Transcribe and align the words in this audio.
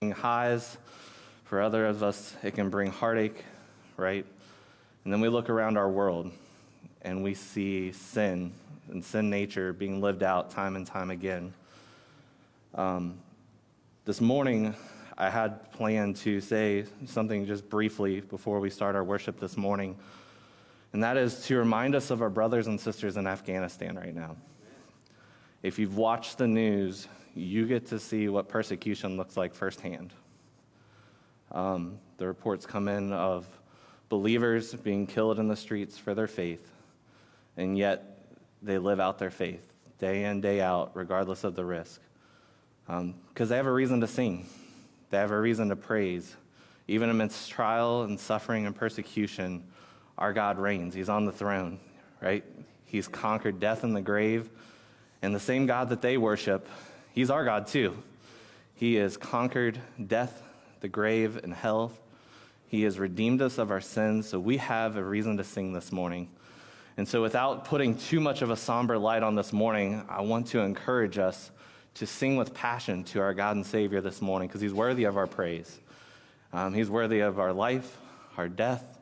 highs. 0.00 0.78
For 1.44 1.60
other 1.60 1.86
of 1.86 2.04
us, 2.04 2.36
it 2.44 2.54
can 2.54 2.70
bring 2.70 2.92
heartache, 2.92 3.44
right? 3.96 4.24
And 5.02 5.12
then 5.12 5.20
we 5.20 5.28
look 5.28 5.50
around 5.50 5.76
our 5.76 5.88
world 5.88 6.30
and 7.02 7.22
we 7.24 7.34
see 7.34 7.90
sin 7.90 8.52
and 8.90 9.04
sin 9.04 9.28
nature 9.28 9.72
being 9.72 10.00
lived 10.00 10.22
out 10.22 10.50
time 10.50 10.76
and 10.76 10.86
time 10.86 11.10
again. 11.10 11.52
Um, 12.76 13.18
this 14.04 14.20
morning, 14.20 14.72
I 15.16 15.30
had 15.30 15.72
planned 15.72 16.16
to 16.18 16.40
say 16.40 16.84
something 17.06 17.44
just 17.44 17.68
briefly 17.68 18.20
before 18.20 18.60
we 18.60 18.70
start 18.70 18.94
our 18.94 19.02
worship 19.02 19.40
this 19.40 19.56
morning, 19.56 19.96
and 20.92 21.02
that 21.02 21.16
is 21.16 21.44
to 21.46 21.56
remind 21.56 21.96
us 21.96 22.10
of 22.10 22.22
our 22.22 22.30
brothers 22.30 22.68
and 22.68 22.80
sisters 22.80 23.16
in 23.16 23.26
Afghanistan 23.26 23.96
right 23.96 24.14
now. 24.14 24.36
If 25.62 25.78
you've 25.78 25.96
watched 25.96 26.38
the 26.38 26.46
news, 26.46 27.08
you 27.38 27.66
get 27.66 27.86
to 27.86 27.98
see 27.98 28.28
what 28.28 28.48
persecution 28.48 29.16
looks 29.16 29.36
like 29.36 29.54
firsthand. 29.54 30.12
Um, 31.52 31.98
the 32.18 32.26
reports 32.26 32.66
come 32.66 32.88
in 32.88 33.12
of 33.12 33.46
believers 34.08 34.74
being 34.74 35.06
killed 35.06 35.38
in 35.38 35.48
the 35.48 35.56
streets 35.56 35.96
for 35.96 36.14
their 36.14 36.26
faith, 36.26 36.70
and 37.56 37.78
yet 37.78 38.18
they 38.62 38.78
live 38.78 39.00
out 39.00 39.18
their 39.18 39.30
faith 39.30 39.74
day 39.98 40.24
in, 40.24 40.40
day 40.40 40.60
out, 40.60 40.92
regardless 40.94 41.44
of 41.44 41.54
the 41.54 41.64
risk. 41.64 42.00
Because 42.86 43.00
um, 43.00 43.14
they 43.48 43.56
have 43.56 43.66
a 43.66 43.72
reason 43.72 44.00
to 44.00 44.06
sing, 44.06 44.46
they 45.10 45.18
have 45.18 45.30
a 45.30 45.40
reason 45.40 45.68
to 45.68 45.76
praise. 45.76 46.36
Even 46.90 47.10
amidst 47.10 47.50
trial 47.50 48.02
and 48.02 48.18
suffering 48.18 48.64
and 48.64 48.74
persecution, 48.74 49.62
our 50.16 50.32
God 50.32 50.58
reigns. 50.58 50.94
He's 50.94 51.10
on 51.10 51.26
the 51.26 51.32
throne, 51.32 51.80
right? 52.22 52.44
He's 52.86 53.06
conquered 53.06 53.60
death 53.60 53.84
and 53.84 53.94
the 53.94 54.00
grave. 54.00 54.48
And 55.20 55.34
the 55.34 55.40
same 55.40 55.66
God 55.66 55.90
that 55.90 56.00
they 56.00 56.16
worship, 56.16 56.66
He's 57.18 57.30
our 57.30 57.44
God 57.44 57.66
too. 57.66 58.00
He 58.76 58.94
has 58.94 59.16
conquered 59.16 59.80
death, 60.06 60.40
the 60.78 60.86
grave, 60.86 61.40
and 61.42 61.52
hell. 61.52 61.90
He 62.68 62.82
has 62.82 62.96
redeemed 62.96 63.42
us 63.42 63.58
of 63.58 63.72
our 63.72 63.80
sins, 63.80 64.28
so 64.28 64.38
we 64.38 64.58
have 64.58 64.94
a 64.94 65.02
reason 65.02 65.36
to 65.38 65.42
sing 65.42 65.72
this 65.72 65.90
morning. 65.90 66.28
And 66.96 67.08
so, 67.08 67.20
without 67.20 67.64
putting 67.64 67.96
too 67.96 68.20
much 68.20 68.40
of 68.40 68.50
a 68.50 68.56
somber 68.56 68.96
light 68.96 69.24
on 69.24 69.34
this 69.34 69.52
morning, 69.52 70.04
I 70.08 70.20
want 70.20 70.46
to 70.50 70.60
encourage 70.60 71.18
us 71.18 71.50
to 71.94 72.06
sing 72.06 72.36
with 72.36 72.54
passion 72.54 73.02
to 73.06 73.20
our 73.20 73.34
God 73.34 73.56
and 73.56 73.66
Savior 73.66 74.00
this 74.00 74.22
morning 74.22 74.46
because 74.46 74.60
He's 74.60 74.72
worthy 74.72 75.02
of 75.02 75.16
our 75.16 75.26
praise. 75.26 75.76
Um, 76.52 76.72
he's 76.72 76.88
worthy 76.88 77.18
of 77.18 77.40
our 77.40 77.52
life, 77.52 77.96
our 78.36 78.48
death, 78.48 78.96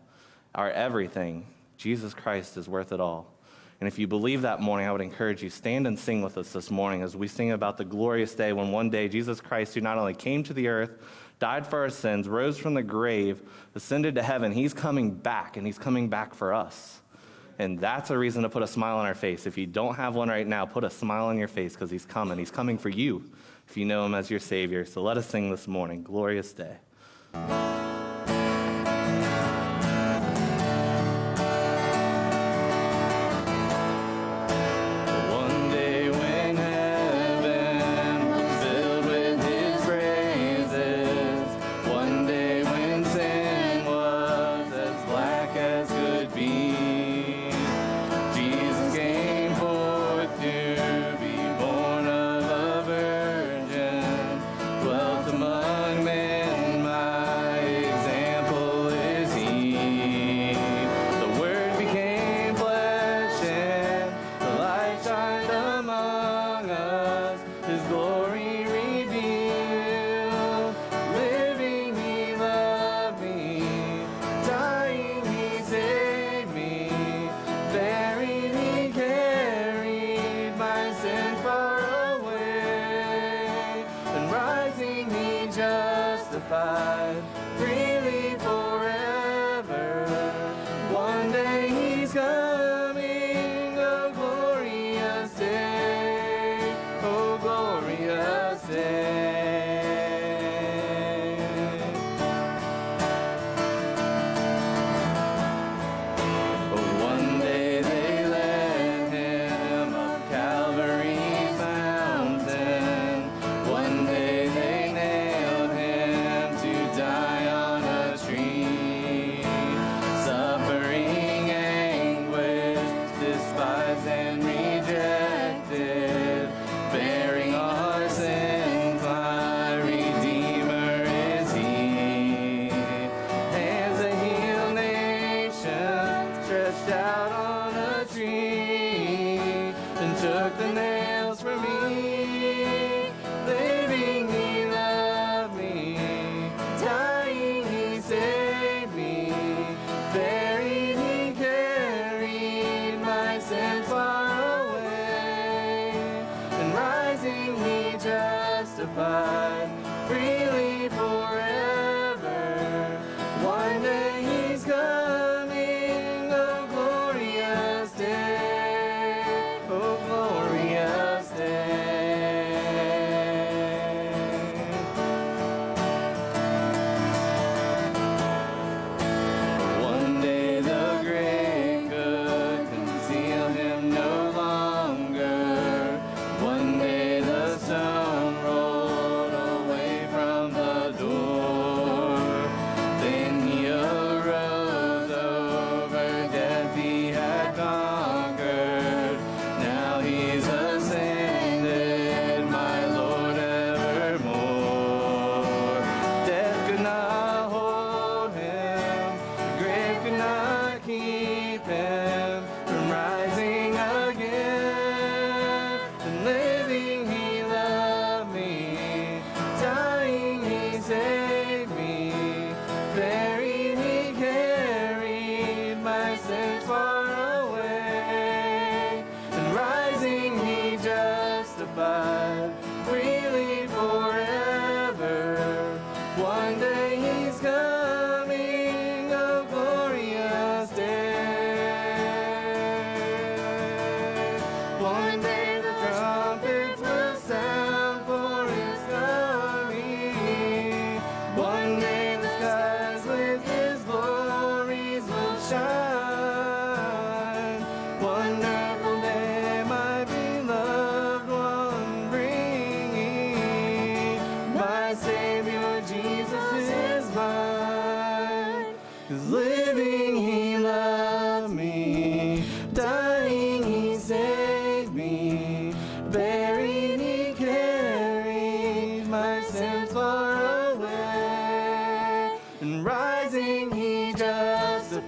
our 0.54 0.70
everything. 0.70 1.44
Jesus 1.76 2.14
Christ 2.14 2.56
is 2.56 2.66
worth 2.66 2.92
it 2.92 3.00
all. 3.00 3.35
And 3.80 3.86
if 3.86 3.98
you 3.98 4.06
believe 4.06 4.42
that 4.42 4.60
morning, 4.60 4.86
I 4.86 4.92
would 4.92 5.02
encourage 5.02 5.42
you 5.42 5.50
stand 5.50 5.86
and 5.86 5.98
sing 5.98 6.22
with 6.22 6.38
us 6.38 6.52
this 6.52 6.70
morning 6.70 7.02
as 7.02 7.14
we 7.14 7.28
sing 7.28 7.52
about 7.52 7.76
the 7.76 7.84
glorious 7.84 8.34
day 8.34 8.52
when 8.52 8.72
one 8.72 8.88
day 8.88 9.08
Jesus 9.08 9.40
Christ, 9.40 9.74
who 9.74 9.82
not 9.82 9.98
only 9.98 10.14
came 10.14 10.42
to 10.44 10.54
the 10.54 10.68
earth, 10.68 10.98
died 11.38 11.66
for 11.66 11.80
our 11.80 11.90
sins, 11.90 12.28
rose 12.28 12.56
from 12.56 12.74
the 12.74 12.82
grave, 12.82 13.42
ascended 13.74 14.14
to 14.14 14.22
heaven, 14.22 14.52
he's 14.52 14.72
coming 14.72 15.10
back, 15.10 15.58
and 15.58 15.66
he's 15.66 15.78
coming 15.78 16.08
back 16.08 16.34
for 16.34 16.54
us. 16.54 17.02
And 17.58 17.78
that's 17.78 18.10
a 18.10 18.18
reason 18.18 18.42
to 18.42 18.48
put 18.48 18.62
a 18.62 18.66
smile 18.66 18.96
on 18.96 19.06
our 19.06 19.14
face. 19.14 19.46
If 19.46 19.56
you 19.56 19.66
don't 19.66 19.94
have 19.94 20.14
one 20.14 20.28
right 20.28 20.46
now, 20.46 20.66
put 20.66 20.84
a 20.84 20.90
smile 20.90 21.26
on 21.26 21.38
your 21.38 21.48
face 21.48 21.72
because 21.72 21.90
he's 21.90 22.04
coming. 22.04 22.38
He's 22.38 22.50
coming 22.50 22.78
for 22.78 22.90
you 22.90 23.30
if 23.68 23.76
you 23.76 23.84
know 23.84 24.04
him 24.04 24.14
as 24.14 24.30
your 24.30 24.40
Savior. 24.40 24.84
So 24.84 25.02
let 25.02 25.16
us 25.16 25.26
sing 25.26 25.50
this 25.50 25.66
morning. 25.66 26.02
Glorious 26.02 26.52
day. 26.52 26.76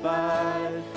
Justified 0.02 0.87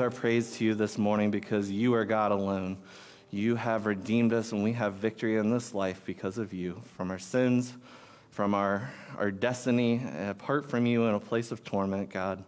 our 0.00 0.10
praise 0.10 0.52
to 0.56 0.64
you 0.64 0.74
this 0.74 0.98
morning 0.98 1.30
because 1.30 1.70
you 1.70 1.94
are 1.94 2.04
God 2.04 2.32
alone. 2.32 2.78
You 3.30 3.56
have 3.56 3.86
redeemed 3.86 4.32
us, 4.32 4.52
and 4.52 4.62
we 4.62 4.72
have 4.72 4.94
victory 4.94 5.36
in 5.36 5.50
this 5.50 5.74
life 5.74 6.02
because 6.04 6.38
of 6.38 6.52
you. 6.52 6.80
From 6.96 7.10
our 7.10 7.18
sins, 7.18 7.72
from 8.30 8.54
our, 8.54 8.90
our 9.18 9.30
destiny, 9.30 10.02
apart 10.28 10.68
from 10.68 10.86
you 10.86 11.06
in 11.06 11.14
a 11.14 11.20
place 11.20 11.52
of 11.52 11.64
torment, 11.64 12.10
God. 12.10 12.44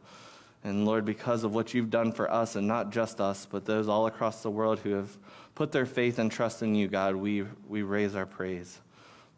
And 0.64 0.84
Lord, 0.84 1.04
because 1.04 1.44
of 1.44 1.54
what 1.54 1.74
you've 1.74 1.90
done 1.90 2.12
for 2.12 2.30
us, 2.30 2.56
and 2.56 2.66
not 2.66 2.90
just 2.90 3.20
us, 3.20 3.46
but 3.46 3.64
those 3.64 3.88
all 3.88 4.06
across 4.06 4.42
the 4.42 4.50
world 4.50 4.78
who 4.80 4.90
have 4.90 5.16
put 5.54 5.72
their 5.72 5.86
faith 5.86 6.18
and 6.18 6.30
trust 6.30 6.62
in 6.62 6.74
you, 6.74 6.88
God, 6.88 7.16
we, 7.16 7.44
we 7.68 7.82
raise 7.82 8.14
our 8.14 8.26
praise. 8.26 8.78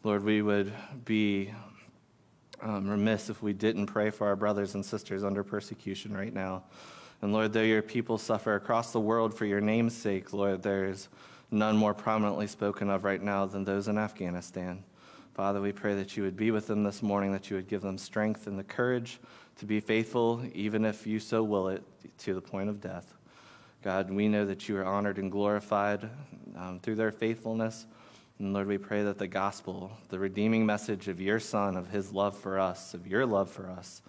Lord, 0.03 0.23
we 0.23 0.41
would 0.41 0.73
be 1.05 1.53
um, 2.61 2.89
remiss 2.89 3.29
if 3.29 3.41
we 3.41 3.53
didn't 3.53 3.87
pray 3.87 4.09
for 4.09 4.27
our 4.27 4.35
brothers 4.35 4.75
and 4.75 4.85
sisters 4.85 5.23
under 5.23 5.43
persecution 5.43 6.13
right 6.13 6.33
now. 6.33 6.63
And 7.21 7.33
Lord, 7.33 7.53
though 7.53 7.61
your 7.61 7.81
people 7.81 8.17
suffer 8.17 8.55
across 8.55 8.91
the 8.91 8.99
world 8.99 9.33
for 9.33 9.45
your 9.45 9.61
name's 9.61 9.95
sake, 9.95 10.33
Lord, 10.33 10.63
there's 10.63 11.07
none 11.51 11.77
more 11.77 11.93
prominently 11.93 12.47
spoken 12.47 12.89
of 12.89 13.03
right 13.03 13.21
now 13.21 13.45
than 13.45 13.63
those 13.63 13.87
in 13.87 13.97
Afghanistan. 13.97 14.83
Father, 15.33 15.61
we 15.61 15.71
pray 15.71 15.95
that 15.95 16.17
you 16.17 16.23
would 16.23 16.35
be 16.35 16.51
with 16.51 16.67
them 16.67 16.83
this 16.83 17.03
morning, 17.03 17.31
that 17.31 17.49
you 17.49 17.55
would 17.55 17.67
give 17.67 17.81
them 17.81 17.97
strength 17.97 18.47
and 18.47 18.57
the 18.57 18.63
courage 18.63 19.19
to 19.57 19.65
be 19.65 19.79
faithful, 19.79 20.41
even 20.53 20.83
if 20.83 21.05
you 21.05 21.19
so 21.19 21.43
will 21.43 21.67
it, 21.69 21.83
to 22.17 22.33
the 22.33 22.41
point 22.41 22.69
of 22.69 22.81
death. 22.81 23.13
God, 23.83 24.11
we 24.11 24.27
know 24.27 24.45
that 24.45 24.67
you 24.67 24.77
are 24.77 24.85
honored 24.85 25.17
and 25.17 25.31
glorified 25.31 26.09
um, 26.55 26.79
through 26.79 26.95
their 26.95 27.11
faithfulness. 27.11 27.85
And 28.39 28.53
Lord, 28.53 28.67
we 28.67 28.77
pray 28.77 29.03
that 29.03 29.17
the 29.17 29.27
gospel, 29.27 29.91
the 30.09 30.19
redeeming 30.19 30.65
message 30.65 31.07
of 31.07 31.21
your 31.21 31.39
Son, 31.39 31.77
of 31.77 31.89
his 31.89 32.11
love 32.11 32.37
for 32.37 32.59
us, 32.59 32.93
of 32.93 33.07
your 33.07 33.25
love 33.25 33.49
for 33.49 33.69
us, 33.69 34.01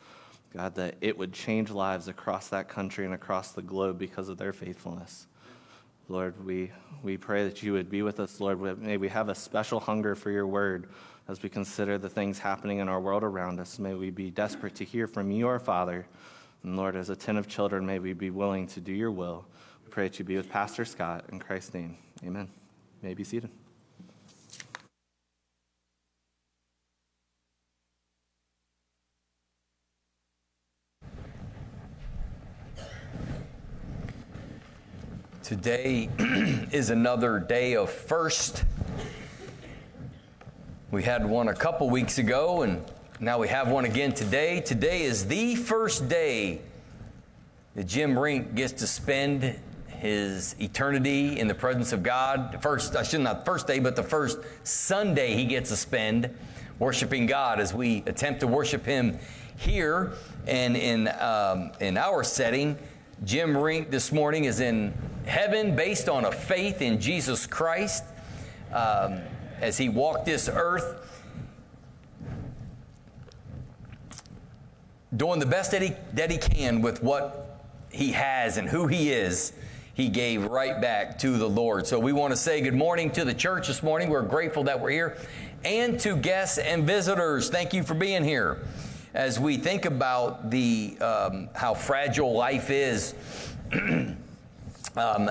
God, 0.55 0.75
that 0.75 0.97
it 1.01 1.17
would 1.17 1.33
change 1.33 1.71
lives 1.71 2.09
across 2.09 2.49
that 2.49 2.69
country 2.69 3.05
and 3.05 3.15
across 3.15 3.53
the 3.53 3.63
globe 3.63 3.99
because 3.99 4.29
of 4.29 4.39
their 4.39 4.53
faithfulness. 4.53 5.27
Lord, 6.09 6.45
we, 6.45 6.71
we 7.03 7.17
pray 7.17 7.45
that 7.45 7.63
you 7.63 7.73
would 7.73 7.89
be 7.89 8.03
with 8.03 8.21
us, 8.21 8.41
Lord. 8.41 8.61
May 8.81 8.97
we 8.97 9.09
have 9.09 9.29
a 9.29 9.35
special 9.35 9.81
hunger 9.81 10.15
for 10.15 10.31
your 10.31 10.47
word 10.47 10.89
as 11.29 11.43
we 11.43 11.49
consider 11.49 11.97
the 11.97 12.09
things 12.09 12.39
happening 12.39 12.79
in 12.79 12.89
our 12.89 13.01
world 13.01 13.23
around 13.23 13.61
us. 13.61 13.79
May 13.79 13.95
we 13.95 14.11
be 14.11 14.31
desperate 14.31 14.75
to 14.77 14.85
hear 14.85 15.07
from 15.07 15.31
you, 15.31 15.47
our 15.47 15.61
Father. 15.61 16.07
And 16.65 16.77
Lord, 16.77 16.97
as 16.97 17.09
attentive 17.09 17.49
children, 17.49 17.87
may 17.87 17.99
we 17.99 18.13
be 18.13 18.31
willing 18.31 18.67
to 18.69 18.81
do 18.81 18.93
your 18.93 19.11
will. 19.11 19.47
We 19.85 19.91
pray 19.91 20.09
that 20.09 20.19
you 20.19 20.25
be 20.25 20.37
with 20.37 20.51
Pastor 20.51 20.85
Scott. 20.85 21.25
In 21.31 21.39
Christ's 21.39 21.75
name, 21.75 21.97
amen. 22.25 22.49
You 23.03 23.09
may 23.09 23.15
be 23.15 23.25
seated. 23.25 23.51
Today 35.53 36.09
is 36.73 36.89
another 36.89 37.39
day 37.39 37.77
of 37.77 37.91
first. 37.91 38.65
We 40.91 41.03
had 41.03 41.27
one 41.27 41.49
a 41.49 41.55
couple 41.55 41.91
weeks 41.91 42.17
ago, 42.17 42.63
and 42.63 42.83
now 43.21 43.39
we 43.39 43.49
have 43.49 43.69
one 43.69 43.85
again 43.85 44.15
today. 44.15 44.63
Today 44.63 45.03
is 45.03 45.27
the 45.27 45.57
first 45.57 46.09
day 46.09 46.63
that 47.75 47.87
Jim 47.87 48.19
Rink 48.19 48.55
gets 48.55 48.73
to 48.81 48.87
spend 48.87 49.61
his 49.89 50.57
eternity 50.59 51.39
in 51.39 51.49
the 51.49 51.55
presence 51.55 51.93
of 51.93 52.03
God. 52.03 52.57
First, 52.63 52.97
I 52.97 53.03
should 53.03 53.21
not 53.21 53.45
first 53.45 53.67
day, 53.67 53.79
but 53.79 53.95
the 53.95 54.03
first 54.03 54.39
Sunday 54.65 55.35
he 55.35 55.45
gets 55.45 55.69
to 55.69 55.77
spend 55.77 56.35
worshiping 56.79 57.27
God 57.27 57.61
as 57.61 57.75
we 57.75 58.03
attempt 58.07 58.41
to 58.41 58.47
worship 58.47 58.87
Him 58.87 59.19
here 59.59 60.15
and 60.47 60.79
in 60.79 61.09
um, 61.21 61.73
in 61.79 61.99
our 61.99 62.25
setting. 62.25 62.79
Jim 63.25 63.57
Rink 63.57 63.91
this 63.91 64.11
morning 64.11 64.45
is 64.45 64.59
in 64.59 64.93
heaven 65.27 65.77
based 65.77 66.09
on 66.09 66.25
a 66.25 66.33
faith 66.33 66.83
in 66.83 67.01
Jesus 67.01 67.47
Christ 67.47 68.03
um, 68.73 69.21
as 69.61 69.79
he 69.79 69.89
walked 69.89 70.27
this 70.27 70.49
earth, 70.53 71.23
doing 75.17 75.39
the 75.39 75.47
best 75.47 75.71
that 75.71 75.83
he, 75.83 75.93
that 76.15 76.33
he 76.33 76.39
can 76.39 76.83
with 76.83 77.01
what 77.01 77.61
he 77.93 78.11
has 78.11 78.57
and 78.57 78.69
who 78.69 78.89
he 78.89 79.13
is. 79.13 79.53
He 79.95 80.09
gave 80.09 80.47
right 80.47 80.81
back 80.81 81.19
to 81.21 81.37
the 81.37 81.49
Lord. 81.49 81.87
So 81.87 82.01
we 82.01 82.13
want 82.13 82.33
to 82.33 82.37
say 82.37 82.61
good 82.61 82.75
morning 82.75 83.11
to 83.13 83.25
the 83.25 83.35
church 83.35 83.69
this 83.69 83.85
morning. 83.85 84.09
We're 84.09 84.23
grateful 84.23 84.65
that 84.65 84.81
we're 84.81 84.91
here. 84.91 85.17
And 85.65 86.01
to 86.01 86.17
guests 86.17 86.59
and 86.59 86.85
visitors, 86.85 87.51
thank 87.51 87.73
you 87.73 87.85
for 87.85 87.95
being 87.95 88.25
here 88.25 88.63
as 89.15 89.39
we 89.39 89.57
think 89.57 89.85
about 89.85 90.51
the 90.51 90.97
um, 91.01 91.49
how 91.55 91.75
fragile 91.75 92.33
life 92.33 92.71
is. 92.71 93.15
um, 94.97 95.31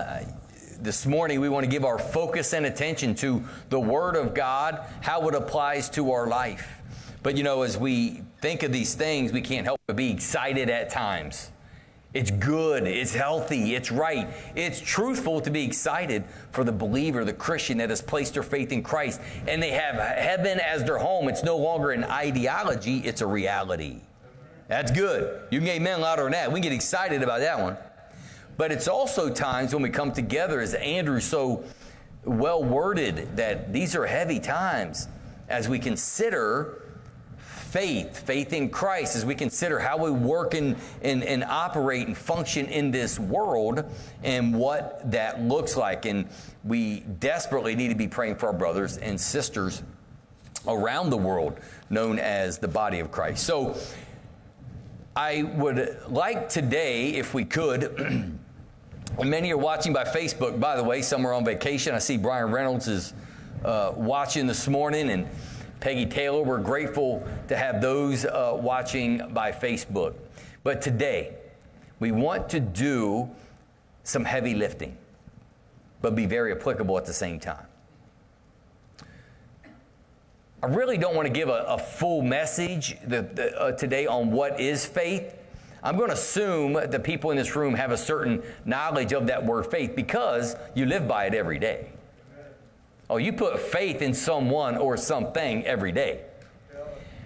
this 0.79 1.05
morning, 1.05 1.39
we 1.39 1.49
want 1.49 1.63
to 1.63 1.69
give 1.69 1.85
our 1.85 1.99
focus 1.99 2.53
and 2.53 2.65
attention 2.65 3.13
to 3.13 3.43
the 3.69 3.79
Word 3.79 4.15
of 4.15 4.33
God, 4.33 4.83
how 5.01 5.27
it 5.27 5.35
applies 5.35 5.89
to 5.91 6.11
our 6.11 6.27
life. 6.27 6.81
But 7.21 7.37
you 7.37 7.43
know, 7.43 7.61
as 7.61 7.77
we 7.77 8.23
think 8.39 8.63
of 8.63 8.71
these 8.71 8.95
things, 8.95 9.31
we 9.31 9.41
can't 9.41 9.65
help 9.65 9.79
but 9.85 9.95
be 9.95 10.11
excited 10.11 10.69
at 10.69 10.89
times. 10.89 11.51
It's 12.13 12.29
good, 12.29 12.87
it's 12.87 13.13
healthy, 13.13 13.73
it's 13.75 13.89
right, 13.89 14.27
it's 14.53 14.81
truthful 14.81 15.39
to 15.41 15.49
be 15.49 15.63
excited 15.63 16.25
for 16.51 16.65
the 16.65 16.71
believer, 16.71 17.23
the 17.23 17.31
Christian 17.31 17.77
that 17.77 17.89
has 17.89 18.01
placed 18.01 18.33
their 18.33 18.43
faith 18.43 18.73
in 18.73 18.83
Christ 18.83 19.21
and 19.47 19.63
they 19.63 19.71
have 19.71 19.95
heaven 19.95 20.59
as 20.59 20.83
their 20.83 20.97
home. 20.97 21.29
It's 21.29 21.43
no 21.43 21.55
longer 21.55 21.91
an 21.91 22.03
ideology, 22.03 22.97
it's 22.97 23.21
a 23.21 23.27
reality. 23.27 24.01
That's 24.67 24.91
good. 24.91 25.41
You 25.51 25.59
can 25.59 25.65
get 25.65 25.75
amen 25.77 26.01
louder 26.01 26.23
than 26.23 26.33
that. 26.33 26.51
We 26.51 26.59
get 26.59 26.73
excited 26.73 27.23
about 27.23 27.39
that 27.39 27.59
one. 27.59 27.77
But 28.57 28.71
it's 28.71 28.87
also 28.87 29.29
times 29.29 29.73
when 29.73 29.83
we 29.83 29.89
come 29.89 30.11
together, 30.11 30.59
as 30.59 30.73
Andrew 30.73 31.19
so 31.19 31.63
well 32.25 32.63
worded, 32.63 33.37
that 33.37 33.71
these 33.73 33.95
are 33.95 34.05
heavy 34.05 34.39
times 34.39 35.07
as 35.49 35.67
we 35.67 35.79
consider 35.79 36.80
faith, 37.71 38.19
faith 38.19 38.51
in 38.51 38.69
Christ, 38.69 39.15
as 39.15 39.25
we 39.25 39.33
consider 39.33 39.79
how 39.79 39.97
we 39.97 40.11
work 40.11 40.55
and, 40.55 40.75
and, 41.01 41.23
and 41.23 41.41
operate 41.45 42.05
and 42.05 42.17
function 42.17 42.65
in 42.65 42.91
this 42.91 43.17
world 43.17 43.85
and 44.23 44.53
what 44.53 45.09
that 45.09 45.41
looks 45.41 45.77
like. 45.77 46.05
And 46.05 46.27
we 46.65 46.99
desperately 46.99 47.73
need 47.77 47.87
to 47.87 47.95
be 47.95 48.09
praying 48.09 48.35
for 48.35 48.47
our 48.47 48.53
brothers 48.53 48.97
and 48.97 49.19
sisters 49.19 49.83
around 50.67 51.11
the 51.11 51.17
world 51.17 51.61
known 51.89 52.19
as 52.19 52.57
the 52.57 52.67
body 52.67 52.99
of 52.99 53.09
Christ. 53.09 53.45
So 53.45 53.77
I 55.15 55.43
would 55.43 55.97
like 56.09 56.49
today, 56.49 57.11
if 57.11 57.33
we 57.33 57.45
could, 57.45 58.37
many 59.23 59.53
are 59.53 59.57
watching 59.57 59.93
by 59.93 60.03
Facebook, 60.03 60.59
by 60.59 60.75
the 60.75 60.83
way, 60.83 61.01
some 61.01 61.25
are 61.25 61.33
on 61.33 61.45
vacation. 61.45 61.95
I 61.95 61.99
see 61.99 62.17
Brian 62.17 62.51
Reynolds 62.51 62.89
is 62.89 63.13
uh, 63.63 63.93
watching 63.95 64.45
this 64.45 64.67
morning 64.67 65.09
and 65.09 65.29
Peggy 65.81 66.05
Taylor. 66.05 66.43
We're 66.43 66.59
grateful 66.59 67.27
to 67.47 67.57
have 67.57 67.81
those 67.81 68.23
uh, 68.23 68.55
watching 68.55 69.33
by 69.33 69.51
Facebook. 69.51 70.13
But 70.63 70.79
today, 70.79 71.33
we 71.99 72.11
want 72.11 72.47
to 72.49 72.59
do 72.59 73.29
some 74.03 74.23
heavy 74.23 74.53
lifting, 74.53 74.95
but 76.01 76.15
be 76.15 76.27
very 76.27 76.51
applicable 76.51 76.97
at 76.99 77.05
the 77.05 77.13
same 77.13 77.39
time. 77.39 77.65
I 80.63 80.67
really 80.67 80.99
don't 80.99 81.15
want 81.15 81.25
to 81.25 81.33
give 81.33 81.49
a, 81.49 81.65
a 81.67 81.79
full 81.79 82.21
message 82.21 82.95
the, 83.07 83.23
the, 83.23 83.59
uh, 83.59 83.71
today 83.71 84.05
on 84.05 84.31
what 84.31 84.59
is 84.59 84.85
faith. 84.85 85.35
I'm 85.81 85.97
going 85.97 86.09
to 86.09 86.13
assume 86.13 86.73
the 86.73 86.99
people 86.99 87.31
in 87.31 87.37
this 87.37 87.55
room 87.55 87.73
have 87.73 87.89
a 87.89 87.97
certain 87.97 88.43
knowledge 88.65 89.13
of 89.13 89.25
that 89.25 89.43
word 89.43 89.65
faith 89.65 89.95
because 89.95 90.55
you 90.75 90.85
live 90.85 91.07
by 91.07 91.25
it 91.25 91.33
every 91.33 91.57
day. 91.57 91.87
Oh, 93.11 93.17
you 93.17 93.33
put 93.33 93.59
faith 93.59 94.01
in 94.01 94.13
someone 94.13 94.77
or 94.77 94.95
something 94.95 95.65
every 95.65 95.91
day. 95.91 96.21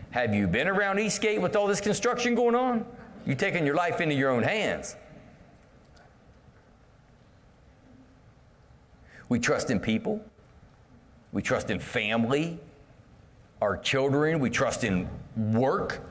Have 0.09 0.33
you 0.33 0.47
been 0.47 0.67
around 0.67 0.97
Eastgate 0.97 1.39
with 1.39 1.55
all 1.55 1.67
this 1.67 1.79
construction 1.79 2.33
going 2.33 2.55
on? 2.55 2.83
You're 3.23 3.35
taking 3.35 3.67
your 3.67 3.75
life 3.75 4.01
into 4.01 4.15
your 4.15 4.31
own 4.31 4.41
hands. 4.41 4.95
We 9.29 9.37
trust 9.37 9.69
in 9.69 9.79
people. 9.79 10.25
We 11.31 11.43
trust 11.43 11.69
in 11.69 11.79
family, 11.79 12.59
our 13.61 13.77
children. 13.77 14.39
We 14.39 14.49
trust 14.49 14.83
in 14.83 15.07
work. 15.35 16.01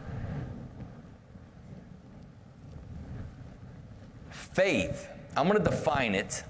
Faith, 4.30 5.08
I'm 5.36 5.48
going 5.48 5.58
to 5.58 5.68
define 5.68 6.14
it 6.14 6.44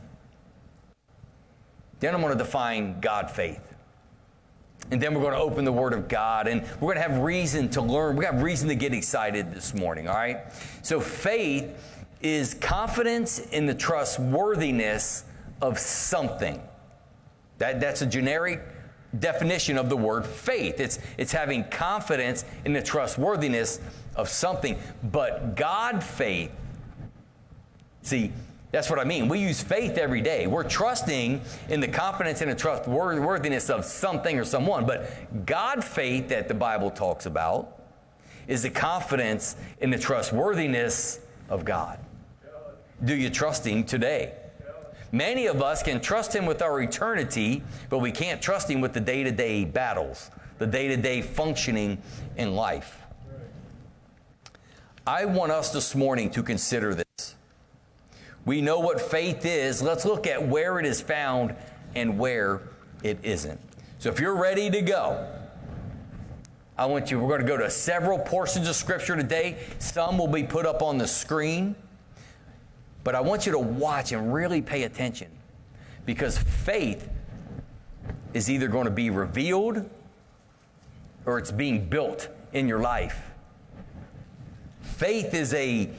then 2.01 2.15
I'm 2.15 2.21
going 2.21 2.37
to 2.37 2.39
define 2.39 3.01
God 3.01 3.31
faith. 3.31 3.61
And 4.91 5.01
then 5.01 5.15
we're 5.15 5.23
going 5.23 5.33
to 5.33 5.41
open 5.41 5.65
the 5.65 5.73
Word 5.73 5.93
of 5.93 6.09
God 6.09 6.47
and 6.47 6.63
we're 6.81 6.95
going 6.95 7.03
to 7.03 7.13
have 7.13 7.23
reason 7.23 7.69
to 7.71 7.81
learn. 7.81 8.17
We 8.17 8.25
have 8.25 8.43
reason 8.43 8.69
to 8.69 8.75
get 8.75 8.93
excited 8.93 9.55
this 9.55 9.75
morning, 9.75 10.09
all 10.09 10.15
right? 10.15 10.39
So 10.83 11.01
faith 11.01 11.71
is 12.21 12.55
confidence 12.55 13.39
in 13.39 13.67
the 13.67 13.75
trustworthiness 13.75 15.25
of 15.63 15.79
something. 15.79 16.61
That, 17.59 17.81
that's 17.81 18.03
a 18.03 18.07
generic 18.07 18.61
definition 19.19 19.79
of 19.79 19.89
the 19.89 19.97
word 19.97 20.27
faith. 20.27 20.81
It's, 20.81 20.99
it's 21.17 21.33
having 21.33 21.65
confidence 21.65 22.45
in 22.65 22.73
the 22.73 22.83
trustworthiness 22.83 23.81
of 24.17 24.29
something. 24.29 24.79
But 25.03 25.55
God 25.55 26.03
faith, 26.03 26.51
see, 28.03 28.33
that's 28.75 28.91
what 28.91 28.99
I 28.99 29.05
mean. 29.05 29.29
We 29.29 29.39
use 29.39 29.63
faith 29.63 29.99
every 29.99 30.21
day. 30.21 30.49
We're 30.49 30.69
trusting 30.69 31.41
in 31.69 31.79
the 31.79 31.87
confidence 31.87 32.41
and 32.41 32.51
the 32.51 32.57
trustworthiness 32.57 33.71
of 33.71 33.85
something 33.85 34.37
or 34.37 34.45
someone. 34.45 34.85
But 34.85 35.47
God 35.47 35.85
faith 35.85 36.29
that 36.31 36.49
the 36.49 36.55
Bible 36.55 36.91
talks 36.91 37.27
about 37.27 37.81
is 38.49 38.65
the 38.65 38.71
confidence 38.71 39.55
in 39.81 39.91
the 39.91 39.99
trustworthiness 39.99 41.21
of 41.49 41.65
God. 41.65 42.01
Do 43.05 43.15
you 43.15 43.31
trust 43.31 43.65
Him 43.65 43.85
today? 43.85 44.35
Many 45.13 45.47
of 45.47 45.63
us 45.63 45.81
can 45.85 46.01
trust 46.01 46.35
Him 46.35 46.45
with 46.45 46.61
our 46.61 46.83
eternity, 46.83 47.63
but 47.91 47.99
we 47.99 48.11
can't 48.11 48.43
trust 48.43 48.69
Him 48.69 48.81
with 48.81 48.93
the 48.93 49.01
day 49.01 49.23
to 49.23 49.31
day 49.31 49.65
battles, 49.65 50.33
the 50.59 50.67
day 50.67 50.89
to 50.89 50.97
day 50.97 51.23
functioning 51.23 51.99
in 52.37 52.57
life. 52.57 53.03
I 55.07 55.27
want 55.27 55.53
us 55.53 55.71
this 55.71 55.95
morning 55.95 56.29
to 56.31 56.43
consider 56.43 56.93
this. 56.93 57.37
We 58.45 58.61
know 58.61 58.79
what 58.79 59.01
faith 59.01 59.47
is. 59.47 59.83
Let's 59.83 60.05
look 60.05 60.27
at 60.27 60.47
where 60.47 60.79
it 60.79 60.87
is 60.87 61.01
found 61.01 61.55
and 61.95 62.19
where 62.19 62.63
it 63.03 63.19
isn't. 63.23 63.61
So 63.99 64.11
if 64.11 64.21
you're 64.21 64.37
ready 64.37 64.71
to 64.71 64.83
go, 64.83 65.27
I 66.77 66.87
want 66.87 67.11
you, 67.11 67.21
we're 67.21 67.29
going 67.29 67.41
to 67.41 67.47
go 67.47 67.57
to 67.57 67.71
several 67.71 68.19
portions 68.19 68.69
of 68.69 68.77
Scripture 68.77 69.17
today. 69.17 69.59
Some 69.79 70.19
will 70.19 70.29
be 70.29 70.43
put 70.43 70.67
up 70.67 70.83
on 70.83 70.99
the 70.99 71.07
screen. 71.07 71.75
But 73.05 73.15
I 73.15 73.21
want 73.21 73.47
you 73.47 73.53
to 73.53 73.59
watch 73.59 74.13
and 74.13 74.33
really 74.33 74.61
pay 74.61 74.83
attention 74.83 75.31
because 76.07 76.39
faith 76.39 77.09
is 78.33 78.51
either 78.51 78.67
going 78.67 78.87
to 78.87 78.91
be 78.91 79.11
revealed 79.11 79.89
or 81.27 81.39
it's 81.39 81.53
being 81.53 81.89
built 81.89 82.29
in 82.53 82.67
your 82.67 82.81
life. 82.81 83.31
Faith 84.83 85.35
is 85.35 85.55
a 85.55 85.91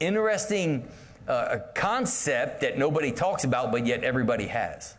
interesting 0.00 0.88
uh, 1.28 1.46
a 1.50 1.58
concept 1.74 2.60
that 2.60 2.78
nobody 2.78 3.10
talks 3.10 3.44
about, 3.44 3.72
but 3.72 3.86
yet 3.86 4.04
everybody 4.04 4.46
has. 4.46 4.94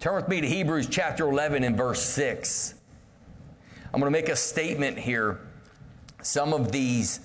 Turn 0.00 0.16
with 0.16 0.28
me 0.28 0.40
to 0.40 0.48
Hebrews 0.48 0.88
chapter 0.88 1.28
11 1.28 1.62
and 1.62 1.76
verse 1.76 2.02
6. 2.02 2.74
I'm 3.92 4.00
going 4.00 4.10
to 4.12 4.18
make 4.18 4.28
a 4.28 4.36
statement 4.36 4.98
here. 4.98 5.40
Some 6.22 6.52
of 6.52 6.72
these 6.72 7.20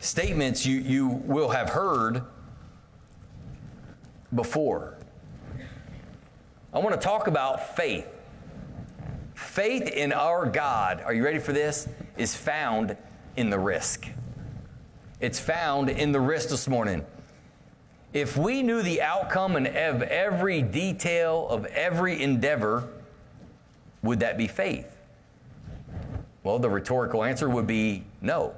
statements 0.00 0.64
you, 0.64 0.78
you 0.78 1.08
will 1.08 1.50
have 1.50 1.70
heard 1.70 2.22
before. 4.34 4.94
I 6.72 6.78
want 6.78 6.94
to 6.94 7.00
talk 7.00 7.26
about 7.26 7.76
faith. 7.76 8.06
Faith 9.34 9.88
in 9.88 10.12
our 10.12 10.46
God, 10.46 11.02
are 11.04 11.14
you 11.14 11.24
ready 11.24 11.38
for 11.38 11.52
this? 11.52 11.88
Is 12.16 12.34
found 12.34 12.96
in 13.36 13.50
the 13.50 13.58
risk. 13.58 14.08
It's 15.20 15.40
found 15.40 15.90
in 15.90 16.12
the 16.12 16.20
wrist 16.20 16.50
this 16.50 16.68
morning. 16.68 17.04
If 18.12 18.36
we 18.36 18.62
knew 18.62 18.82
the 18.82 19.02
outcome 19.02 19.56
and 19.56 19.66
of 19.66 20.02
every 20.02 20.62
detail 20.62 21.48
of 21.48 21.66
every 21.66 22.22
endeavor, 22.22 22.88
would 24.02 24.20
that 24.20 24.38
be 24.38 24.46
faith? 24.46 24.96
Well, 26.44 26.60
the 26.60 26.70
rhetorical 26.70 27.24
answer 27.24 27.50
would 27.50 27.66
be 27.66 28.04
no. 28.20 28.54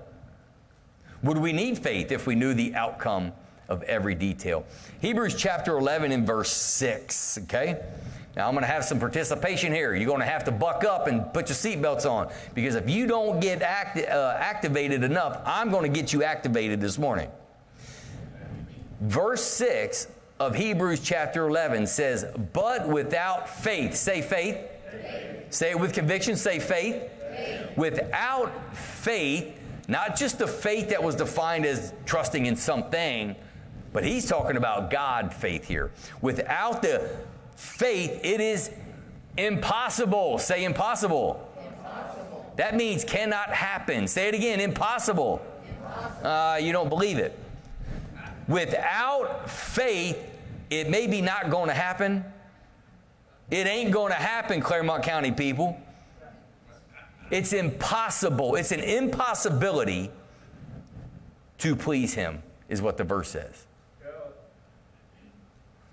Would 1.23 1.39
we 1.39 1.53
need 1.53 1.79
faith 1.79 2.13
if 2.13 2.27
we 2.27 2.35
knew 2.35 2.53
the 2.53 2.75
outcome 2.75 3.33
of 3.69 3.83
every 3.85 4.15
detail? 4.15 4.65
Hebrews 5.01 5.35
chapter 5.37 5.79
11 5.79 6.13
and 6.13 6.27
verse 6.27 6.53
6, 6.53 7.39
okay? 7.45 7.81
Now, 8.37 8.47
I'm 8.47 8.55
going 8.55 8.63
to 8.63 8.71
have 8.71 8.85
some 8.85 9.01
participation 9.01 9.73
here. 9.73 9.95
You're 9.95 10.07
going 10.07 10.21
to 10.21 10.27
have 10.27 10.45
to 10.45 10.53
buck 10.53 10.85
up 10.85 11.09
and 11.09 11.33
put 11.35 11.49
your 11.49 11.57
seatbelts 11.57 12.09
on 12.09 12.31
because 12.55 12.77
if 12.77 12.89
you 12.89 13.07
don't 13.07 13.41
get 13.41 13.61
act, 13.61 13.99
uh, 13.99 14.37
activated 14.39 15.03
enough, 15.03 15.41
I'm 15.45 15.71
going 15.71 15.93
to 15.93 16.01
get 16.01 16.13
you 16.13 16.23
activated 16.23 16.81
this 16.81 16.97
morning. 16.97 17.29
Verse 19.01 19.43
6 19.43 20.07
of 20.39 20.55
Hebrews 20.55 21.01
chapter 21.01 21.49
11 21.49 21.87
says, 21.87 22.25
But 22.53 22.89
without 22.89 23.49
faith, 23.49 23.97
say 23.97 24.23
faith. 24.23 24.59
faith. 24.91 25.53
Say 25.53 25.71
it 25.71 25.81
with 25.81 25.93
conviction, 25.93 26.37
say 26.37 26.61
faith. 26.61 27.03
faith. 27.35 27.77
Without 27.77 28.77
faith, 28.77 29.59
not 29.89 30.17
just 30.17 30.39
the 30.39 30.47
faith 30.47 30.91
that 30.91 31.03
was 31.03 31.17
defined 31.17 31.67
as 31.67 31.93
trusting 32.07 32.47
in 32.47 32.55
something, 32.55 33.35
but 33.93 34.05
he's 34.05 34.27
talking 34.27 34.57
about 34.57 34.91
God 34.91 35.35
faith 35.35 35.67
here. 35.67 35.91
Without 36.23 36.81
the 36.81 37.11
faith, 37.61 38.21
it 38.23 38.41
is 38.41 38.71
impossible. 39.37 40.39
Say 40.39 40.65
impossible. 40.65 41.47
impossible. 41.63 42.53
That 42.57 42.75
means 42.75 43.05
cannot 43.05 43.51
happen. 43.51 44.07
Say 44.09 44.29
it 44.29 44.35
again 44.35 44.61
impossible. 44.61 45.43
impossible. 45.77 46.27
Uh, 46.27 46.57
you 46.57 46.73
don't 46.73 46.89
believe 46.89 47.19
it. 47.19 47.39
Without 48.49 49.49
faith, 49.49 50.19
it 50.71 50.89
may 50.89 51.07
be 51.07 51.21
not 51.21 51.51
going 51.51 51.69
to 51.69 51.75
happen. 51.75 52.25
It 53.51 53.67
ain't 53.67 53.93
going 53.93 54.11
to 54.11 54.19
happen, 54.19 54.61
Clermont 54.61 55.03
County 55.03 55.31
people. 55.31 55.79
It's 57.31 57.53
impossible. 57.53 58.57
It's 58.57 58.73
an 58.73 58.81
impossibility 58.81 60.11
to 61.59 61.77
please 61.77 62.15
Him, 62.15 62.43
is 62.69 62.81
what 62.81 62.97
the 62.97 63.05
verse 63.05 63.29
says. 63.29 63.67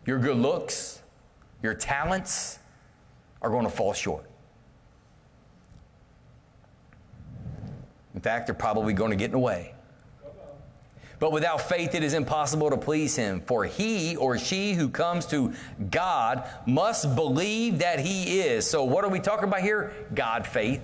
Your 0.06 0.20
good 0.20 0.38
looks, 0.38 1.02
your 1.62 1.74
talents 1.74 2.60
are 3.42 3.50
going 3.50 3.66
to 3.66 3.72
fall 3.72 3.94
short. 3.94 4.26
In 8.16 8.22
fact, 8.22 8.48
they're 8.48 8.56
probably 8.56 8.94
going 8.94 9.12
to 9.12 9.16
get 9.16 9.26
in 9.26 9.32
the 9.32 9.40
way. 9.40 9.74
But 11.20 11.32
without 11.32 11.62
faith, 11.62 11.96
it 11.96 12.04
is 12.04 12.14
impossible 12.14 12.70
to 12.70 12.78
please 12.78 13.16
Him. 13.16 13.42
For 13.42 13.66
he 13.66 14.16
or 14.16 14.38
she 14.38 14.74
who 14.74 14.90
comes 14.90 15.26
to 15.28 15.54
God 15.90 16.48
must 16.66 17.16
believe 17.16 17.80
that 17.80 18.00
He 18.00 18.40
is. 18.40 18.70
So, 18.70 18.84
what 18.84 19.04
are 19.04 19.10
we 19.10 19.20
talking 19.20 19.48
about 19.48 19.62
here? 19.62 19.94
God 20.14 20.46
faith. 20.46 20.82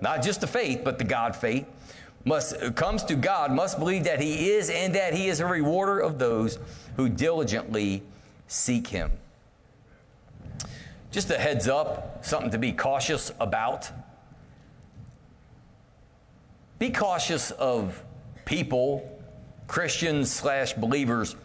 not 0.00 0.22
just 0.22 0.40
the 0.40 0.46
faith, 0.46 0.82
but 0.84 0.98
the 0.98 1.04
God 1.04 1.34
faith, 1.34 1.66
must 2.24 2.74
comes 2.76 3.02
to 3.04 3.16
God, 3.16 3.52
must 3.52 3.78
believe 3.78 4.04
that 4.04 4.20
He 4.20 4.50
is 4.50 4.70
and 4.70 4.94
that 4.94 5.14
He 5.14 5.28
is 5.28 5.40
a 5.40 5.46
rewarder 5.46 5.98
of 5.98 6.18
those 6.18 6.58
who 6.96 7.08
diligently 7.08 8.02
seek 8.46 8.86
Him. 8.88 9.10
Just 11.12 11.30
a 11.30 11.36
heads 11.36 11.68
up, 11.68 12.24
something 12.24 12.50
to 12.52 12.58
be 12.58 12.72
cautious 12.72 13.32
about. 13.38 13.90
Be 16.78 16.90
cautious 16.90 17.50
of 17.52 18.02
people, 18.46 19.20
Christians 19.66 20.30
slash 20.30 20.72
believers, 20.72 21.36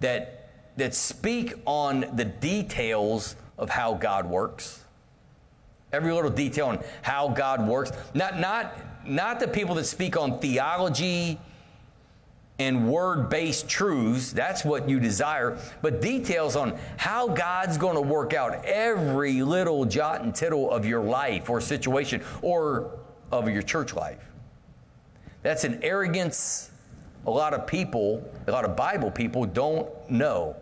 that, 0.00 0.50
that 0.76 0.94
speak 0.94 1.54
on 1.66 2.06
the 2.14 2.24
details 2.24 3.34
of 3.58 3.68
how 3.68 3.94
God 3.94 4.30
works. 4.30 4.84
Every 5.92 6.12
little 6.12 6.30
detail 6.30 6.68
on 6.68 6.84
how 7.02 7.28
God 7.28 7.66
works. 7.66 7.90
Not, 8.14 8.38
not, 8.38 8.76
not 9.04 9.40
the 9.40 9.48
people 9.48 9.74
that 9.74 9.84
speak 9.84 10.16
on 10.16 10.38
theology 10.38 11.40
and 12.58 12.90
word 12.90 13.28
based 13.28 13.68
truths, 13.68 14.32
that's 14.32 14.64
what 14.64 14.88
you 14.88 14.98
desire, 14.98 15.58
but 15.80 16.00
details 16.00 16.56
on 16.56 16.76
how 16.96 17.28
God's 17.28 17.78
going 17.78 17.94
to 17.94 18.00
work 18.00 18.34
out 18.34 18.64
every 18.64 19.42
little 19.42 19.84
jot 19.84 20.22
and 20.22 20.34
tittle 20.34 20.70
of 20.70 20.84
your 20.84 21.02
life 21.02 21.48
or 21.48 21.60
situation 21.60 22.22
or 22.42 22.98
of 23.30 23.48
your 23.48 23.62
church 23.62 23.94
life. 23.94 24.24
That's 25.42 25.64
an 25.64 25.80
arrogance 25.82 26.70
a 27.26 27.30
lot 27.30 27.52
of 27.52 27.66
people, 27.66 28.26
a 28.46 28.50
lot 28.50 28.64
of 28.64 28.74
Bible 28.74 29.10
people 29.10 29.44
don't 29.44 29.88
know. 30.10 30.56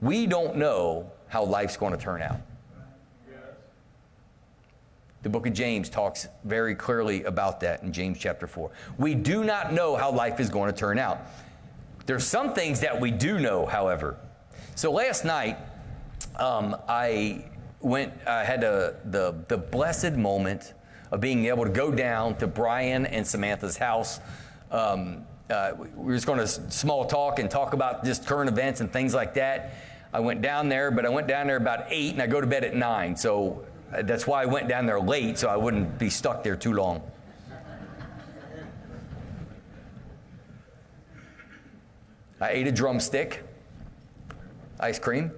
We 0.00 0.26
don't 0.26 0.56
know 0.56 1.10
how 1.26 1.44
life's 1.44 1.76
going 1.76 1.92
to 1.92 1.98
turn 1.98 2.22
out. 2.22 2.40
The 5.24 5.30
book 5.30 5.46
of 5.46 5.54
James 5.54 5.88
talks 5.88 6.28
very 6.44 6.74
clearly 6.74 7.24
about 7.24 7.58
that 7.60 7.82
in 7.82 7.94
James 7.94 8.18
chapter 8.18 8.46
4. 8.46 8.70
We 8.98 9.14
do 9.14 9.42
not 9.42 9.72
know 9.72 9.96
how 9.96 10.12
life 10.12 10.38
is 10.38 10.50
going 10.50 10.70
to 10.70 10.78
turn 10.78 10.98
out. 10.98 11.18
There's 12.04 12.26
some 12.26 12.52
things 12.52 12.80
that 12.80 13.00
we 13.00 13.10
do 13.10 13.38
know, 13.38 13.64
however. 13.64 14.18
So 14.74 14.92
last 14.92 15.24
night, 15.24 15.56
um, 16.36 16.76
I 16.86 17.46
went, 17.80 18.12
I 18.26 18.44
had 18.44 18.64
a, 18.64 18.96
the, 19.06 19.34
the 19.48 19.56
blessed 19.56 20.12
moment 20.12 20.74
of 21.10 21.22
being 21.22 21.46
able 21.46 21.64
to 21.64 21.70
go 21.70 21.90
down 21.90 22.36
to 22.36 22.46
Brian 22.46 23.06
and 23.06 23.26
Samantha's 23.26 23.78
house. 23.78 24.20
Um, 24.70 25.24
uh, 25.48 25.72
we 25.78 26.04
were 26.04 26.12
just 26.12 26.26
going 26.26 26.38
to 26.38 26.46
small 26.46 27.06
talk 27.06 27.38
and 27.38 27.50
talk 27.50 27.72
about 27.72 28.04
just 28.04 28.26
current 28.26 28.50
events 28.50 28.82
and 28.82 28.92
things 28.92 29.14
like 29.14 29.32
that. 29.34 29.74
I 30.12 30.20
went 30.20 30.42
down 30.42 30.68
there, 30.68 30.90
but 30.90 31.06
I 31.06 31.08
went 31.08 31.28
down 31.28 31.46
there 31.46 31.56
about 31.56 31.86
8 31.88 32.12
and 32.12 32.20
I 32.20 32.26
go 32.26 32.42
to 32.42 32.46
bed 32.46 32.62
at 32.62 32.76
9. 32.76 33.16
So 33.16 33.64
that's 34.02 34.26
why 34.26 34.42
I 34.42 34.46
went 34.46 34.68
down 34.68 34.86
there 34.86 35.00
late 35.00 35.38
so 35.38 35.48
I 35.48 35.56
wouldn't 35.56 35.98
be 35.98 36.10
stuck 36.10 36.42
there 36.42 36.56
too 36.56 36.72
long. 36.72 37.02
I 42.40 42.50
ate 42.50 42.66
a 42.66 42.72
drumstick, 42.72 43.42
ice 44.78 44.98
cream. 44.98 45.30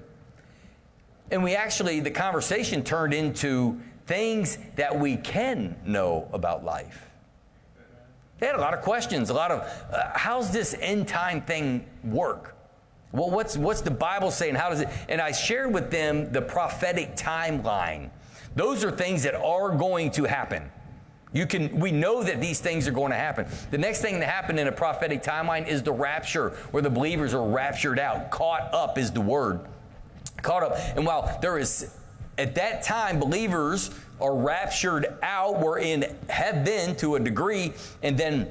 And 1.30 1.42
we 1.42 1.54
actually, 1.54 2.00
the 2.00 2.10
conversation 2.10 2.82
turned 2.82 3.12
into 3.12 3.80
things 4.06 4.58
that 4.76 4.98
we 4.98 5.16
can 5.16 5.76
know 5.84 6.28
about 6.32 6.64
life. 6.64 7.06
They 8.38 8.46
had 8.46 8.56
a 8.56 8.60
lot 8.60 8.74
of 8.74 8.82
questions, 8.82 9.30
a 9.30 9.34
lot 9.34 9.50
of 9.50 9.60
uh, 9.92 10.10
how's 10.14 10.50
this 10.50 10.74
end 10.80 11.08
time 11.08 11.42
thing 11.42 11.86
work? 12.04 12.54
Well, 13.12 13.30
what's, 13.30 13.56
what's 13.56 13.80
the 13.80 13.90
Bible 13.90 14.30
saying? 14.30 14.56
How 14.56 14.68
does 14.68 14.80
it? 14.80 14.88
And 15.08 15.20
I 15.20 15.32
shared 15.32 15.72
with 15.72 15.90
them 15.90 16.32
the 16.32 16.42
prophetic 16.42 17.16
timeline 17.16 18.10
those 18.56 18.82
are 18.82 18.90
things 18.90 19.22
that 19.22 19.34
are 19.34 19.76
going 19.76 20.10
to 20.12 20.24
happen. 20.24 20.70
You 21.32 21.46
can, 21.46 21.78
we 21.78 21.92
know 21.92 22.22
that 22.22 22.40
these 22.40 22.60
things 22.60 22.88
are 22.88 22.92
going 22.92 23.10
to 23.10 23.16
happen. 23.16 23.46
The 23.70 23.78
next 23.78 24.00
thing 24.00 24.20
to 24.20 24.26
happen 24.26 24.58
in 24.58 24.68
a 24.68 24.72
prophetic 24.72 25.22
timeline 25.22 25.68
is 25.68 25.82
the 25.82 25.92
rapture, 25.92 26.50
where 26.70 26.82
the 26.82 26.90
believers 26.90 27.34
are 27.34 27.46
raptured 27.46 27.98
out. 27.98 28.30
Caught 28.30 28.72
up 28.72 28.96
is 28.96 29.12
the 29.12 29.20
word. 29.20 29.60
Caught 30.40 30.62
up. 30.62 30.78
And 30.96 31.04
while 31.04 31.38
there 31.42 31.58
is, 31.58 31.94
at 32.38 32.54
that 32.54 32.82
time, 32.82 33.20
believers 33.20 33.90
are 34.20 34.34
raptured 34.34 35.18
out, 35.22 35.60
we're 35.60 35.80
in 35.80 36.16
heaven 36.30 36.96
to 36.96 37.16
a 37.16 37.20
degree, 37.20 37.74
and 38.02 38.16
then 38.16 38.48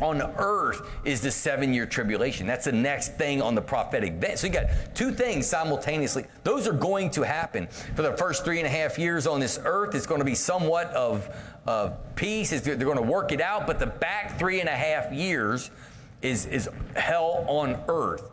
on 0.00 0.20
earth 0.38 0.88
is 1.04 1.20
the 1.20 1.30
seven 1.30 1.72
year 1.72 1.86
tribulation. 1.86 2.46
That's 2.46 2.64
the 2.64 2.72
next 2.72 3.16
thing 3.16 3.40
on 3.40 3.54
the 3.54 3.62
prophetic 3.62 4.14
event. 4.14 4.38
So 4.38 4.46
you 4.46 4.52
got 4.52 4.66
two 4.94 5.12
things 5.12 5.46
simultaneously. 5.46 6.26
Those 6.42 6.66
are 6.66 6.72
going 6.72 7.10
to 7.10 7.22
happen. 7.22 7.68
For 7.94 8.02
the 8.02 8.16
first 8.16 8.44
three 8.44 8.58
and 8.58 8.66
a 8.66 8.70
half 8.70 8.98
years 8.98 9.26
on 9.26 9.40
this 9.40 9.58
earth, 9.64 9.94
it's 9.94 10.06
going 10.06 10.20
to 10.20 10.24
be 10.24 10.34
somewhat 10.34 10.88
of, 10.88 11.28
of 11.66 11.96
peace. 12.16 12.50
they're 12.60 12.76
going 12.76 12.96
to 12.96 13.02
work 13.02 13.32
it 13.32 13.40
out. 13.40 13.66
But 13.66 13.78
the 13.78 13.86
back 13.86 14.38
three 14.38 14.60
and 14.60 14.68
a 14.68 14.76
half 14.76 15.12
years 15.12 15.70
is, 16.22 16.46
is 16.46 16.68
hell 16.96 17.44
on 17.48 17.80
earth. 17.88 18.30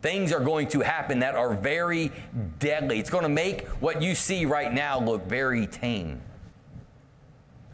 Things 0.00 0.32
are 0.32 0.40
going 0.40 0.68
to 0.68 0.80
happen 0.80 1.20
that 1.20 1.34
are 1.34 1.54
very 1.54 2.12
deadly. 2.58 2.98
It's 2.98 3.10
going 3.10 3.22
to 3.22 3.28
make 3.30 3.66
what 3.80 4.02
you 4.02 4.14
see 4.14 4.44
right 4.44 4.72
now 4.72 5.00
look 5.00 5.26
very 5.26 5.66
tame. 5.66 6.20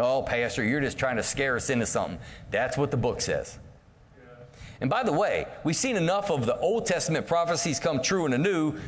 Oh, 0.01 0.23
Pastor, 0.23 0.65
you're 0.65 0.81
just 0.81 0.99
trying 0.99 1.17
to 1.17 1.23
scare 1.23 1.57
us 1.57 1.71
into 1.71 1.87
something. 1.87 2.19
That's 2.51 2.77
what 2.77 2.91
the 2.91 2.97
book 2.97 3.21
says. 3.21 3.59
And 4.81 4.89
by 4.89 5.03
the 5.03 5.13
way, 5.13 5.47
we've 5.63 5.77
seen 5.77 5.97
enough 5.97 6.31
of 6.31 6.47
the 6.47 6.59
Old 6.59 6.87
Testament 6.87 7.27
prophecies 7.27 7.79
come 7.79 8.01
true 8.01 8.25
in 8.25 8.31
the 8.31 8.39
New 8.39 8.79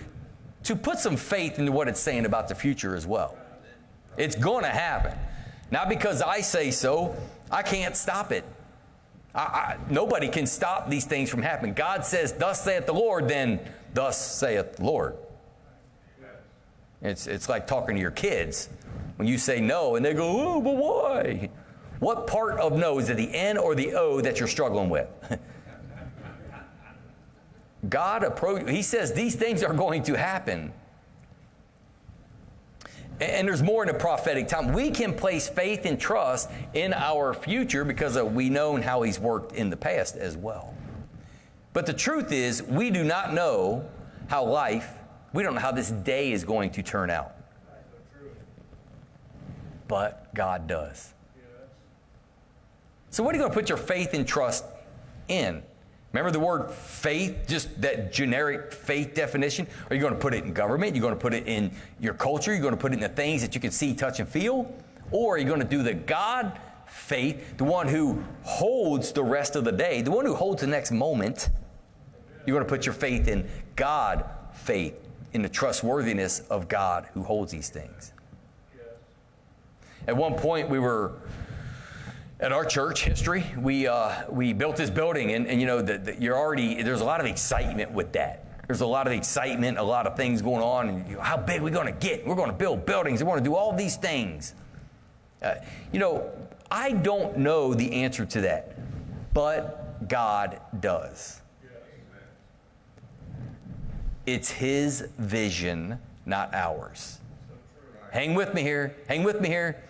to 0.64 0.76
put 0.76 0.98
some 0.98 1.16
faith 1.16 1.58
into 1.58 1.72
what 1.72 1.88
it's 1.88 2.00
saying 2.00 2.24
about 2.24 2.48
the 2.48 2.54
future 2.54 2.96
as 2.96 3.06
well. 3.06 3.36
It's 4.16 4.36
going 4.36 4.64
to 4.64 4.70
happen. 4.70 5.16
Not 5.70 5.88
because 5.88 6.22
I 6.22 6.40
say 6.40 6.70
so, 6.70 7.16
I 7.50 7.62
can't 7.62 7.96
stop 7.96 8.32
it. 8.32 8.44
I, 9.34 9.40
I, 9.40 9.76
nobody 9.90 10.28
can 10.28 10.46
stop 10.46 10.88
these 10.88 11.04
things 11.04 11.30
from 11.30 11.42
happening. 11.42 11.74
God 11.74 12.04
says, 12.04 12.32
Thus 12.32 12.62
saith 12.62 12.86
the 12.86 12.92
Lord, 12.92 13.28
then 13.28 13.60
thus 13.94 14.18
saith 14.38 14.76
the 14.76 14.84
Lord. 14.84 15.16
It's, 17.00 17.26
it's 17.26 17.48
like 17.48 17.66
talking 17.66 17.96
to 17.96 18.00
your 18.00 18.10
kids. 18.10 18.68
When 19.16 19.28
you 19.28 19.38
say 19.38 19.60
no 19.60 19.96
and 19.96 20.04
they 20.04 20.14
go, 20.14 20.56
oh, 20.56 20.60
but 20.60 20.76
why? 20.76 21.50
What 21.98 22.26
part 22.26 22.58
of 22.58 22.76
no 22.76 22.98
is 22.98 23.10
it 23.10 23.16
the 23.16 23.32
N 23.32 23.56
or 23.56 23.74
the 23.74 23.94
O 23.94 24.20
that 24.20 24.40
you're 24.40 24.48
struggling 24.48 24.90
with? 24.90 25.08
God 27.88 28.22
approach, 28.24 28.68
he 28.68 28.82
says 28.82 29.12
these 29.12 29.34
things 29.34 29.62
are 29.62 29.74
going 29.74 30.02
to 30.04 30.14
happen. 30.14 30.72
And 33.20 33.46
there's 33.46 33.62
more 33.62 33.84
in 33.84 33.88
a 33.88 33.94
prophetic 33.94 34.48
time. 34.48 34.72
We 34.72 34.90
can 34.90 35.14
place 35.14 35.48
faith 35.48 35.84
and 35.84 36.00
trust 36.00 36.50
in 36.74 36.92
our 36.92 37.34
future 37.34 37.84
because 37.84 38.20
we 38.20 38.48
know 38.48 38.80
how 38.80 39.02
he's 39.02 39.20
worked 39.20 39.52
in 39.52 39.70
the 39.70 39.76
past 39.76 40.16
as 40.16 40.36
well. 40.36 40.74
But 41.72 41.86
the 41.86 41.92
truth 41.92 42.32
is, 42.32 42.62
we 42.62 42.90
do 42.90 43.04
not 43.04 43.32
know 43.32 43.88
how 44.26 44.44
life, 44.44 44.90
we 45.32 45.42
don't 45.42 45.54
know 45.54 45.60
how 45.60 45.72
this 45.72 45.90
day 45.90 46.32
is 46.32 46.42
going 46.42 46.70
to 46.70 46.82
turn 46.82 47.10
out 47.10 47.36
but 49.92 50.34
God 50.34 50.66
does. 50.66 51.12
So, 53.10 53.22
what 53.22 53.34
are 53.34 53.36
you 53.36 53.42
going 53.42 53.50
to 53.50 53.54
put 53.54 53.68
your 53.68 53.76
faith 53.76 54.14
and 54.14 54.26
trust 54.26 54.64
in? 55.28 55.62
Remember 56.12 56.30
the 56.30 56.40
word 56.40 56.70
faith, 56.70 57.44
just 57.46 57.78
that 57.82 58.10
generic 58.10 58.72
faith 58.72 59.12
definition? 59.12 59.66
Are 59.90 59.94
you 59.94 60.00
going 60.00 60.14
to 60.14 60.18
put 60.18 60.32
it 60.32 60.44
in 60.44 60.54
government? 60.54 60.96
You're 60.96 61.02
going 61.02 61.12
to 61.12 61.20
put 61.20 61.34
it 61.34 61.46
in 61.46 61.72
your 62.00 62.14
culture? 62.14 62.52
You're 62.52 62.62
going 62.62 62.72
to 62.72 62.80
put 62.80 62.92
it 62.92 62.94
in 62.94 63.00
the 63.00 63.10
things 63.10 63.42
that 63.42 63.54
you 63.54 63.60
can 63.60 63.70
see, 63.70 63.92
touch, 63.92 64.18
and 64.18 64.26
feel? 64.26 64.74
Or 65.10 65.34
are 65.34 65.38
you 65.38 65.44
going 65.44 65.60
to 65.60 65.66
do 65.66 65.82
the 65.82 65.92
God 65.92 66.58
faith, 66.86 67.58
the 67.58 67.64
one 67.64 67.86
who 67.86 68.24
holds 68.44 69.12
the 69.12 69.22
rest 69.22 69.56
of 69.56 69.64
the 69.64 69.72
day, 69.72 70.00
the 70.00 70.10
one 70.10 70.24
who 70.24 70.34
holds 70.34 70.62
the 70.62 70.68
next 70.68 70.90
moment? 70.90 71.50
You're 72.46 72.56
going 72.56 72.66
to 72.66 72.74
put 72.74 72.86
your 72.86 72.94
faith 72.94 73.28
in 73.28 73.46
God 73.76 74.24
faith, 74.54 74.94
in 75.34 75.42
the 75.42 75.50
trustworthiness 75.50 76.40
of 76.48 76.66
God 76.66 77.08
who 77.12 77.22
holds 77.22 77.52
these 77.52 77.68
things. 77.68 78.14
At 80.06 80.16
one 80.16 80.34
point, 80.34 80.68
we 80.68 80.78
were 80.78 81.12
at 82.40 82.50
our 82.50 82.64
church 82.64 83.04
history. 83.04 83.44
We 83.56 83.86
uh, 83.86 84.28
we 84.28 84.52
built 84.52 84.76
this 84.76 84.90
building, 84.90 85.32
and, 85.32 85.46
and 85.46 85.60
you 85.60 85.66
know, 85.66 85.80
the, 85.80 86.16
you're 86.18 86.36
already 86.36 86.82
there's 86.82 87.00
a 87.00 87.04
lot 87.04 87.20
of 87.20 87.26
excitement 87.26 87.92
with 87.92 88.12
that. 88.12 88.44
There's 88.66 88.80
a 88.80 88.86
lot 88.86 89.06
of 89.06 89.12
excitement, 89.12 89.78
a 89.78 89.82
lot 89.82 90.06
of 90.06 90.16
things 90.16 90.42
going 90.42 90.62
on, 90.62 90.88
and 90.88 91.08
you 91.08 91.20
how 91.20 91.36
big 91.36 91.60
are 91.60 91.64
we 91.64 91.70
going 91.70 91.86
to 91.86 91.92
get? 91.92 92.26
We're 92.26 92.34
going 92.34 92.50
to 92.50 92.56
build 92.56 92.84
buildings. 92.84 93.22
We 93.22 93.28
want 93.28 93.38
to 93.38 93.44
do 93.44 93.54
all 93.54 93.74
these 93.74 93.96
things. 93.96 94.54
Uh, 95.40 95.54
you 95.92 96.00
know, 96.00 96.30
I 96.70 96.92
don't 96.92 97.38
know 97.38 97.74
the 97.74 97.92
answer 97.92 98.26
to 98.26 98.40
that, 98.42 98.76
but 99.32 100.08
God 100.08 100.60
does. 100.80 101.40
It's 104.26 104.50
His 104.50 105.08
vision, 105.18 105.98
not 106.26 106.54
ours. 106.54 107.18
Hang 108.10 108.34
with 108.34 108.52
me 108.52 108.62
here. 108.62 108.96
Hang 109.08 109.22
with 109.22 109.40
me 109.40 109.48
here. 109.48 109.82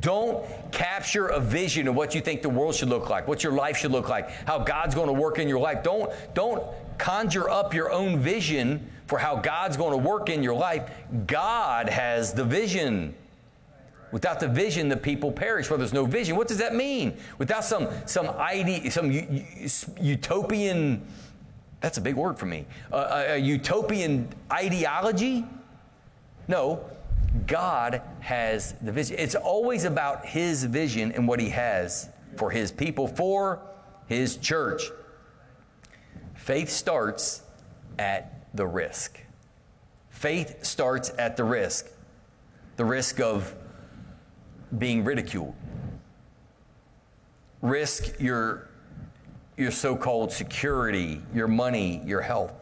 Don't 0.00 0.46
capture 0.72 1.28
a 1.28 1.38
vision 1.38 1.88
of 1.88 1.94
what 1.94 2.14
you 2.14 2.20
think 2.20 2.42
the 2.42 2.48
world 2.48 2.74
should 2.74 2.88
look 2.88 3.10
like, 3.10 3.28
what 3.28 3.42
your 3.44 3.52
life 3.52 3.76
should 3.76 3.92
look 3.92 4.08
like, 4.08 4.30
how 4.46 4.58
God's 4.58 4.94
going 4.94 5.08
to 5.08 5.12
work 5.12 5.38
in 5.38 5.48
your 5.48 5.60
life. 5.60 5.82
Don't, 5.82 6.10
don't 6.34 6.64
conjure 6.98 7.50
up 7.50 7.74
your 7.74 7.92
own 7.92 8.18
vision 8.18 8.90
for 9.06 9.18
how 9.18 9.36
God's 9.36 9.76
going 9.76 9.92
to 9.92 9.98
work 9.98 10.30
in 10.30 10.42
your 10.42 10.54
life. 10.54 10.90
God 11.26 11.88
has 11.88 12.32
the 12.32 12.44
vision. 12.44 13.14
Without 14.12 14.40
the 14.40 14.48
vision, 14.48 14.88
the 14.88 14.96
people 14.96 15.32
perish. 15.32 15.68
Where 15.68 15.78
there's 15.78 15.92
no 15.92 16.06
vision, 16.06 16.36
what 16.36 16.48
does 16.48 16.58
that 16.58 16.74
mean? 16.74 17.16
Without 17.38 17.64
some 17.64 17.88
some 18.06 18.28
idea, 18.28 18.90
some 18.90 19.10
utopian, 20.00 21.04
that's 21.80 21.98
a 21.98 22.00
big 22.00 22.14
word 22.14 22.38
for 22.38 22.46
me, 22.46 22.64
uh, 22.92 23.24
a 23.28 23.36
utopian 23.36 24.28
ideology. 24.52 25.44
No, 26.46 26.84
God 27.46 28.02
has 28.20 28.72
the 28.80 28.92
vision. 28.92 29.16
It's 29.18 29.34
always 29.34 29.84
about 29.84 30.26
His 30.26 30.64
vision 30.64 31.12
and 31.12 31.26
what 31.26 31.40
He 31.40 31.50
has 31.50 32.08
for 32.36 32.50
His 32.50 32.70
people, 32.70 33.08
for 33.08 33.60
His 34.06 34.36
church. 34.36 34.82
Faith 36.34 36.70
starts 36.70 37.42
at 37.98 38.46
the 38.54 38.66
risk. 38.66 39.20
Faith 40.10 40.64
starts 40.64 41.12
at 41.18 41.36
the 41.36 41.44
risk 41.44 41.90
the 42.76 42.84
risk 42.84 43.20
of 43.20 43.54
being 44.78 45.04
ridiculed, 45.04 45.54
risk 47.62 48.20
your, 48.20 48.68
your 49.56 49.70
so 49.70 49.96
called 49.96 50.32
security, 50.32 51.22
your 51.32 51.48
money, 51.48 52.02
your 52.04 52.20
health. 52.20 52.52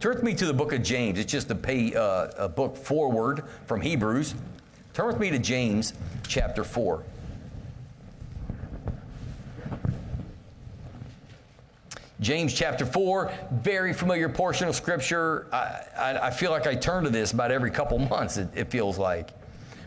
Turn 0.00 0.14
with 0.14 0.22
me 0.22 0.34
to 0.34 0.46
the 0.46 0.52
book 0.52 0.72
of 0.72 0.82
James. 0.82 1.18
It's 1.18 1.30
just 1.30 1.50
a, 1.50 1.54
pay, 1.54 1.94
uh, 1.94 2.28
a 2.36 2.48
book 2.48 2.76
forward 2.76 3.44
from 3.66 3.80
Hebrews. 3.80 4.34
Turn 4.94 5.06
with 5.06 5.18
me 5.18 5.30
to 5.30 5.38
James 5.38 5.94
chapter 6.26 6.64
4. 6.64 7.02
James 12.20 12.54
chapter 12.54 12.86
4, 12.86 13.32
very 13.50 13.92
familiar 13.92 14.28
portion 14.28 14.68
of 14.68 14.76
Scripture. 14.76 15.48
I, 15.52 15.80
I, 15.96 16.18
I, 16.26 16.30
feel 16.30 16.52
like 16.52 16.68
I 16.68 16.76
turn 16.76 17.02
to 17.02 17.10
this 17.10 17.32
about 17.32 17.50
every 17.50 17.70
couple 17.72 17.98
months, 17.98 18.36
it, 18.36 18.48
it 18.54 18.70
feels 18.70 18.96
like. 18.96 19.30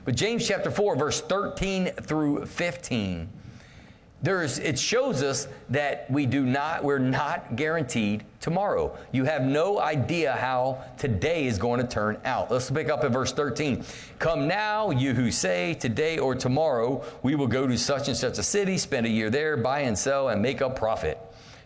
But 0.04 0.16
James 0.16 0.46
chapter 0.46 0.70
4, 0.70 0.98
verse 0.98 1.22
13 1.22 1.88
through 2.02 2.46
15, 2.46 3.30
there's, 4.26 4.58
it 4.58 4.80
shows 4.80 5.22
us 5.22 5.48
that 5.70 6.10
we 6.10 6.26
do 6.26 6.44
not, 6.46 6.84
we're 6.84 6.98
not 6.98 7.56
guaranteed 7.56 8.24
tomorrow. 8.40 8.98
You 9.12 9.24
have 9.26 9.44
no 9.44 9.80
idea 9.80 10.34
how 10.34 10.84
today 10.98 11.46
is 11.46 11.60
going 11.60 11.80
to 11.80 11.88
turn 11.88 12.18
out. 12.26 12.50
Let's 12.50 12.72
pick 12.72 12.90
up 12.90 13.04
at 13.04 13.12
verse 13.12 13.32
13. 13.32 13.84
Come 14.18 14.48
now, 14.48 14.90
you 14.90 15.14
who 15.14 15.30
say, 15.30 15.76
today 15.76 16.18
or 16.18 16.34
tomorrow, 16.34 17.04
we 17.22 17.36
will 17.36 17.48
go 17.48 17.68
to 17.68 17.78
such 17.78 18.08
and 18.08 18.18
such 18.18 18.40
a 18.40 18.44
city, 18.44 18.80
spend 18.80 19.06
a 19.06 19.10
year 19.10 19.30
there, 19.30 19.58
buy 19.58 19.82
and 19.82 19.98
sell, 19.98 20.30
and 20.30 20.42
make 20.42 20.62
a 20.62 20.72
profit. 20.72 21.20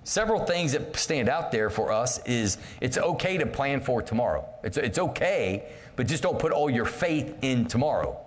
Several 0.03 0.45
things 0.45 0.73
that 0.73 0.95
stand 0.97 1.29
out 1.29 1.51
there 1.51 1.69
for 1.69 1.91
us 1.93 2.19
is 2.25 2.57
it's 2.81 2.97
okay 2.97 3.37
to 3.37 3.45
plan 3.45 3.79
for 3.79 4.01
tomorrow. 4.01 4.45
It's, 4.63 4.75
it's 4.75 4.99
okay, 4.99 5.63
but 5.95 6.07
just 6.07 6.23
don't 6.23 6.39
put 6.39 6.51
all 6.51 6.69
your 6.69 6.85
faith 6.85 7.35
in 7.41 7.67
tomorrow. 7.67 8.19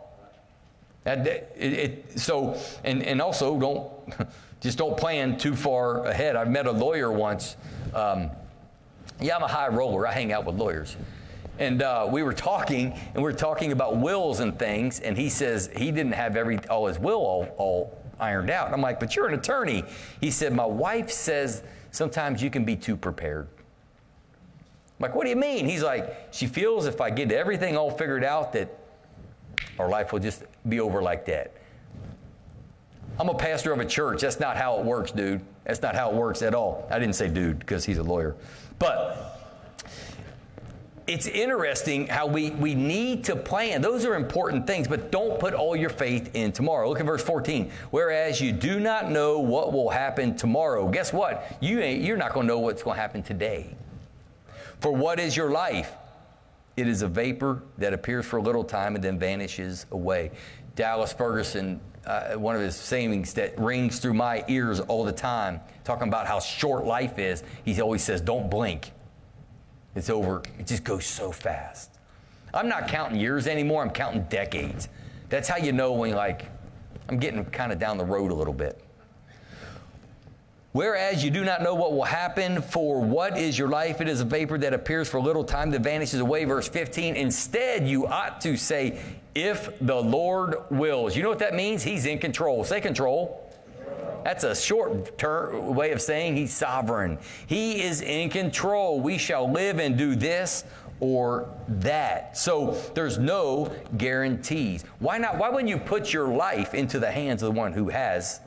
It, 1.05 1.53
it, 1.57 2.21
so, 2.21 2.57
and, 2.85 3.03
and 3.03 3.21
also 3.21 3.59
don't, 3.59 3.92
just 4.61 4.79
don't 4.79 4.97
plan 4.97 5.37
too 5.37 5.55
far 5.55 6.05
ahead. 6.05 6.37
I 6.37 6.45
met 6.45 6.67
a 6.67 6.73
lawyer 6.73 7.11
once. 7.11 7.57
Um, 7.95 8.31
yeah, 9.21 9.37
I'm 9.37 9.43
a 9.43 9.49
high 9.49 9.69
roller. 9.69 10.07
I 10.07 10.13
hang 10.13 10.33
out 10.33 10.45
with 10.45 10.57
lawyers. 10.57 10.97
And 11.59 11.83
uh, 11.83 12.09
we 12.11 12.23
were 12.23 12.33
talking, 12.33 12.93
and 12.93 13.17
we 13.17 13.23
were 13.23 13.33
talking 13.33 13.73
about 13.73 13.99
wills 13.99 14.41
and 14.41 14.59
things, 14.59 15.01
and 15.01 15.17
he 15.17 15.29
says 15.29 15.71
he 15.77 15.91
didn't 15.91 16.13
have 16.13 16.37
every 16.37 16.59
all 16.69 16.87
his 16.87 16.99
will 16.99 17.19
all, 17.19 17.55
all 17.59 18.03
ironed 18.19 18.51
out. 18.51 18.67
And 18.67 18.75
I'm 18.75 18.81
like, 18.81 18.99
but 18.99 19.15
you're 19.15 19.29
an 19.29 19.35
attorney. 19.35 19.85
He 20.21 20.31
said, 20.31 20.53
my 20.53 20.65
wife 20.65 21.11
says 21.11 21.63
sometimes 21.91 22.43
you 22.43 22.51
can 22.51 22.65
be 22.65 22.77
too 22.77 22.97
prepared. 22.97 23.49
I'm 23.55 25.09
like, 25.09 25.15
what 25.15 25.25
do 25.25 25.31
you 25.31 25.37
mean? 25.37 25.69
He's 25.69 25.83
like, 25.83 26.29
she 26.33 26.47
feels 26.47 26.87
if 26.87 27.01
I 27.01 27.11
get 27.11 27.33
everything 27.33 27.77
all 27.77 27.91
figured 27.91 28.25
out 28.25 28.53
that 28.55 28.79
our 29.79 29.89
life 29.89 30.13
will 30.13 30.21
just 30.21 30.45
be 30.69 30.81
over 30.81 31.03
like 31.03 31.27
that. 31.27 31.53
I'm 33.19 33.29
a 33.29 33.35
pastor 33.35 33.73
of 33.73 33.81
a 33.81 33.85
church. 33.85 34.23
That's 34.23 34.41
not 34.41 34.57
how 34.57 34.79
it 34.79 34.85
works, 34.85 35.13
dude. 35.13 35.41
That's 35.65 35.83
not 35.83 35.95
how 35.95 36.11
it 36.11 36.15
works 36.15 36.43
at 36.43 36.55
all. 36.55 36.89
I 36.91 36.99
didn't 36.99 37.15
say 37.15 37.29
dude 37.29 37.59
because 37.59 37.85
he's 37.85 37.99
a 37.99 38.03
lawyer. 38.03 38.35
But 38.79 39.33
it's 41.07 41.27
interesting 41.27 42.07
how 42.07 42.27
we, 42.27 42.51
we 42.51 42.75
need 42.75 43.25
to 43.25 43.37
plan. 43.37 43.83
Those 43.83 44.05
are 44.05 44.15
important 44.15 44.67
things, 44.67 44.89
but 44.89 45.11
don't 45.11 45.39
put 45.39 45.53
all 45.53 45.77
your 45.77 45.91
faith 45.91 46.31
in 46.35 46.53
tomorrow. 46.53 46.89
Look 46.89 47.01
at 47.01 47.07
verse 47.07 47.23
14. 47.23 47.71
Whereas 47.91 48.41
you 48.41 48.53
do 48.53 48.81
not 48.81 49.11
know 49.11 49.39
what 49.41 49.73
will 49.73 49.91
happen 49.91 50.37
tomorrow. 50.37 50.89
Guess 50.89 51.13
what? 51.13 51.57
You 51.61 51.81
ain't, 51.81 52.03
you're 52.03 52.17
not 52.17 52.33
going 52.33 52.47
to 52.47 52.53
know 52.55 52.61
what's 52.61 52.83
going 52.83 52.97
to 52.97 53.01
happen 53.01 53.23
today. 53.23 53.75
For 54.81 54.93
what 54.93 55.21
is 55.21 55.37
your 55.37 55.51
life? 55.51 55.93
It 56.77 56.89
is 56.89 57.03
a 57.03 57.09
vapor 57.09 57.63
that 57.79 57.93
appears 57.93 58.25
for 58.25 58.39
a 58.39 58.43
little 58.43 58.65
time 58.65 58.95
and 58.95 59.05
then 59.05 59.19
vanishes 59.19 59.87
away. 59.91 60.31
Dallas 60.75 61.13
Ferguson, 61.13 61.81
uh, 62.07 62.35
one 62.35 62.55
of 62.55 62.61
his 62.61 62.77
sayings 62.77 63.35
that 63.35 63.59
rings 63.59 63.99
through 63.99 64.15
my 64.15 64.45
ears 64.49 64.81
all 64.81 65.05
the 65.05 65.13
time, 65.13 65.61
talking 65.85 66.09
about 66.09 66.27
how 66.27 66.41
short 66.41 66.85
life 66.85 67.19
is, 67.19 67.43
he 67.65 67.81
always 67.81 68.03
says, 68.03 68.21
Don't 68.21 68.51
blink. 68.51 68.93
It's 69.95 70.11
over. 70.11 70.43
It 70.59 70.67
just 70.67 70.85
goes 70.85 71.05
so 71.05 71.31
fast. 71.31 71.91
I'm 72.55 72.69
not 72.69 72.89
counting 72.89 73.19
years 73.19 73.47
anymore, 73.47 73.83
I'm 73.83 73.91
counting 73.91 74.25
decades. 74.25 74.89
That's 75.29 75.49
how 75.49 75.57
you 75.57 75.73
know 75.73 75.93
when, 75.93 76.13
like, 76.13 76.47
I'm 77.09 77.19
getting 77.19 77.45
kind 77.47 77.73
of 77.73 77.79
down 77.79 77.99
the 77.99 78.05
road 78.05 78.31
a 78.31 78.35
little 78.35 78.53
bit. 78.53 78.83
Whereas 80.73 81.23
you 81.23 81.31
do 81.31 81.45
not 81.45 81.63
know 81.63 81.75
what 81.75 81.93
will 81.93 82.05
happen, 82.05 82.63
for 82.63 83.01
what 83.01 83.37
is 83.37 83.59
your 83.59 83.69
life? 83.69 84.01
It 84.01 84.09
is 84.09 84.23
a 84.23 84.25
vapor 84.25 84.57
that 84.59 84.73
appears 84.73 85.09
for 85.09 85.19
a 85.19 85.23
little 85.23 85.45
time 85.45 85.71
that 85.73 85.83
vanishes 85.83 86.21
away. 86.21 86.45
Verse 86.45 86.67
15. 86.67 87.15
Instead, 87.15 87.87
you 87.87 88.07
ought 88.07 88.41
to 88.41 88.57
say, 88.57 88.99
if 89.35 89.79
the 89.81 89.95
Lord 89.95 90.57
wills. 90.71 91.17
You 91.17 91.23
know 91.23 91.29
what 91.29 91.39
that 91.41 91.55
means? 91.55 91.83
He's 91.83 92.07
in 92.07 92.19
control. 92.19 92.65
Say 92.65 92.81
control. 92.81 93.39
That's 94.25 94.45
a 94.45 94.55
short 94.55 95.19
term 95.19 95.75
way 95.75 95.93
of 95.93 96.01
saying 96.01 96.37
he's 96.37 96.53
sovereign. 96.53 97.19
He 97.47 97.83
is 97.83 98.01
in 98.01 98.31
control. 98.31 99.01
We 99.01 99.19
shall 99.19 99.51
live 99.51 99.79
and 99.79 99.99
do 99.99 100.15
this 100.15 100.65
or 101.01 101.49
that. 101.69 102.37
So 102.39 102.81
there's 102.95 103.19
no 103.19 103.75
guarantees. 103.97 104.85
Why 105.01 105.19
not? 105.19 105.39
Why 105.39 105.49
wouldn't 105.49 105.69
you 105.69 105.79
put 105.79 106.13
your 106.13 106.29
life 106.29 106.73
into 106.73 107.01
the 107.01 107.11
hands 107.11 107.43
of 107.43 107.53
the 107.53 107.59
one 107.59 107.73
who 107.73 107.89
has 107.89 108.41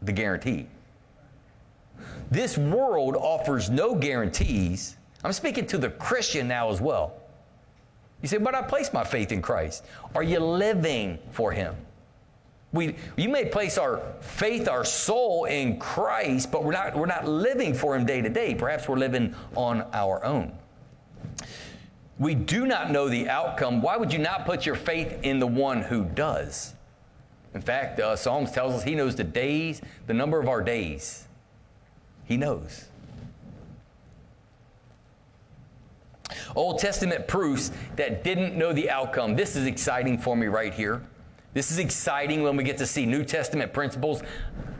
the 0.00 0.12
guarantee? 0.12 0.68
This 2.30 2.58
world 2.58 3.16
offers 3.16 3.70
no 3.70 3.94
guarantees. 3.94 4.96
I'm 5.24 5.32
speaking 5.32 5.66
to 5.68 5.78
the 5.78 5.90
Christian 5.90 6.48
now 6.48 6.70
as 6.70 6.80
well. 6.80 7.14
You 8.22 8.28
say, 8.28 8.38
but 8.38 8.54
I 8.54 8.62
place 8.62 8.92
my 8.92 9.04
faith 9.04 9.32
in 9.32 9.42
Christ. 9.42 9.84
Are 10.14 10.22
you 10.22 10.40
living 10.40 11.18
for 11.30 11.52
Him? 11.52 11.74
We, 12.72 12.96
you 13.16 13.28
may 13.28 13.46
place 13.46 13.78
our 13.78 14.02
faith, 14.20 14.68
our 14.68 14.84
soul 14.84 15.46
in 15.46 15.78
Christ, 15.78 16.52
but 16.52 16.64
we're 16.64 16.72
not, 16.72 16.96
we're 16.96 17.06
not 17.06 17.26
living 17.26 17.72
for 17.72 17.96
Him 17.96 18.04
day 18.04 18.20
to 18.20 18.28
day. 18.28 18.54
Perhaps 18.54 18.88
we're 18.88 18.96
living 18.96 19.34
on 19.54 19.86
our 19.92 20.22
own. 20.24 20.52
We 22.18 22.34
do 22.34 22.66
not 22.66 22.90
know 22.90 23.08
the 23.08 23.28
outcome. 23.28 23.80
Why 23.80 23.96
would 23.96 24.12
you 24.12 24.18
not 24.18 24.44
put 24.44 24.66
your 24.66 24.74
faith 24.74 25.20
in 25.22 25.38
the 25.38 25.46
one 25.46 25.82
who 25.82 26.04
does? 26.04 26.74
In 27.54 27.60
fact, 27.60 28.00
uh, 28.00 28.16
Psalms 28.16 28.50
tells 28.50 28.74
us 28.74 28.82
He 28.82 28.94
knows 28.94 29.14
the 29.14 29.24
days, 29.24 29.80
the 30.06 30.14
number 30.14 30.40
of 30.40 30.48
our 30.48 30.60
days. 30.60 31.27
He 32.28 32.36
knows. 32.36 32.84
Old 36.54 36.78
Testament 36.78 37.26
proofs 37.26 37.72
that 37.96 38.22
didn't 38.22 38.54
know 38.54 38.74
the 38.74 38.90
outcome. 38.90 39.34
This 39.34 39.56
is 39.56 39.64
exciting 39.64 40.18
for 40.18 40.36
me 40.36 40.46
right 40.46 40.74
here. 40.74 41.02
This 41.54 41.70
is 41.70 41.78
exciting 41.78 42.42
when 42.42 42.54
we 42.54 42.64
get 42.64 42.76
to 42.78 42.86
see 42.86 43.06
New 43.06 43.24
Testament 43.24 43.72
principles 43.72 44.22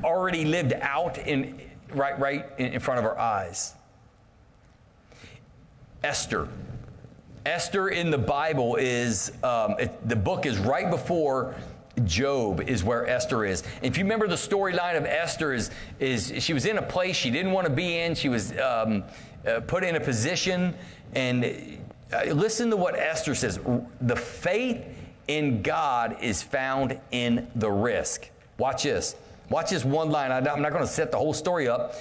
already 0.05 0.45
lived 0.45 0.75
out 0.75 1.17
in 1.19 1.59
right 1.95 2.19
right 2.21 2.47
in 2.59 2.79
front 2.81 3.01
of 3.01 3.07
our 3.07 3.19
eyes. 3.19 3.75
Esther. 6.05 6.49
Esther 7.47 7.89
in 7.89 8.11
the 8.11 8.19
Bible 8.19 8.77
is 8.77 9.33
um, 9.43 9.75
it, 9.79 10.07
the 10.07 10.17
book 10.17 10.45
is 10.45 10.59
right 10.59 10.91
before 10.91 11.55
Job 12.01 12.61
is 12.61 12.85
where 12.85 13.07
Esther 13.07 13.45
is. 13.45 13.63
If 13.83 13.97
you 13.97 14.05
remember 14.05 14.29
the 14.29 14.35
storyline 14.35 14.97
of 14.97 15.05
Esther 15.05 15.53
is, 15.53 15.71
is 15.99 16.33
she 16.39 16.53
was 16.53 16.67
in 16.67 16.79
a 16.79 16.83
place 16.83 17.17
she 17.17 17.31
didn't 17.31 17.53
want 17.53 17.67
to 17.67 17.73
be 17.73 17.99
in. 17.99 18.15
She 18.15 18.29
was 18.29 18.53
um, 18.59 19.05
uh, 19.47 19.61
put 19.61 19.85
in 19.85 19.97
a 19.97 20.01
position. 20.01 20.75
And 21.15 21.79
uh, 22.13 22.33
listen 22.33 22.71
to 22.71 22.77
what 22.77 22.99
Esther 22.99 23.35
says. 23.35 23.59
The 24.01 24.17
faith 24.17 24.85
in 25.29 25.63
God 25.63 26.17
is 26.23 26.43
found 26.43 26.99
in 27.11 27.49
the 27.55 27.71
risk. 27.71 28.31
Watch 28.59 28.85
this. 28.85 29.15
Watch 29.51 29.71
this 29.71 29.85
one 29.85 30.11
line. 30.11 30.33
I'm 30.33 30.45
not 30.63 30.73
going 30.73 30.85
to 30.85 30.87
set 30.87 31.11
the 31.11 31.19
whole 31.19 31.35
story 31.35 31.69
up. 31.69 31.95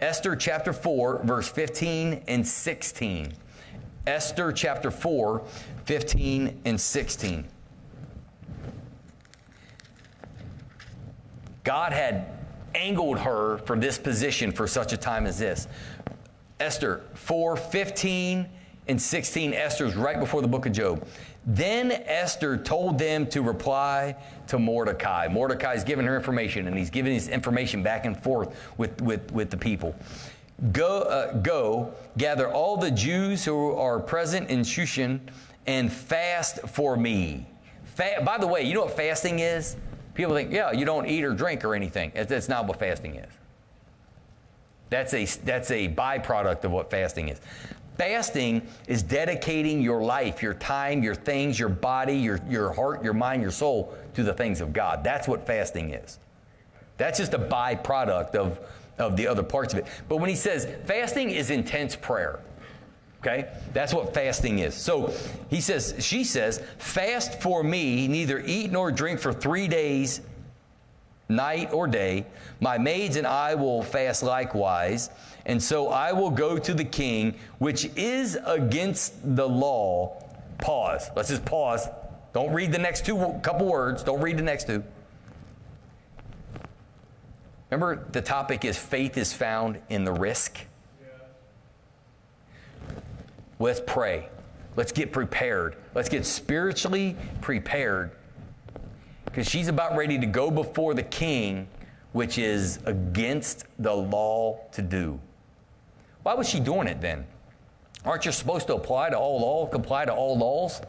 Esther 0.00 0.36
chapter 0.36 0.72
4, 0.72 1.22
verse 1.24 1.48
15 1.48 2.22
and 2.28 2.46
16. 2.46 3.32
Esther 4.06 4.52
chapter 4.52 4.90
4, 4.90 5.42
15 5.84 6.60
and 6.64 6.80
16. 6.80 7.44
God 11.68 11.92
had 11.92 12.24
angled 12.74 13.18
her 13.18 13.58
for 13.58 13.76
this 13.76 13.98
position 13.98 14.52
for 14.52 14.66
such 14.66 14.94
a 14.94 14.96
time 14.96 15.26
as 15.26 15.38
this. 15.38 15.68
Esther 16.60 17.02
4 17.12 17.58
15 17.58 18.48
and 18.88 19.02
16, 19.02 19.52
Esther's 19.52 19.94
right 19.94 20.18
before 20.18 20.40
the 20.40 20.48
book 20.48 20.64
of 20.64 20.72
Job. 20.72 21.06
Then 21.44 21.92
Esther 21.92 22.56
told 22.56 22.98
them 22.98 23.26
to 23.26 23.42
reply 23.42 24.16
to 24.46 24.58
Mordecai. 24.58 25.28
Mordecai's 25.30 25.84
giving 25.84 26.06
her 26.06 26.16
information, 26.16 26.68
and 26.68 26.78
he's 26.78 26.88
giving 26.88 27.12
his 27.12 27.28
information 27.28 27.82
back 27.82 28.06
and 28.06 28.18
forth 28.22 28.58
with, 28.78 29.02
with, 29.02 29.30
with 29.32 29.50
the 29.50 29.58
people. 29.58 29.94
Go, 30.72 31.02
uh, 31.02 31.34
go, 31.34 31.92
gather 32.16 32.50
all 32.50 32.78
the 32.78 32.90
Jews 32.90 33.44
who 33.44 33.74
are 33.74 34.00
present 34.00 34.48
in 34.48 34.60
Shushan 34.60 35.20
and 35.66 35.92
fast 35.92 36.66
for 36.66 36.96
me. 36.96 37.46
Fa- 37.84 38.22
By 38.24 38.38
the 38.38 38.46
way, 38.46 38.62
you 38.62 38.72
know 38.72 38.86
what 38.86 38.96
fasting 38.96 39.40
is? 39.40 39.76
People 40.18 40.34
think, 40.34 40.50
yeah, 40.50 40.72
you 40.72 40.84
don't 40.84 41.06
eat 41.06 41.22
or 41.22 41.32
drink 41.32 41.64
or 41.64 41.76
anything. 41.76 42.10
That's 42.12 42.48
not 42.48 42.66
what 42.66 42.80
fasting 42.80 43.14
is. 43.14 43.32
That's 44.90 45.14
a, 45.14 45.24
that's 45.44 45.70
a 45.70 45.88
byproduct 45.90 46.64
of 46.64 46.72
what 46.72 46.90
fasting 46.90 47.28
is. 47.28 47.40
Fasting 47.96 48.66
is 48.88 49.04
dedicating 49.04 49.80
your 49.80 50.02
life, 50.02 50.42
your 50.42 50.54
time, 50.54 51.04
your 51.04 51.14
things, 51.14 51.56
your 51.56 51.68
body, 51.68 52.16
your, 52.16 52.40
your 52.48 52.72
heart, 52.72 53.04
your 53.04 53.12
mind, 53.12 53.42
your 53.42 53.52
soul 53.52 53.96
to 54.14 54.24
the 54.24 54.32
things 54.32 54.60
of 54.60 54.72
God. 54.72 55.04
That's 55.04 55.28
what 55.28 55.46
fasting 55.46 55.90
is. 55.90 56.18
That's 56.96 57.20
just 57.20 57.34
a 57.34 57.38
byproduct 57.38 58.34
of, 58.34 58.58
of 58.98 59.16
the 59.16 59.28
other 59.28 59.44
parts 59.44 59.72
of 59.72 59.78
it. 59.78 59.86
But 60.08 60.16
when 60.16 60.28
he 60.28 60.34
says 60.34 60.66
fasting 60.84 61.30
is 61.30 61.50
intense 61.50 61.94
prayer, 61.94 62.40
okay? 63.20 63.48
That's 63.72 63.92
what 63.92 64.14
fasting 64.14 64.60
is. 64.60 64.74
So 64.74 65.12
he 65.50 65.60
says, 65.60 65.94
she 65.98 66.24
says, 66.24 66.62
fast 66.78 67.40
for 67.40 67.62
me, 67.62 68.08
neither 68.08 68.42
eat 68.44 68.70
nor 68.70 68.90
drink 68.92 69.20
for 69.20 69.32
three 69.32 69.68
days, 69.68 70.20
night 71.28 71.72
or 71.72 71.86
day. 71.86 72.26
My 72.60 72.78
maids 72.78 73.16
and 73.16 73.26
I 73.26 73.54
will 73.54 73.82
fast 73.82 74.22
likewise. 74.22 75.10
And 75.46 75.62
so 75.62 75.88
I 75.88 76.12
will 76.12 76.30
go 76.30 76.58
to 76.58 76.74
the 76.74 76.84
king, 76.84 77.34
which 77.58 77.86
is 77.96 78.38
against 78.44 79.14
the 79.36 79.48
law. 79.48 80.22
Pause. 80.58 81.10
Let's 81.16 81.28
just 81.28 81.44
pause. 81.44 81.88
Don't 82.32 82.52
read 82.52 82.72
the 82.72 82.78
next 82.78 83.06
two 83.06 83.16
couple 83.42 83.66
words. 83.66 84.02
Don't 84.02 84.20
read 84.20 84.36
the 84.36 84.42
next 84.42 84.66
two. 84.66 84.82
Remember, 87.70 88.06
the 88.12 88.22
topic 88.22 88.64
is 88.64 88.78
faith 88.78 89.16
is 89.18 89.32
found 89.32 89.78
in 89.88 90.04
the 90.04 90.12
risk. 90.12 90.58
Let's 93.58 93.80
pray. 93.84 94.28
Let's 94.76 94.92
get 94.92 95.12
prepared. 95.12 95.76
Let's 95.94 96.08
get 96.08 96.24
spiritually 96.24 97.16
prepared 97.40 98.12
because 99.24 99.48
she's 99.48 99.68
about 99.68 99.96
ready 99.96 100.18
to 100.18 100.26
go 100.26 100.50
before 100.50 100.94
the 100.94 101.02
king, 101.02 101.68
which 102.12 102.38
is 102.38 102.78
against 102.86 103.64
the 103.78 103.92
law 103.92 104.60
to 104.72 104.82
do. 104.82 105.20
Why 106.22 106.34
was 106.34 106.48
she 106.48 106.60
doing 106.60 106.88
it 106.88 107.00
then? 107.00 107.26
Aren't 108.04 108.24
you 108.24 108.32
supposed 108.32 108.66
to 108.68 108.74
apply 108.74 109.10
to 109.10 109.18
all 109.18 109.40
law, 109.40 109.66
comply 109.66 110.04
to 110.04 110.12
all 110.12 110.38
laws? 110.38 110.80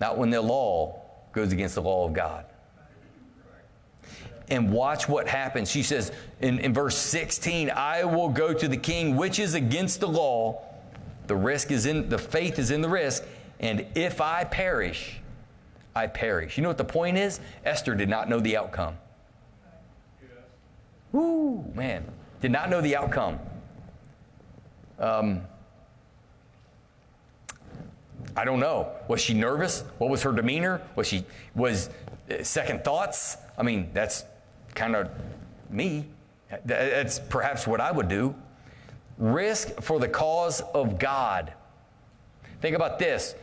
Not 0.00 0.18
when 0.18 0.30
the 0.30 0.40
law 0.40 1.00
goes 1.32 1.52
against 1.52 1.74
the 1.74 1.82
law 1.82 2.06
of 2.06 2.12
God. 2.12 2.44
And 4.50 4.72
watch 4.72 5.08
what 5.08 5.28
happens. 5.28 5.70
She 5.70 5.82
says 5.82 6.10
in, 6.40 6.58
in 6.58 6.72
verse 6.72 6.96
16, 6.96 7.70
I 7.70 8.04
will 8.04 8.30
go 8.30 8.54
to 8.54 8.66
the 8.66 8.76
king, 8.76 9.16
which 9.16 9.38
is 9.38 9.54
against 9.54 10.00
the 10.00 10.08
law. 10.08 10.62
The 11.28 11.36
risk 11.36 11.70
is 11.70 11.86
in, 11.86 12.08
the 12.08 12.18
faith 12.18 12.58
is 12.58 12.70
in 12.70 12.80
the 12.80 12.88
risk. 12.88 13.24
And 13.60 13.86
if 13.94 14.20
I 14.20 14.44
perish, 14.44 15.20
I 15.94 16.06
perish. 16.06 16.56
You 16.56 16.62
know 16.62 16.70
what 16.70 16.78
the 16.78 16.84
point 16.84 17.18
is? 17.18 17.40
Esther 17.64 17.94
did 17.94 18.08
not 18.08 18.28
know 18.28 18.40
the 18.40 18.56
outcome. 18.56 18.96
Woo, 21.12 21.64
man. 21.74 22.04
Did 22.40 22.50
not 22.50 22.70
know 22.70 22.80
the 22.80 22.96
outcome. 22.96 23.38
Um, 24.98 25.42
I 28.36 28.44
don't 28.44 28.60
know. 28.60 28.92
Was 29.08 29.20
she 29.20 29.34
nervous? 29.34 29.84
What 29.98 30.10
was 30.10 30.22
her 30.22 30.32
demeanor? 30.32 30.80
Was 30.96 31.08
she 31.08 31.24
was 31.54 31.90
uh, 32.30 32.42
second 32.42 32.84
thoughts? 32.84 33.36
I 33.56 33.62
mean, 33.62 33.90
that's 33.92 34.24
kind 34.74 34.94
of 34.94 35.10
me. 35.70 36.06
That's 36.64 37.18
perhaps 37.18 37.66
what 37.66 37.80
I 37.80 37.90
would 37.90 38.08
do. 38.08 38.34
Risk 39.18 39.80
for 39.80 39.98
the 39.98 40.08
cause 40.08 40.60
of 40.74 40.98
God. 40.98 41.52
Think 42.60 42.76
about 42.76 42.98
this. 42.98 43.34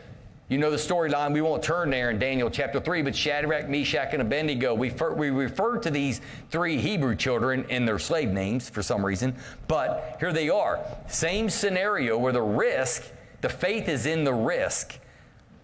You 0.48 0.60
know 0.60 0.70
the 0.70 0.78
storyline. 0.78 1.34
We 1.34 1.42
won't 1.42 1.64
turn 1.64 1.90
there 1.90 2.12
in 2.12 2.20
Daniel 2.20 2.52
chapter 2.52 2.80
3, 2.80 3.02
but 3.02 3.16
Shadrach, 3.16 3.68
Meshach, 3.68 4.10
and 4.14 4.22
Abednego, 4.22 4.76
we, 4.76 4.90
refer, 4.90 5.12
we 5.12 5.32
refer 5.32 5.80
to 5.80 5.90
these 5.90 6.22
three 6.52 6.78
Hebrew 6.78 7.16
children 7.16 7.66
in 7.70 7.86
their 7.86 7.98
slave 7.98 8.32
names 8.32 8.70
for 8.70 8.84
some 8.84 9.04
reason, 9.04 9.36
but 9.68 10.18
here 10.20 10.32
they 10.32 10.50
are. 10.50 10.86
Same 11.08 11.50
scenario 11.50 12.16
where 12.16 12.32
the 12.32 12.44
risk, 12.44 13.04
the 13.42 13.50
faith 13.50 13.90
is 13.90 14.06
in 14.06 14.24
the 14.24 14.34
risk. 14.34 15.00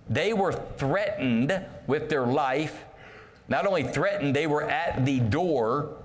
They 0.10 0.34
were 0.34 0.52
threatened 0.52 1.64
with 1.86 2.10
their 2.10 2.26
life. 2.26 2.84
Not 3.50 3.68
only 3.68 3.84
threatened, 3.84 4.36
they 4.36 4.48
were 4.48 4.64
at 4.64 5.06
the 5.06 5.20
door 5.20 5.96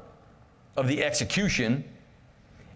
of 0.76 0.86
the 0.86 1.02
execution, 1.02 1.82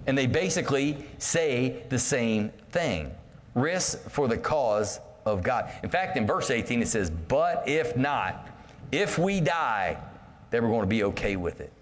and 0.06 0.16
they 0.16 0.26
basically 0.26 0.96
say 1.18 1.82
the 1.88 1.98
same 1.98 2.50
thing 2.70 3.12
risk 3.54 4.08
for 4.08 4.28
the 4.28 4.38
cause 4.38 5.00
of 5.26 5.42
God. 5.42 5.70
In 5.82 5.90
fact, 5.90 6.16
in 6.16 6.26
verse 6.26 6.50
18, 6.50 6.82
it 6.82 6.88
says, 6.88 7.10
But 7.10 7.68
if 7.68 7.96
not, 7.96 8.48
if 8.92 9.18
we 9.18 9.40
die, 9.40 9.98
then 10.50 10.62
we're 10.62 10.70
going 10.70 10.82
to 10.82 10.86
be 10.86 11.04
okay 11.04 11.36
with 11.36 11.60
it. 11.60 11.72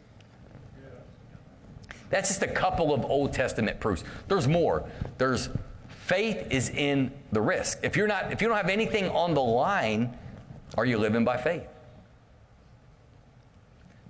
That's 2.10 2.28
just 2.28 2.42
a 2.42 2.48
couple 2.48 2.94
of 2.94 3.04
Old 3.04 3.32
Testament 3.32 3.80
proofs. 3.80 4.02
There's 4.28 4.48
more. 4.48 4.88
There's 5.18 5.50
faith 5.88 6.46
is 6.50 6.70
in 6.70 7.12
the 7.32 7.40
risk. 7.40 7.80
If 7.82 7.96
you're 7.96 8.06
not, 8.06 8.32
if 8.32 8.40
you 8.40 8.48
don't 8.48 8.56
have 8.56 8.70
anything 8.70 9.10
on 9.10 9.34
the 9.34 9.42
line, 9.42 10.16
are 10.76 10.86
you 10.86 10.96
living 10.96 11.24
by 11.24 11.36
faith? 11.36 11.66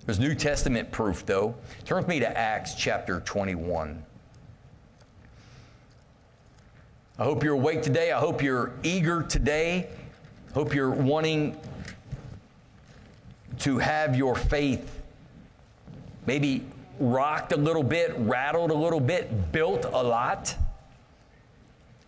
There's 0.09 0.17
New 0.17 0.33
Testament 0.33 0.89
proof, 0.91 1.23
though. 1.23 1.53
Turn 1.85 1.97
with 1.97 2.07
me 2.07 2.19
to 2.19 2.27
Acts 2.35 2.73
chapter 2.73 3.19
21. 3.19 4.03
I 7.19 7.23
hope 7.23 7.43
you're 7.43 7.53
awake 7.53 7.83
today. 7.83 8.11
I 8.11 8.17
hope 8.17 8.41
you're 8.41 8.71
eager 8.81 9.21
today. 9.21 9.87
Hope 10.55 10.73
you're 10.73 10.89
wanting 10.89 11.55
to 13.59 13.77
have 13.77 14.15
your 14.15 14.33
faith 14.33 14.99
maybe 16.25 16.65
rocked 16.99 17.51
a 17.51 17.57
little 17.57 17.83
bit, 17.83 18.15
rattled 18.17 18.71
a 18.71 18.73
little 18.73 18.99
bit, 18.99 19.51
built 19.51 19.85
a 19.85 20.01
lot. 20.01 20.55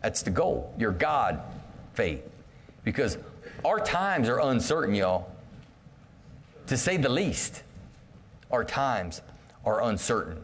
That's 0.01 0.23
the 0.23 0.31
goal, 0.31 0.73
your 0.75 0.91
God 0.91 1.39
faith. 1.93 2.27
Because 2.83 3.19
our 3.63 3.79
times 3.79 4.27
are 4.27 4.39
uncertain, 4.39 4.95
y'all. 4.95 5.31
To 6.65 6.75
say 6.75 6.97
the 6.97 7.07
least, 7.07 7.61
our 8.51 8.63
times 8.63 9.21
are 9.65 9.83
uncertain. 9.83 10.43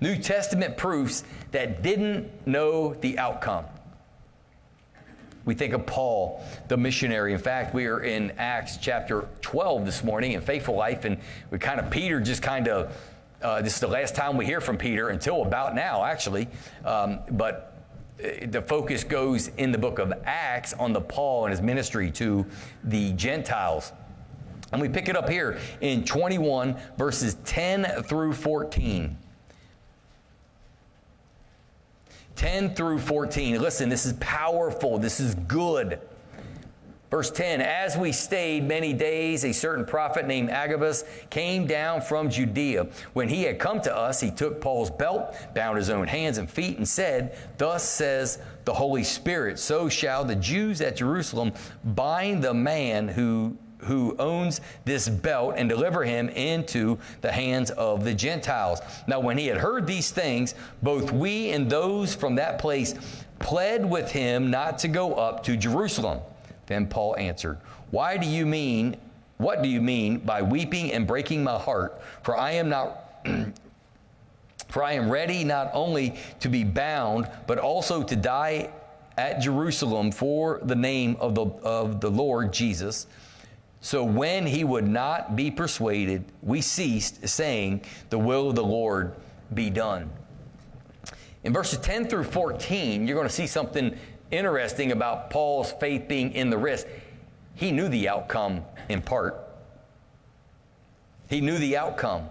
New 0.00 0.16
Testament 0.16 0.76
proofs 0.76 1.24
that 1.52 1.82
didn't 1.82 2.46
know 2.46 2.94
the 2.94 3.18
outcome. 3.18 3.64
We 5.44 5.54
think 5.54 5.74
of 5.74 5.84
Paul, 5.84 6.42
the 6.68 6.76
missionary. 6.76 7.32
In 7.32 7.38
fact, 7.38 7.74
we 7.74 7.86
are 7.86 8.00
in 8.00 8.32
Acts 8.38 8.78
chapter 8.78 9.28
12 9.42 9.84
this 9.84 10.02
morning 10.02 10.32
in 10.32 10.40
Faithful 10.40 10.74
Life, 10.74 11.04
and 11.04 11.18
we 11.50 11.58
kind 11.58 11.78
of, 11.78 11.90
Peter 11.90 12.18
just 12.18 12.42
kind 12.42 12.66
of, 12.66 12.96
uh, 13.42 13.60
this 13.60 13.74
is 13.74 13.80
the 13.80 13.86
last 13.86 14.14
time 14.14 14.38
we 14.38 14.46
hear 14.46 14.62
from 14.62 14.78
Peter 14.78 15.10
until 15.10 15.42
about 15.42 15.74
now, 15.74 16.02
actually. 16.02 16.48
Um, 16.84 17.20
but 17.30 17.74
uh, 18.22 18.46
the 18.46 18.62
focus 18.62 19.04
goes 19.04 19.48
in 19.58 19.70
the 19.70 19.78
book 19.78 19.98
of 19.98 20.14
Acts 20.24 20.72
on 20.72 20.94
the 20.94 21.00
Paul 21.00 21.44
and 21.44 21.50
his 21.50 21.60
ministry 21.60 22.10
to 22.12 22.46
the 22.84 23.12
Gentiles. 23.12 23.92
And 24.74 24.82
we 24.82 24.88
pick 24.88 25.08
it 25.08 25.16
up 25.16 25.28
here 25.28 25.56
in 25.80 26.04
21, 26.04 26.74
verses 26.98 27.36
10 27.44 28.02
through 28.02 28.32
14. 28.32 29.16
10 32.34 32.74
through 32.74 32.98
14. 32.98 33.62
Listen, 33.62 33.88
this 33.88 34.04
is 34.04 34.14
powerful. 34.14 34.98
This 34.98 35.20
is 35.20 35.36
good. 35.36 36.00
Verse 37.08 37.30
10 37.30 37.60
As 37.60 37.96
we 37.96 38.10
stayed 38.10 38.64
many 38.64 38.92
days, 38.92 39.44
a 39.44 39.52
certain 39.52 39.84
prophet 39.84 40.26
named 40.26 40.50
Agabus 40.50 41.04
came 41.30 41.68
down 41.68 42.02
from 42.02 42.28
Judea. 42.28 42.88
When 43.12 43.28
he 43.28 43.44
had 43.44 43.60
come 43.60 43.80
to 43.82 43.96
us, 43.96 44.20
he 44.20 44.32
took 44.32 44.60
Paul's 44.60 44.90
belt, 44.90 45.36
bound 45.54 45.76
his 45.76 45.88
own 45.88 46.08
hands 46.08 46.38
and 46.38 46.50
feet, 46.50 46.78
and 46.78 46.88
said, 46.88 47.38
Thus 47.58 47.88
says 47.88 48.40
the 48.64 48.74
Holy 48.74 49.04
Spirit, 49.04 49.60
so 49.60 49.88
shall 49.88 50.24
the 50.24 50.34
Jews 50.34 50.80
at 50.80 50.96
Jerusalem 50.96 51.52
bind 51.84 52.42
the 52.42 52.54
man 52.54 53.06
who 53.06 53.56
who 53.84 54.16
owns 54.18 54.60
this 54.84 55.08
belt 55.08 55.54
and 55.56 55.68
deliver 55.68 56.04
him 56.04 56.28
into 56.30 56.98
the 57.20 57.30
hands 57.30 57.70
of 57.72 58.04
the 58.04 58.14
Gentiles. 58.14 58.80
Now, 59.06 59.20
when 59.20 59.38
he 59.38 59.46
had 59.46 59.58
heard 59.58 59.86
these 59.86 60.10
things, 60.10 60.54
both 60.82 61.12
we 61.12 61.50
and 61.50 61.68
those 61.70 62.14
from 62.14 62.34
that 62.36 62.58
place 62.58 62.94
pled 63.38 63.88
with 63.88 64.10
him 64.10 64.50
not 64.50 64.78
to 64.78 64.88
go 64.88 65.14
up 65.14 65.44
to 65.44 65.56
Jerusalem. 65.56 66.20
Then 66.66 66.86
Paul 66.86 67.16
answered, 67.16 67.58
Why 67.90 68.16
do 68.16 68.26
you 68.26 68.46
mean, 68.46 68.96
what 69.38 69.62
do 69.62 69.68
you 69.68 69.80
mean 69.80 70.18
by 70.18 70.42
weeping 70.42 70.92
and 70.92 71.06
breaking 71.06 71.44
my 71.44 71.58
heart? 71.58 72.00
For 72.22 72.36
I 72.36 72.52
am 72.52 72.68
not. 72.68 73.00
For 74.68 74.82
I 74.82 74.94
am 74.94 75.08
ready 75.08 75.44
not 75.44 75.70
only 75.72 76.16
to 76.40 76.48
be 76.48 76.64
bound, 76.64 77.30
but 77.46 77.58
also 77.58 78.02
to 78.02 78.16
die 78.16 78.70
at 79.16 79.40
Jerusalem 79.40 80.10
for 80.10 80.60
the 80.64 80.74
name 80.74 81.16
of 81.20 81.34
the, 81.34 81.46
of 81.62 82.00
the 82.00 82.10
Lord 82.10 82.52
Jesus. 82.52 83.06
So 83.84 84.02
when 84.02 84.46
he 84.46 84.64
would 84.64 84.88
not 84.88 85.36
be 85.36 85.50
persuaded, 85.50 86.24
we 86.40 86.62
ceased, 86.62 87.28
saying, 87.28 87.82
The 88.08 88.18
will 88.18 88.48
of 88.48 88.56
the 88.56 88.64
Lord 88.64 89.14
be 89.52 89.68
done. 89.68 90.10
In 91.42 91.52
verses 91.52 91.80
10 91.80 92.08
through 92.08 92.24
14, 92.24 93.06
you're 93.06 93.14
going 93.14 93.28
to 93.28 93.34
see 93.34 93.46
something 93.46 93.94
interesting 94.30 94.92
about 94.92 95.28
Paul's 95.28 95.72
faith 95.72 96.08
being 96.08 96.32
in 96.32 96.48
the 96.48 96.56
risk. 96.56 96.86
He 97.56 97.72
knew 97.72 97.88
the 97.88 98.08
outcome 98.08 98.64
in 98.88 99.02
part. 99.02 99.38
He 101.28 101.42
knew 101.42 101.58
the 101.58 101.76
outcome. 101.76 102.30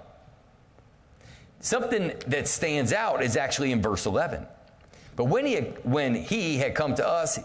Something 1.59 2.13
that 2.25 2.47
stands 2.47 2.91
out 2.91 3.21
is 3.21 3.37
actually 3.37 3.71
in 3.71 3.79
verse 3.79 4.07
11. 4.07 4.47
But 5.15 5.25
when 5.25 5.45
he 5.45 5.53
had, 5.53 5.85
when 5.85 6.15
he 6.15 6.57
had 6.57 6.73
come 6.73 6.95
to 6.95 7.07
us, 7.07 7.37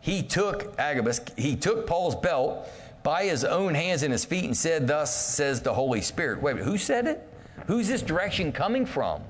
he 0.00 0.22
took 0.22 0.78
Agabus, 0.78 1.22
he 1.38 1.56
took 1.56 1.86
Paul's 1.86 2.14
belt 2.14 2.68
by 3.04 3.24
his 3.24 3.44
own 3.44 3.74
hands 3.74 4.02
and 4.02 4.10
his 4.10 4.24
feet 4.24 4.44
and 4.44 4.56
said, 4.56 4.88
Thus 4.88 5.14
says 5.14 5.60
the 5.60 5.72
Holy 5.72 6.00
Spirit. 6.00 6.42
Wait, 6.42 6.56
who 6.56 6.76
said 6.76 7.06
it? 7.06 7.28
Who's 7.66 7.86
this 7.86 8.02
direction 8.02 8.50
coming 8.50 8.84
from? 8.84 9.22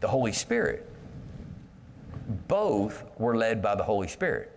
The 0.00 0.08
Holy 0.08 0.32
Spirit. 0.32 0.88
Both 2.46 3.02
were 3.18 3.36
led 3.36 3.62
by 3.62 3.74
the 3.74 3.82
Holy 3.82 4.08
Spirit. 4.08 4.52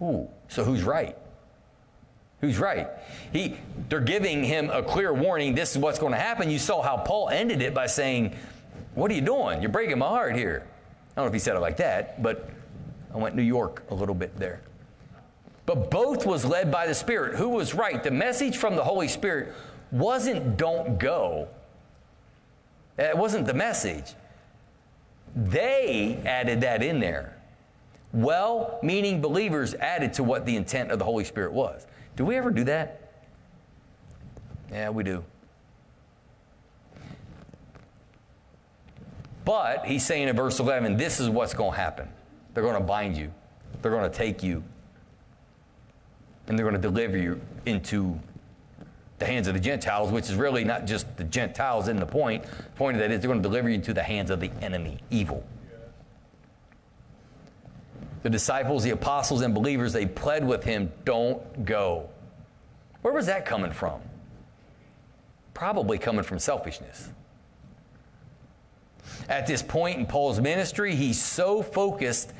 Ooh, 0.00 0.28
so 0.48 0.64
who's 0.64 0.82
right? 0.82 1.18
Who's 2.40 2.58
right? 2.58 2.88
He, 3.32 3.56
they're 3.88 4.00
giving 4.00 4.42
him 4.44 4.70
a 4.70 4.82
clear 4.82 5.12
warning. 5.12 5.54
This 5.54 5.72
is 5.72 5.78
what's 5.78 5.98
going 5.98 6.12
to 6.12 6.18
happen. 6.18 6.48
You 6.48 6.58
saw 6.58 6.80
how 6.80 6.96
Paul 6.96 7.28
ended 7.28 7.60
it 7.60 7.74
by 7.74 7.86
saying, 7.86 8.34
What 8.94 9.10
are 9.10 9.14
you 9.14 9.20
doing? 9.20 9.60
You're 9.60 9.72
breaking 9.72 9.98
my 9.98 10.08
heart 10.08 10.36
here. 10.36 10.66
I 10.66 11.14
don't 11.16 11.24
know 11.24 11.28
if 11.28 11.34
he 11.34 11.40
said 11.40 11.56
it 11.56 11.60
like 11.60 11.76
that, 11.78 12.22
but 12.22 12.48
I 13.12 13.18
went 13.18 13.34
New 13.34 13.42
York 13.42 13.82
a 13.90 13.94
little 13.94 14.14
bit 14.14 14.38
there. 14.38 14.62
But 15.70 15.88
both 15.88 16.26
was 16.26 16.44
led 16.44 16.72
by 16.72 16.88
the 16.88 16.94
Spirit. 16.96 17.36
Who 17.36 17.50
was 17.50 17.74
right? 17.74 18.02
The 18.02 18.10
message 18.10 18.56
from 18.56 18.74
the 18.74 18.82
Holy 18.82 19.06
Spirit 19.06 19.54
wasn't 19.92 20.56
don't 20.56 20.98
go. 20.98 21.46
It 22.98 23.16
wasn't 23.16 23.46
the 23.46 23.54
message. 23.54 24.16
They 25.36 26.20
added 26.26 26.62
that 26.62 26.82
in 26.82 26.98
there. 26.98 27.36
Well 28.12 28.80
meaning 28.82 29.20
believers 29.20 29.74
added 29.74 30.12
to 30.14 30.24
what 30.24 30.44
the 30.44 30.56
intent 30.56 30.90
of 30.90 30.98
the 30.98 31.04
Holy 31.04 31.22
Spirit 31.22 31.52
was. 31.52 31.86
Do 32.16 32.24
we 32.24 32.34
ever 32.34 32.50
do 32.50 32.64
that? 32.64 33.12
Yeah, 34.72 34.90
we 34.90 35.04
do. 35.04 35.22
But 39.44 39.86
he's 39.86 40.04
saying 40.04 40.26
in 40.26 40.34
verse 40.34 40.58
11, 40.58 40.96
this 40.96 41.20
is 41.20 41.30
what's 41.30 41.54
going 41.54 41.70
to 41.70 41.76
happen. 41.76 42.08
They're 42.54 42.64
going 42.64 42.74
to 42.74 42.80
bind 42.80 43.16
you, 43.16 43.32
they're 43.82 43.92
going 43.92 44.10
to 44.10 44.18
take 44.18 44.42
you, 44.42 44.64
and 46.50 46.58
they're 46.58 46.68
going 46.68 46.74
to 46.74 46.82
deliver 46.82 47.16
you 47.16 47.40
into 47.64 48.18
the 49.20 49.24
hands 49.24 49.46
of 49.46 49.54
the 49.54 49.60
Gentiles, 49.60 50.10
which 50.10 50.24
is 50.24 50.34
really 50.34 50.64
not 50.64 50.84
just 50.84 51.16
the 51.16 51.22
Gentiles 51.22 51.86
in 51.86 51.96
the 51.96 52.04
point. 52.04 52.42
The 52.42 52.76
point 52.76 52.96
of 52.96 53.00
that 53.02 53.12
is 53.12 53.20
they're 53.20 53.28
going 53.28 53.40
to 53.40 53.48
deliver 53.48 53.68
you 53.68 53.76
into 53.76 53.94
the 53.94 54.02
hands 54.02 54.30
of 54.30 54.40
the 54.40 54.50
enemy, 54.60 54.98
evil. 55.10 55.46
The 58.24 58.30
disciples, 58.30 58.82
the 58.82 58.90
apostles, 58.90 59.42
and 59.42 59.54
believers, 59.54 59.92
they 59.92 60.06
pled 60.06 60.44
with 60.44 60.64
him, 60.64 60.90
don't 61.04 61.64
go. 61.64 62.08
Where 63.02 63.14
was 63.14 63.26
that 63.26 63.46
coming 63.46 63.70
from? 63.70 64.00
Probably 65.54 65.98
coming 65.98 66.24
from 66.24 66.40
selfishness. 66.40 67.10
At 69.28 69.46
this 69.46 69.62
point 69.62 70.00
in 70.00 70.06
Paul's 70.06 70.40
ministry, 70.40 70.96
he's 70.96 71.22
so 71.22 71.62
focused 71.62 72.32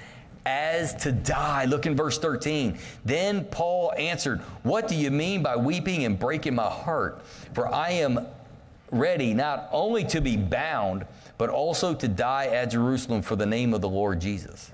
as 0.46 0.94
to 0.94 1.12
die. 1.12 1.64
Look 1.66 1.86
in 1.86 1.96
verse 1.96 2.18
13. 2.18 2.78
Then 3.04 3.44
Paul 3.44 3.92
answered, 3.96 4.40
What 4.62 4.88
do 4.88 4.94
you 4.94 5.10
mean 5.10 5.42
by 5.42 5.56
weeping 5.56 6.04
and 6.04 6.18
breaking 6.18 6.54
my 6.54 6.68
heart? 6.68 7.22
For 7.54 7.72
I 7.72 7.90
am 7.90 8.26
ready 8.90 9.34
not 9.34 9.68
only 9.72 10.04
to 10.04 10.20
be 10.20 10.36
bound, 10.36 11.06
but 11.38 11.50
also 11.50 11.94
to 11.94 12.08
die 12.08 12.46
at 12.46 12.70
Jerusalem 12.70 13.22
for 13.22 13.36
the 13.36 13.46
name 13.46 13.74
of 13.74 13.80
the 13.80 13.88
Lord 13.88 14.20
Jesus. 14.20 14.72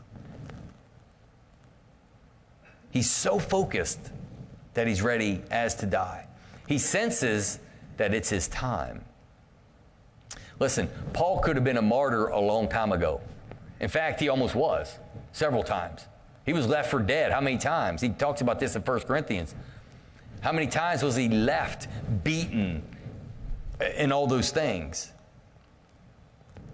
He's 2.91 3.11
so 3.11 3.39
focused 3.39 4.11
that 4.75 4.87
he's 4.87 5.03
ready 5.03 5.43
as 5.51 5.75
to 5.77 5.87
die. 5.87 6.27
He 6.67 6.79
senses 6.79 7.59
that 7.99 8.15
it's 8.15 8.31
his 8.31 8.49
time. 8.49 9.05
Listen, 10.59 10.89
Paul 11.13 11.41
could 11.41 11.57
have 11.57 11.65
been 11.65 11.77
a 11.77 11.83
martyr 11.83 12.29
a 12.29 12.41
long 12.41 12.69
time 12.69 12.93
ago. 12.93 13.21
In 13.81 13.89
fact, 13.89 14.21
he 14.21 14.29
almost 14.29 14.55
was 14.55 14.99
several 15.37 15.63
times. 15.63 16.07
He 16.47 16.55
was 16.55 16.67
left 16.67 16.91
for 16.91 16.99
dead. 16.99 17.31
How 17.31 17.43
many 17.43 17.59
times? 17.59 18.01
He 18.01 18.09
talks 18.09 18.41
about 18.41 18.59
this 18.59 18.75
in 18.75 18.81
1 18.81 19.01
Corinthians. 19.01 19.55
How 20.41 20.51
many 20.51 20.67
times 20.67 21.03
was 21.03 21.15
he 21.15 21.29
left, 21.29 21.89
beaten, 22.25 22.83
and 23.81 24.13
all 24.13 24.27
those 24.27 24.51
things? 24.51 25.13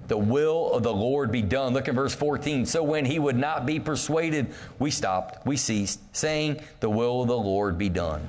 The 0.06 0.16
will 0.16 0.72
of 0.72 0.84
the 0.84 0.92
Lord 0.92 1.32
be 1.32 1.42
done. 1.42 1.72
Look 1.72 1.88
at 1.88 1.94
verse 1.94 2.14
14. 2.14 2.64
So 2.66 2.84
when 2.84 3.04
he 3.04 3.18
would 3.18 3.36
not 3.36 3.66
be 3.66 3.80
persuaded, 3.80 4.54
we 4.78 4.92
stopped, 4.92 5.44
we 5.44 5.56
ceased, 5.56 6.00
saying, 6.14 6.60
The 6.80 6.90
will 6.90 7.22
of 7.22 7.28
the 7.28 7.36
Lord 7.36 7.78
be 7.78 7.88
done. 7.88 8.28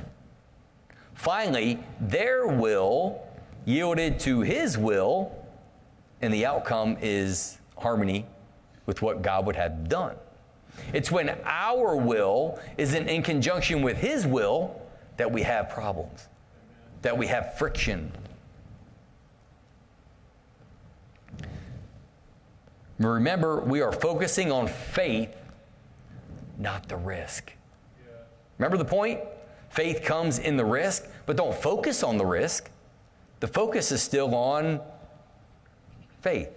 Finally, 1.14 1.78
their 2.00 2.48
will 2.48 3.22
yielded 3.66 4.20
to 4.22 4.42
his 4.42 4.80
will, 4.80 5.32
and 6.22 6.34
the 6.34 6.46
outcome 6.46 6.98
is 7.02 7.60
harmony 7.78 8.26
with 8.88 9.02
what 9.02 9.22
God 9.22 9.46
would 9.46 9.56
have 9.56 9.88
done. 9.88 10.16
It's 10.94 11.12
when 11.12 11.38
our 11.44 11.96
will 11.96 12.60
isn't 12.78 13.08
in 13.08 13.24
conjunction 13.24 13.82
with 13.82 13.98
His 13.98 14.28
will 14.28 14.80
that 15.18 15.32
we 15.32 15.44
have 15.44 15.70
problems, 15.70 16.28
that 17.02 17.18
we 17.18 17.28
have 17.28 17.58
friction. 17.58 18.12
Remember, 23.00 23.62
we 23.62 23.82
are 23.82 23.92
focusing 23.92 24.52
on 24.52 24.68
faith, 24.68 25.36
not 26.58 26.88
the 26.88 26.96
risk. 26.96 27.54
Remember 28.58 28.78
the 28.78 28.86
point? 28.86 29.20
Faith 29.70 30.04
comes 30.04 30.40
in 30.40 30.56
the 30.56 30.66
risk, 30.66 31.08
but 31.26 31.36
don't 31.36 31.56
focus 31.56 32.04
on 32.04 32.18
the 32.18 32.26
risk. 32.26 32.70
The 33.40 33.48
focus 33.48 33.92
is 33.92 34.02
still 34.02 34.34
on 34.36 34.80
faith. 36.22 36.50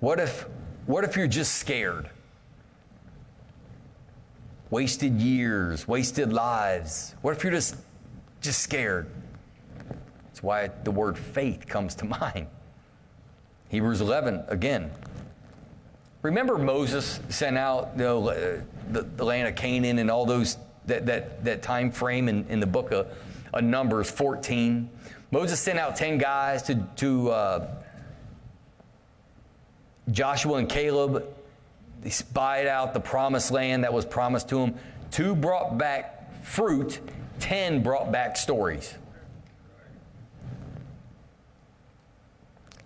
What 0.00 0.20
if, 0.20 0.46
what 0.86 1.04
if 1.04 1.16
you're 1.16 1.26
just 1.26 1.56
scared? 1.56 2.08
Wasted 4.70 5.14
years, 5.14 5.88
wasted 5.88 6.32
lives. 6.32 7.14
What 7.22 7.36
if 7.36 7.42
you're 7.42 7.52
just, 7.52 7.76
just 8.40 8.60
scared? 8.60 9.10
That's 10.26 10.42
why 10.42 10.68
the 10.84 10.90
word 10.90 11.18
faith 11.18 11.66
comes 11.66 11.94
to 11.96 12.04
mind. 12.20 12.46
Hebrews 13.70 14.00
11, 14.00 14.44
again. 14.48 14.90
Remember 16.22 16.58
Moses 16.58 17.20
sent 17.28 17.58
out 17.58 17.90
you 17.96 18.02
know, 18.02 18.28
uh, 18.28 18.60
the, 18.90 19.02
the 19.02 19.24
land 19.24 19.48
of 19.48 19.56
Canaan 19.56 19.98
and 19.98 20.10
all 20.10 20.26
those, 20.26 20.58
that, 20.86 21.06
that, 21.06 21.44
that 21.44 21.62
time 21.62 21.90
frame 21.90 22.28
in, 22.28 22.46
in 22.48 22.60
the 22.60 22.66
book 22.66 22.92
of, 22.92 23.08
of 23.52 23.64
Numbers 23.64 24.10
14. 24.10 24.88
Moses 25.30 25.60
sent 25.60 25.78
out 25.78 25.96
10 25.96 26.18
guys 26.18 26.62
to, 26.62 26.76
to 26.96 27.30
uh, 27.30 27.68
Joshua 30.10 30.58
and 30.58 30.68
Caleb, 30.68 31.24
they 32.02 32.10
spied 32.10 32.66
out 32.66 32.94
the 32.94 33.00
promised 33.00 33.50
land 33.50 33.84
that 33.84 33.92
was 33.92 34.04
promised 34.04 34.48
to 34.50 34.56
them. 34.56 34.74
Two 35.10 35.34
brought 35.34 35.78
back 35.78 36.44
fruit, 36.44 37.00
ten 37.40 37.82
brought 37.82 38.10
back 38.12 38.36
stories. 38.36 38.94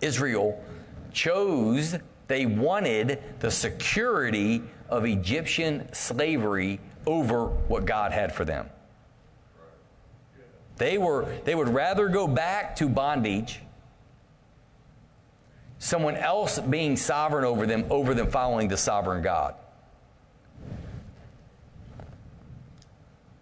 Israel 0.01 0.61
chose, 1.13 1.95
they 2.27 2.45
wanted 2.45 3.23
the 3.39 3.51
security 3.51 4.61
of 4.89 5.05
Egyptian 5.05 5.87
slavery 5.93 6.79
over 7.05 7.45
what 7.45 7.85
God 7.85 8.11
had 8.11 8.33
for 8.33 8.43
them. 8.43 8.69
They, 10.77 10.97
were, 10.97 11.33
they 11.45 11.55
would 11.55 11.69
rather 11.69 12.09
go 12.09 12.27
back 12.27 12.75
to 12.77 12.89
bondage 12.89 13.59
someone 15.83 16.15
else 16.15 16.59
being 16.59 16.95
sovereign 16.95 17.43
over 17.43 17.65
them 17.65 17.85
over 17.89 18.13
them 18.13 18.31
following 18.31 18.69
the 18.69 18.77
sovereign 18.77 19.21
God. 19.21 19.53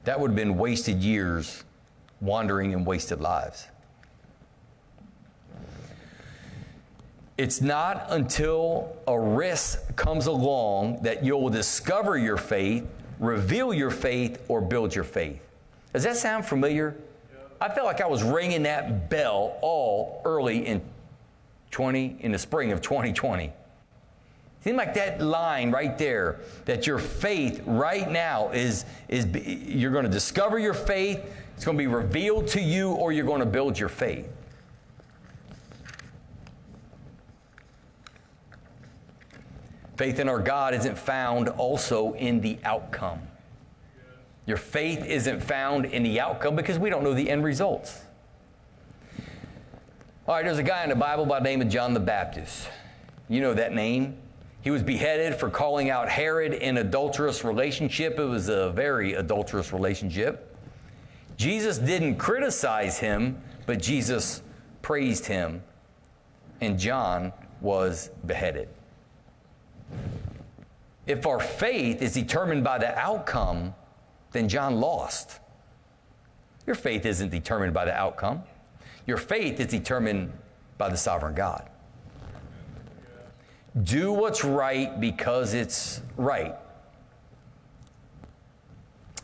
That 0.05 0.19
would 0.19 0.31
have 0.31 0.35
been 0.35 0.57
wasted 0.57 1.03
years 1.03 1.63
wandering 2.19 2.73
and 2.73 2.83
wasted 2.83 3.21
lives. 3.21 3.67
It's 7.37 7.61
not 7.61 8.07
until 8.09 8.95
a 9.07 9.19
risk 9.19 9.95
comes 9.95 10.25
along 10.25 11.03
that 11.03 11.23
you'll 11.23 11.49
discover 11.49 12.17
your 12.17 12.37
faith, 12.37 12.87
reveal 13.19 13.71
your 13.71 13.91
faith, 13.91 14.43
or 14.47 14.61
build 14.61 14.95
your 14.95 15.03
faith. 15.03 15.41
Does 15.93 16.03
that 16.03 16.17
sound 16.17 16.45
familiar? 16.45 16.95
I 17.59 17.69
felt 17.69 17.85
like 17.85 18.01
I 18.01 18.07
was 18.07 18.23
ringing 18.23 18.63
that 18.63 19.11
bell 19.11 19.59
all 19.61 20.23
early 20.25 20.65
in 20.65 20.81
20 21.71 22.17
in 22.19 22.31
the 22.31 22.37
spring 22.37 22.71
of 22.71 22.81
2020. 22.81 23.51
Seems 24.63 24.77
like 24.77 24.93
that 24.93 25.19
line 25.19 25.71
right 25.71 25.97
there, 25.97 26.41
that 26.65 26.85
your 26.85 26.99
faith 26.99 27.63
right 27.65 28.09
now 28.09 28.49
is, 28.51 28.85
is 29.07 29.25
you're 29.25 29.91
going 29.91 30.05
to 30.05 30.11
discover 30.11 30.59
your 30.59 30.75
faith, 30.75 31.19
it's 31.55 31.65
going 31.65 31.75
to 31.75 31.81
be 31.81 31.87
revealed 31.87 32.47
to 32.49 32.61
you, 32.61 32.91
or 32.91 33.11
you're 33.11 33.25
going 33.25 33.39
to 33.39 33.45
build 33.45 33.79
your 33.79 33.89
faith. 33.89 34.27
Faith 39.95 40.19
in 40.19 40.29
our 40.29 40.39
God 40.39 40.73
isn't 40.73 40.97
found 40.97 41.47
also 41.47 42.13
in 42.13 42.41
the 42.41 42.57
outcome. 42.63 43.19
Your 44.45 44.57
faith 44.57 45.05
isn't 45.05 45.41
found 45.41 45.85
in 45.85 46.03
the 46.03 46.19
outcome 46.19 46.55
because 46.55 46.77
we 46.77 46.89
don't 46.89 47.03
know 47.03 47.13
the 47.13 47.29
end 47.29 47.43
results. 47.43 48.01
All 50.27 50.35
right, 50.35 50.45
there's 50.45 50.59
a 50.59 50.63
guy 50.63 50.83
in 50.83 50.89
the 50.89 50.95
Bible 50.95 51.25
by 51.25 51.39
the 51.39 51.45
name 51.45 51.63
of 51.63 51.69
John 51.69 51.95
the 51.95 51.99
Baptist. 51.99 52.69
You 53.27 53.41
know 53.41 53.55
that 53.55 53.73
name. 53.73 54.17
He 54.61 54.69
was 54.69 54.83
beheaded 54.83 55.33
for 55.33 55.49
calling 55.49 55.89
out 55.89 56.09
Herod 56.09 56.53
in 56.53 56.77
adulterous 56.77 57.43
relationship. 57.43 58.19
It 58.19 58.25
was 58.25 58.47
a 58.47 58.69
very 58.69 59.15
adulterous 59.15 59.73
relationship. 59.73 60.55
Jesus 61.37 61.79
didn't 61.79 62.17
criticize 62.17 62.99
him, 62.99 63.41
but 63.65 63.81
Jesus 63.81 64.43
praised 64.83 65.25
him, 65.25 65.63
and 66.61 66.77
John 66.77 67.33
was 67.59 68.11
beheaded. 68.27 68.69
If 71.07 71.25
our 71.25 71.39
faith 71.39 72.03
is 72.03 72.13
determined 72.13 72.63
by 72.63 72.77
the 72.77 72.95
outcome, 72.95 73.73
then 74.33 74.47
John 74.47 74.75
lost. 74.75 75.39
Your 76.67 76.75
faith 76.75 77.07
isn't 77.07 77.31
determined 77.31 77.73
by 77.73 77.85
the 77.85 77.93
outcome. 77.93 78.43
Your 79.07 79.17
faith 79.17 79.59
is 79.59 79.67
determined 79.67 80.31
by 80.77 80.89
the 80.89 80.97
sovereign 80.97 81.33
God. 81.33 81.69
Do 83.83 84.11
what's 84.11 84.43
right 84.43 84.99
because 84.99 85.53
it's 85.53 86.01
right. 86.17 86.55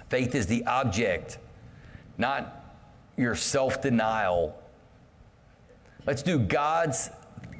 Faith 0.09 0.35
is 0.35 0.45
the 0.47 0.65
object, 0.65 1.37
not 2.17 2.63
your 3.17 3.35
self 3.35 3.81
denial. 3.81 4.57
Let's 6.05 6.23
do 6.23 6.39
God's 6.39 7.09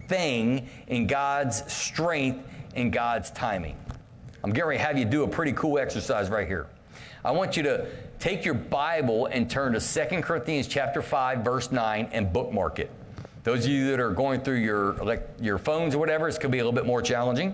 thing 0.07 0.69
in 0.87 1.07
God's 1.07 1.71
strength 1.71 2.47
in 2.75 2.91
God's 2.91 3.31
timing. 3.31 3.75
I'm 4.43 4.51
getting 4.51 4.69
ready 4.69 4.77
to 4.79 4.85
have 4.85 4.97
you 4.97 5.03
do 5.03 5.23
a 5.23 5.27
pretty 5.27 5.51
cool 5.53 5.77
exercise 5.79 6.29
right 6.29 6.47
here. 6.47 6.67
I 7.25 7.31
want 7.31 7.57
you 7.57 7.63
to 7.63 7.87
take 8.19 8.45
your 8.45 8.53
Bible 8.53 9.27
and 9.27 9.49
turn 9.49 9.73
to 9.73 9.79
2 9.79 10.21
Corinthians 10.21 10.67
chapter 10.67 11.01
5 11.01 11.39
verse 11.39 11.71
9 11.71 12.09
and 12.11 12.31
bookmark 12.31 12.79
it. 12.79 12.91
Those 13.43 13.65
of 13.65 13.71
you 13.71 13.91
that 13.91 13.99
are 13.99 14.11
going 14.11 14.41
through 14.41 14.57
your 14.57 14.93
like 14.95 15.27
your 15.39 15.57
phones 15.57 15.95
or 15.95 15.99
whatever, 15.99 16.27
it's 16.27 16.37
going 16.37 16.51
to 16.51 16.55
be 16.55 16.59
a 16.59 16.63
little 16.63 16.73
bit 16.73 16.85
more 16.85 17.01
challenging. 17.01 17.53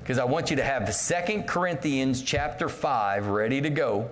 Because 0.00 0.18
I 0.18 0.24
want 0.24 0.50
you 0.50 0.56
to 0.56 0.64
have 0.64 0.86
the 0.86 1.24
2 1.26 1.42
Corinthians 1.42 2.22
chapter 2.22 2.68
5 2.68 3.26
ready 3.26 3.60
to 3.60 3.70
go. 3.70 4.08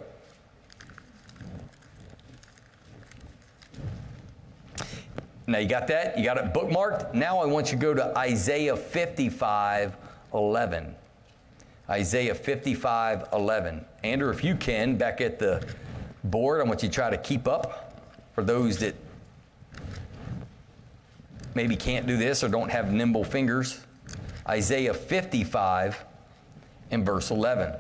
Now 5.47 5.59
you 5.59 5.69
got 5.69 5.87
that? 5.87 6.19
You 6.19 6.25
got 6.25 6.39
it 6.39 6.53
bookmarked? 6.53 7.15
Now 7.15 7.39
I 7.39 7.47
want 7.47 7.71
you 7.71 7.79
to 7.79 7.83
go 7.83 7.95
to 7.95 8.19
Isaiah 8.19 8.77
55 8.77 9.97
11. 10.35 10.95
Isaiah 11.89 12.35
55 12.35 13.29
11. 13.33 13.85
Andrew, 14.03 14.31
if 14.31 14.43
you 14.43 14.57
can, 14.57 14.97
back 14.97 15.21
at 15.21 15.39
the 15.39 15.67
board, 16.25 16.61
I 16.61 16.65
want 16.65 16.83
you 16.83 16.89
to 16.89 16.95
try 16.95 17.11
to 17.11 17.19
keep 17.19 17.47
up 17.47 18.03
for 18.35 18.43
those 18.43 18.79
that 18.79 18.95
maybe 21.55 21.77
can't 21.77 22.07
do 22.07 22.17
this 22.17 22.43
or 22.43 22.49
don't 22.49 22.71
have 22.71 22.93
nimble 22.93 23.25
fingers. 23.25 23.81
Isaiah 24.49 24.95
55 24.95 26.05
and 26.91 27.05
verse 27.05 27.31
11. 27.31 27.75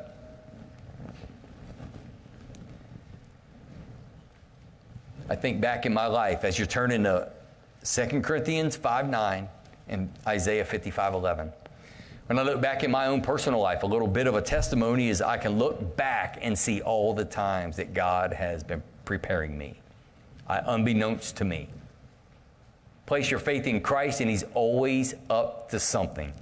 I 5.28 5.34
think 5.34 5.61
back 5.61 5.86
in 5.86 5.92
my 5.92 6.07
life 6.07 6.44
as 6.44 6.59
you're 6.59 6.66
turning 6.66 7.02
to 7.04 7.28
2 7.84 8.20
Corinthians 8.20 8.76
5 8.76 9.09
9 9.09 9.48
and 9.88 10.12
Isaiah 10.26 10.64
55 10.64 11.14
11. 11.14 11.52
When 12.27 12.41
I 12.41 12.43
look 12.43 12.61
back 12.61 12.83
in 12.83 12.91
my 12.91 13.07
own 13.07 13.20
personal 13.20 13.61
life, 13.61 13.85
a 13.85 13.87
little 13.87 14.09
bit 14.09 14.27
of 14.27 14.35
a 14.35 14.43
testimony 14.43 15.09
is 15.09 15.22
I 15.22 15.39
can 15.39 15.59
look 15.59 15.97
back 15.97 16.39
and 16.43 16.59
see 16.59 16.81
all 16.81 17.14
the 17.14 17.24
times 17.24 17.77
that 17.77 17.95
God 17.95 18.33
has 18.33 18.64
been 18.64 18.83
preparing 19.05 19.57
me, 19.57 19.79
I, 20.49 20.61
unbeknownst 20.66 21.37
to 21.37 21.45
me. 21.45 21.68
Place 23.07 23.31
your 23.31 23.39
faith 23.39 23.68
in 23.68 23.81
Christ, 23.81 24.20
and 24.20 24.29
He's 24.29 24.43
always 24.55 25.14
up 25.31 25.70
to 25.70 25.79
something. 25.79 26.33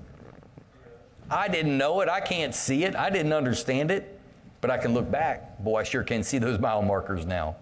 I 1.31 1.49
didn't 1.49 1.77
know 1.77 2.01
it. 2.01 2.09
I 2.09 2.21
can't 2.21 2.55
see 2.55 2.85
it. 2.85 2.97
I 2.97 3.11
didn't 3.11 3.35
understand 3.35 3.91
it. 3.91 4.19
But 4.63 4.71
I 4.71 4.79
can 4.79 4.95
look 4.95 5.11
back. 5.11 5.63
Boy, 5.63 5.81
I 5.81 5.83
sure 5.83 6.03
can 6.03 6.23
see 6.23 6.39
those 6.39 6.59
mile 6.59 6.81
markers 6.81 7.27
now. 7.27 7.57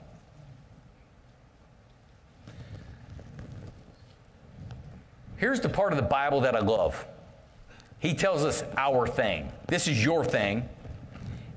Here's 5.39 5.59
the 5.59 5.69
part 5.69 5.93
of 5.93 5.97
the 5.97 6.05
Bible 6.05 6.41
that 6.43 6.55
I 6.55 6.61
love. 6.61 7.05
He 8.03 8.15
tells 8.15 8.45
us 8.45 8.65
our 8.77 9.07
thing. 9.07 9.53
This 9.69 9.87
is 9.87 10.05
your 10.05 10.25
thing. 10.25 10.69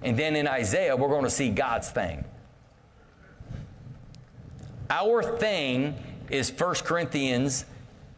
And 0.03 0.15
then 0.15 0.35
in 0.35 0.47
Isaiah, 0.47 0.95
we're 0.95 1.09
going 1.09 1.23
to 1.23 1.29
see 1.31 1.49
God's 1.49 1.89
thing. 1.89 2.23
Our 4.91 5.23
thing 5.39 5.95
is 6.29 6.51
1 6.51 6.75
Corinthians, 6.83 7.65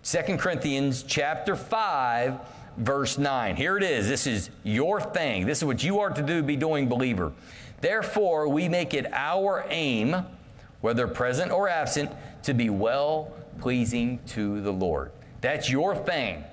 2 0.04 0.36
Corinthians 0.36 1.04
chapter 1.04 1.56
5, 1.56 2.38
verse 2.76 3.18
9. 3.18 3.56
Here 3.56 3.78
it 3.78 3.84
is. 3.84 4.10
This 4.10 4.28
is 4.28 4.50
your 4.66 5.00
thing. 5.00 5.46
This 5.46 5.60
is 5.60 5.64
what 5.64 5.82
you 5.82 6.02
are 6.02 6.10
to 6.10 6.22
do, 6.22 6.44
be 6.44 6.58
doing, 6.58 6.90
believer. 6.90 7.32
Therefore, 7.80 8.50
we 8.50 8.68
make 8.68 8.94
it 8.94 9.06
our 9.14 9.66
aim, 9.70 10.18
whether 10.82 11.08
present 11.08 11.50
or 11.50 11.70
absent, 11.70 12.12
to 12.44 12.54
be 12.54 12.70
well 12.70 13.32
pleasing 13.62 14.20
to 14.28 14.60
the 14.60 14.74
Lord. 14.74 15.14
That's 15.40 15.70
your 15.70 15.96
thing. 15.96 16.44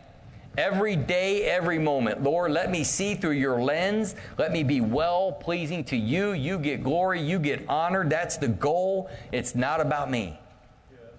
Every 0.56 0.94
day, 0.94 1.44
every 1.44 1.78
moment. 1.78 2.22
Lord, 2.22 2.52
let 2.52 2.70
me 2.70 2.84
see 2.84 3.14
through 3.14 3.32
your 3.32 3.60
lens. 3.60 4.14
Let 4.38 4.52
me 4.52 4.62
be 4.62 4.80
well 4.80 5.32
pleasing 5.32 5.82
to 5.84 5.96
you. 5.96 6.32
You 6.32 6.58
get 6.58 6.84
glory, 6.84 7.20
you 7.20 7.38
get 7.38 7.68
honored. 7.68 8.08
That's 8.08 8.36
the 8.36 8.48
goal. 8.48 9.10
It's 9.32 9.54
not 9.54 9.80
about 9.80 10.10
me. 10.10 10.38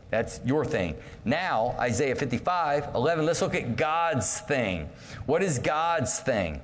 That's 0.09 0.39
your 0.45 0.63
thing. 0.63 0.95
Now, 1.25 1.75
Isaiah 1.79 2.15
55, 2.15 2.95
11, 2.95 3.25
let's 3.25 3.41
look 3.41 3.55
at 3.55 3.75
God's 3.75 4.39
thing. 4.41 4.89
What 5.25 5.43
is 5.43 5.59
God's 5.59 6.19
thing? 6.19 6.61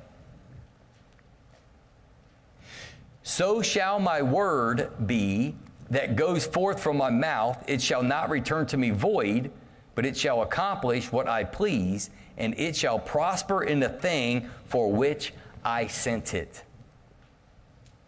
So 3.24 3.62
shall 3.62 4.00
my 4.00 4.22
word 4.22 4.92
be 5.06 5.56
that 5.90 6.16
goes 6.16 6.46
forth 6.46 6.82
from 6.82 6.98
my 6.98 7.10
mouth. 7.10 7.62
It 7.68 7.82
shall 7.82 8.04
not 8.04 8.30
return 8.30 8.66
to 8.68 8.78
me 8.78 8.92
void 8.92 9.52
but 9.96 10.06
it 10.06 10.18
shall 10.18 10.42
accomplish 10.42 11.12
what 11.12 11.28
I 11.28 11.44
please, 11.44 12.10
and 12.38 12.58
it 12.58 12.76
shall 12.76 13.00
prosper 13.00 13.64
in 13.64 13.80
the 13.80 13.90
thing 13.90 14.50
for 14.66 14.92
which 14.92 15.34
I 15.64 15.88
sent 15.88 16.34
it. 16.34 16.64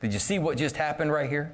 Did 0.01 0.13
you 0.13 0.19
see 0.19 0.39
what 0.39 0.57
just 0.57 0.75
happened 0.75 1.11
right 1.11 1.29
here? 1.29 1.53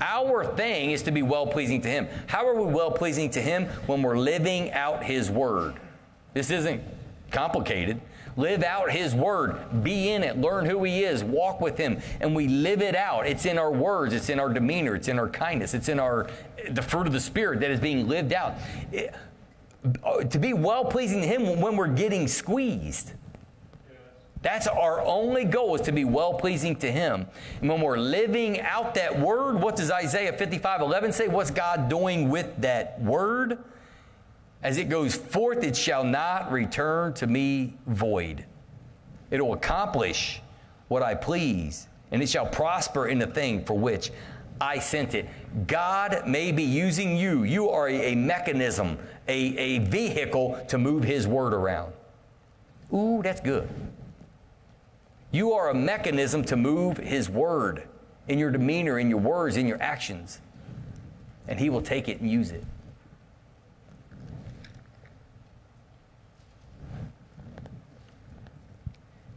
Our 0.00 0.44
thing 0.44 0.90
is 0.90 1.02
to 1.04 1.10
be 1.10 1.22
well 1.22 1.46
pleasing 1.46 1.80
to 1.82 1.88
Him. 1.88 2.08
How 2.26 2.46
are 2.46 2.54
we 2.54 2.72
well 2.72 2.90
pleasing 2.90 3.30
to 3.30 3.40
Him? 3.40 3.66
When 3.86 4.02
we're 4.02 4.18
living 4.18 4.72
out 4.72 5.04
His 5.04 5.30
Word. 5.30 5.74
This 6.32 6.50
isn't 6.50 6.82
complicated. 7.30 8.00
Live 8.36 8.64
out 8.64 8.90
His 8.90 9.14
Word. 9.14 9.84
Be 9.84 10.10
in 10.10 10.24
it. 10.24 10.38
Learn 10.38 10.66
who 10.66 10.82
He 10.82 11.04
is. 11.04 11.22
Walk 11.22 11.60
with 11.60 11.78
Him. 11.78 12.00
And 12.20 12.34
we 12.34 12.48
live 12.48 12.82
it 12.82 12.96
out. 12.96 13.26
It's 13.26 13.46
in 13.46 13.58
our 13.58 13.70
words. 13.70 14.12
It's 14.12 14.28
in 14.28 14.40
our 14.40 14.52
demeanor. 14.52 14.96
It's 14.96 15.08
in 15.08 15.18
our 15.18 15.28
kindness. 15.28 15.74
It's 15.74 15.88
in 15.88 16.00
our 16.00 16.28
the 16.70 16.82
fruit 16.82 17.06
of 17.06 17.12
the 17.12 17.20
Spirit 17.20 17.60
that 17.60 17.70
is 17.70 17.78
being 17.78 18.08
lived 18.08 18.32
out. 18.32 18.54
It, 18.90 19.14
to 20.30 20.38
be 20.38 20.52
well 20.52 20.84
pleasing 20.84 21.20
to 21.20 21.26
Him 21.26 21.60
when 21.60 21.76
we're 21.76 21.88
getting 21.88 22.28
squeezed. 22.28 23.12
That's 24.42 24.66
our 24.66 25.00
only 25.00 25.46
goal 25.46 25.74
is 25.74 25.80
to 25.82 25.92
be 25.92 26.04
well 26.04 26.34
pleasing 26.34 26.76
to 26.76 26.92
Him. 26.92 27.26
And 27.60 27.70
when 27.70 27.80
we're 27.80 27.96
living 27.96 28.60
out 28.60 28.94
that 28.94 29.18
word, 29.18 29.60
what 29.60 29.76
does 29.76 29.90
Isaiah 29.90 30.34
55 30.34 30.82
11 30.82 31.12
say? 31.12 31.28
What's 31.28 31.50
God 31.50 31.88
doing 31.88 32.28
with 32.28 32.54
that 32.60 33.00
word? 33.00 33.58
As 34.62 34.76
it 34.76 34.88
goes 34.88 35.14
forth, 35.14 35.62
it 35.64 35.76
shall 35.76 36.04
not 36.04 36.52
return 36.52 37.14
to 37.14 37.26
me 37.26 37.74
void. 37.86 38.44
It'll 39.30 39.54
accomplish 39.54 40.42
what 40.88 41.02
I 41.02 41.14
please, 41.14 41.88
and 42.10 42.22
it 42.22 42.28
shall 42.28 42.46
prosper 42.46 43.08
in 43.08 43.18
the 43.18 43.26
thing 43.26 43.64
for 43.64 43.78
which 43.78 44.10
I 44.60 44.78
sent 44.78 45.14
it. 45.14 45.28
God 45.66 46.24
may 46.26 46.52
be 46.52 46.62
using 46.62 47.16
you. 47.16 47.44
You 47.44 47.70
are 47.70 47.88
a 47.88 48.14
mechanism, 48.14 48.98
a, 49.28 49.32
a 49.32 49.78
vehicle 49.78 50.62
to 50.68 50.78
move 50.78 51.04
His 51.04 51.26
word 51.26 51.52
around. 51.52 51.92
Ooh, 52.92 53.22
that's 53.22 53.40
good. 53.40 53.68
You 55.30 55.52
are 55.52 55.70
a 55.70 55.74
mechanism 55.74 56.44
to 56.44 56.56
move 56.56 56.98
His 56.98 57.28
word 57.28 57.88
in 58.28 58.38
your 58.38 58.50
demeanor, 58.50 58.98
in 58.98 59.10
your 59.10 59.20
words, 59.20 59.56
in 59.56 59.66
your 59.66 59.80
actions. 59.82 60.40
and 61.48 61.58
He 61.58 61.70
will 61.70 61.82
take 61.82 62.08
it 62.08 62.20
and 62.20 62.30
use 62.30 62.50
it. 62.50 62.64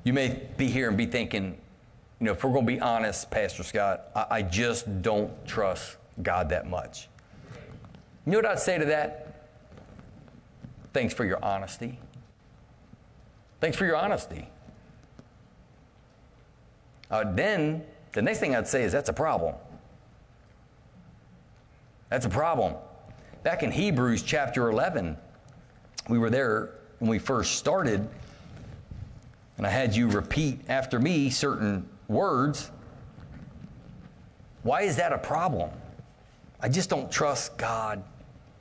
You 0.04 0.14
may 0.14 0.42
be 0.56 0.68
here 0.68 0.88
and 0.88 0.98
be 0.98 1.06
thinking, 1.06 1.58
you 2.20 2.26
know, 2.26 2.32
if 2.32 2.44
we're 2.44 2.54
going 2.54 2.66
to 2.66 2.72
be 2.72 2.80
honest, 2.80 3.30
Pastor 3.30 3.64
Scott, 3.64 4.04
I, 4.16 4.26
I 4.30 4.42
just 4.42 5.02
don't 5.02 5.32
trust 5.46 5.98
God 6.22 6.50
that 6.50 6.66
much. 6.70 7.10
You 8.26 8.32
know 8.32 8.38
what 8.38 8.46
I'd 8.46 8.60
say 8.60 8.78
to 8.78 8.86
that? 8.86 9.27
Thanks 10.98 11.14
for 11.14 11.26
your 11.26 11.38
honesty. 11.46 12.00
Thanks 13.62 13.78
for 13.78 13.86
your 13.86 13.98
honesty. 13.98 14.50
Uh, 17.12 17.24
then 17.36 17.84
the 18.14 18.22
next 18.24 18.40
thing 18.40 18.56
I'd 18.56 18.68
say 18.68 18.82
is 18.82 18.94
that's 18.94 19.10
a 19.10 19.14
problem. 19.14 19.54
That's 22.10 22.26
a 22.26 22.30
problem. 22.30 22.74
Back 23.44 23.62
in 23.62 23.70
Hebrews 23.70 24.24
chapter 24.24 24.72
11, 24.72 25.16
we 26.10 26.18
were 26.18 26.32
there 26.32 26.72
when 26.98 27.12
we 27.12 27.20
first 27.20 27.58
started, 27.58 28.10
and 29.58 29.68
I 29.68 29.70
had 29.70 29.96
you 29.96 30.08
repeat 30.08 30.62
after 30.68 30.98
me 30.98 31.30
certain 31.30 31.88
words. 32.08 32.72
Why 34.64 34.82
is 34.82 34.96
that 34.96 35.14
a 35.14 35.20
problem? 35.20 35.70
I 36.60 36.70
just 36.70 36.90
don't 36.90 37.12
trust 37.12 37.56
God, 37.56 38.02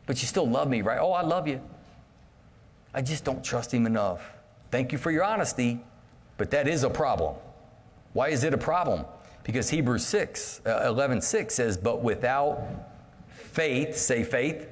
but 0.04 0.20
you 0.20 0.28
still 0.28 0.46
love 0.46 0.68
me, 0.68 0.82
right? 0.82 0.98
Oh, 1.00 1.12
I 1.12 1.22
love 1.22 1.48
you. 1.48 1.62
I 2.94 3.02
just 3.02 3.24
don't 3.24 3.44
trust 3.44 3.72
Him 3.72 3.86
enough. 3.86 4.22
Thank 4.70 4.92
you 4.92 4.98
for 4.98 5.10
your 5.10 5.24
honesty, 5.24 5.80
but 6.36 6.50
that 6.50 6.68
is 6.68 6.82
a 6.82 6.90
problem. 6.90 7.36
Why 8.12 8.28
is 8.28 8.44
it 8.44 8.54
a 8.54 8.58
problem? 8.58 9.04
Because 9.44 9.70
Hebrews 9.70 10.04
6, 10.04 10.62
uh, 10.66 10.84
11 10.86 11.20
6 11.20 11.54
says, 11.54 11.76
But 11.76 12.02
without 12.02 12.66
faith, 13.28 13.96
say 13.96 14.24
faith, 14.24 14.68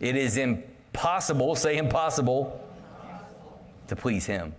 it 0.00 0.16
is 0.16 0.36
impossible, 0.36 1.54
say 1.54 1.76
impossible, 1.76 2.60
to 3.86 3.94
please 3.94 4.26
Him. 4.26 4.52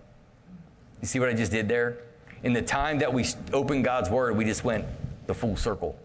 You 1.02 1.06
see 1.08 1.18
what 1.18 1.28
I 1.28 1.34
just 1.34 1.52
did 1.52 1.68
there? 1.68 1.98
In 2.44 2.52
the 2.52 2.62
time 2.62 2.98
that 3.00 3.12
we 3.12 3.26
opened 3.52 3.84
God's 3.84 4.08
Word, 4.08 4.36
we 4.36 4.44
just 4.44 4.64
went 4.64 4.84
the 5.26 5.34
full 5.34 5.56
circle. 5.56 5.98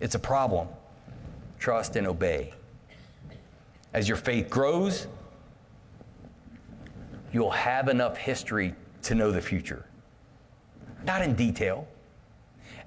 It's 0.00 0.14
a 0.14 0.18
problem. 0.18 0.68
Trust 1.58 1.96
and 1.96 2.06
obey. 2.06 2.52
As 3.92 4.08
your 4.08 4.16
faith 4.16 4.50
grows, 4.50 5.06
you'll 7.32 7.50
have 7.50 7.88
enough 7.88 8.16
history 8.16 8.74
to 9.02 9.14
know 9.14 9.30
the 9.30 9.40
future. 9.40 9.86
Not 11.04 11.22
in 11.22 11.34
detail. 11.34 11.88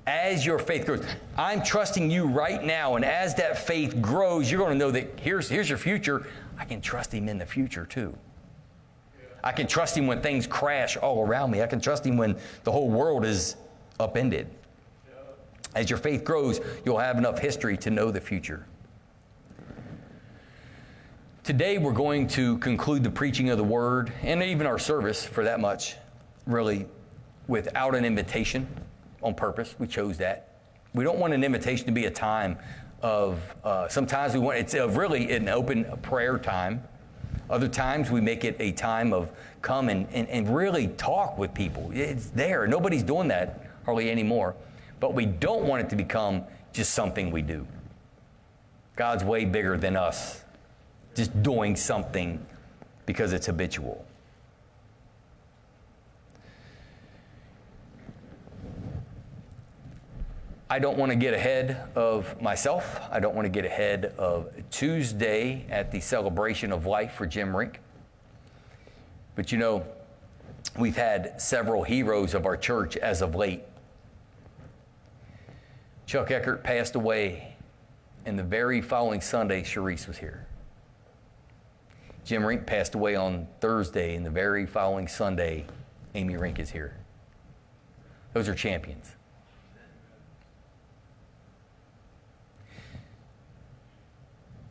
As 0.07 0.45
your 0.45 0.59
faith 0.59 0.85
grows, 0.85 1.03
I'm 1.35 1.63
trusting 1.63 2.11
you 2.11 2.27
right 2.27 2.63
now, 2.63 2.95
and 2.95 3.03
as 3.03 3.33
that 3.35 3.57
faith 3.57 3.99
grows, 4.01 4.49
you're 4.49 4.59
going 4.59 4.71
to 4.71 4.77
know 4.77 4.91
that 4.91 5.19
here's, 5.19 5.49
here's 5.49 5.67
your 5.67 5.79
future. 5.79 6.27
I 6.59 6.65
can 6.65 6.79
trust 6.79 7.11
Him 7.11 7.27
in 7.27 7.39
the 7.39 7.45
future 7.45 7.85
too. 7.85 8.15
I 9.43 9.51
can 9.51 9.67
trust 9.67 9.97
Him 9.97 10.05
when 10.05 10.21
things 10.21 10.45
crash 10.45 10.95
all 10.95 11.21
around 11.21 11.51
me. 11.51 11.63
I 11.63 11.67
can 11.67 11.81
trust 11.81 12.05
Him 12.05 12.17
when 12.17 12.37
the 12.63 12.71
whole 12.71 12.89
world 12.89 13.25
is 13.25 13.55
upended. 13.99 14.47
As 15.73 15.89
your 15.89 15.99
faith 15.99 16.23
grows, 16.23 16.61
you'll 16.85 16.99
have 16.99 17.17
enough 17.17 17.39
history 17.39 17.75
to 17.77 17.89
know 17.89 18.11
the 18.11 18.21
future. 18.21 18.65
Today, 21.45 21.77
we're 21.77 21.93
going 21.93 22.25
to 22.29 22.57
conclude 22.57 23.03
the 23.03 23.11
preaching 23.11 23.51
of 23.51 23.59
the 23.59 23.63
word 23.63 24.11
and 24.23 24.41
even 24.41 24.65
our 24.65 24.79
service, 24.79 25.23
for 25.23 25.43
that 25.43 25.59
much, 25.59 25.95
really, 26.47 26.87
without 27.47 27.93
an 27.93 28.03
invitation 28.03 28.67
on 29.21 29.35
purpose. 29.35 29.75
We 29.77 29.85
chose 29.85 30.17
that. 30.17 30.57
We 30.95 31.03
don't 31.03 31.19
want 31.19 31.35
an 31.35 31.43
invitation 31.43 31.85
to 31.85 31.91
be 31.91 32.05
a 32.05 32.09
time 32.09 32.57
of, 33.03 33.39
uh, 33.63 33.87
sometimes 33.89 34.33
we 34.33 34.39
want, 34.39 34.57
it's 34.57 34.73
a 34.73 34.87
really 34.87 35.31
an 35.33 35.47
open 35.47 35.85
prayer 36.01 36.39
time. 36.39 36.83
Other 37.47 37.67
times 37.67 38.09
we 38.09 38.21
make 38.21 38.43
it 38.43 38.55
a 38.59 38.71
time 38.71 39.13
of 39.13 39.29
come 39.61 39.89
and, 39.89 40.07
and, 40.13 40.27
and 40.29 40.49
really 40.49 40.87
talk 40.87 41.37
with 41.37 41.53
people. 41.53 41.91
It's 41.93 42.31
there. 42.31 42.65
Nobody's 42.65 43.03
doing 43.03 43.27
that 43.27 43.69
hardly 43.85 44.09
anymore. 44.09 44.55
But 44.99 45.13
we 45.13 45.27
don't 45.27 45.65
want 45.65 45.83
it 45.83 45.91
to 45.91 45.95
become 45.95 46.43
just 46.73 46.95
something 46.95 47.29
we 47.29 47.43
do. 47.43 47.67
God's 48.95 49.23
way 49.23 49.45
bigger 49.45 49.77
than 49.77 49.95
us 49.95 50.41
just 51.15 51.41
doing 51.41 51.75
something 51.75 52.45
because 53.05 53.33
it's 53.33 53.45
habitual. 53.45 54.05
I 60.69 60.79
don't 60.79 60.97
want 60.97 61.11
to 61.11 61.15
get 61.15 61.33
ahead 61.33 61.89
of 61.95 62.41
myself. 62.41 62.99
I 63.11 63.19
don't 63.19 63.35
want 63.35 63.45
to 63.45 63.49
get 63.49 63.65
ahead 63.65 64.13
of 64.17 64.51
Tuesday 64.71 65.65
at 65.69 65.91
the 65.91 65.99
celebration 65.99 66.71
of 66.71 66.85
life 66.85 67.13
for 67.13 67.25
Jim 67.25 67.55
Rink. 67.55 67.79
But 69.35 69.51
you 69.51 69.57
know, 69.57 69.85
we've 70.77 70.97
had 70.97 71.39
several 71.39 71.83
heroes 71.83 72.33
of 72.33 72.45
our 72.45 72.57
church 72.57 72.97
as 72.97 73.21
of 73.21 73.35
late. 73.35 73.61
Chuck 76.07 76.31
Eckert 76.31 76.63
passed 76.63 76.95
away, 76.95 77.55
and 78.25 78.37
the 78.37 78.43
very 78.43 78.81
following 78.81 79.21
Sunday, 79.21 79.61
Sharice 79.61 80.07
was 80.07 80.17
here. 80.17 80.47
Jim 82.25 82.43
Rink 82.43 82.65
passed 82.65 82.95
away 82.95 83.15
on 83.15 83.47
Thursday, 83.61 84.15
and 84.15 84.25
the 84.25 84.31
very 84.31 84.65
following 84.65 85.07
Sunday, 85.07 85.65
Amy 86.15 86.35
Rink 86.35 86.57
is 86.57 86.71
here. 86.71 86.97
Those 88.33 88.49
are 88.49 88.55
champions. 88.55 89.15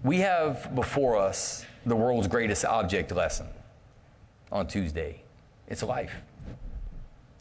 We 0.02 0.18
have 0.18 0.74
before 0.74 1.16
us 1.16 1.64
the 1.86 1.94
world's 1.94 2.26
greatest 2.26 2.64
object 2.64 3.12
lesson 3.12 3.46
on 4.50 4.66
Tuesday. 4.66 5.22
It's 5.68 5.82
life. 5.84 6.22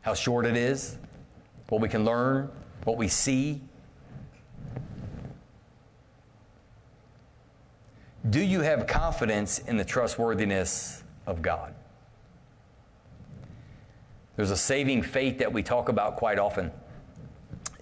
How 0.02 0.14
short 0.14 0.46
it 0.46 0.56
is, 0.56 0.96
what 1.70 1.82
we 1.82 1.90
can 1.90 2.06
learn, 2.06 2.52
what 2.84 2.98
we 2.98 3.08
see, 3.08 3.62
Do 8.30 8.42
you 8.42 8.62
have 8.62 8.88
confidence 8.88 9.60
in 9.60 9.76
the 9.76 9.84
trustworthiness 9.84 11.04
of 11.28 11.42
God? 11.42 11.74
There's 14.36 14.52
a 14.52 14.58
saving 14.58 15.04
faith 15.04 15.38
that 15.40 15.52
we 15.52 15.62
talk 15.62 15.90
about 15.90 16.16
quite 16.16 16.40
often. 16.40 16.72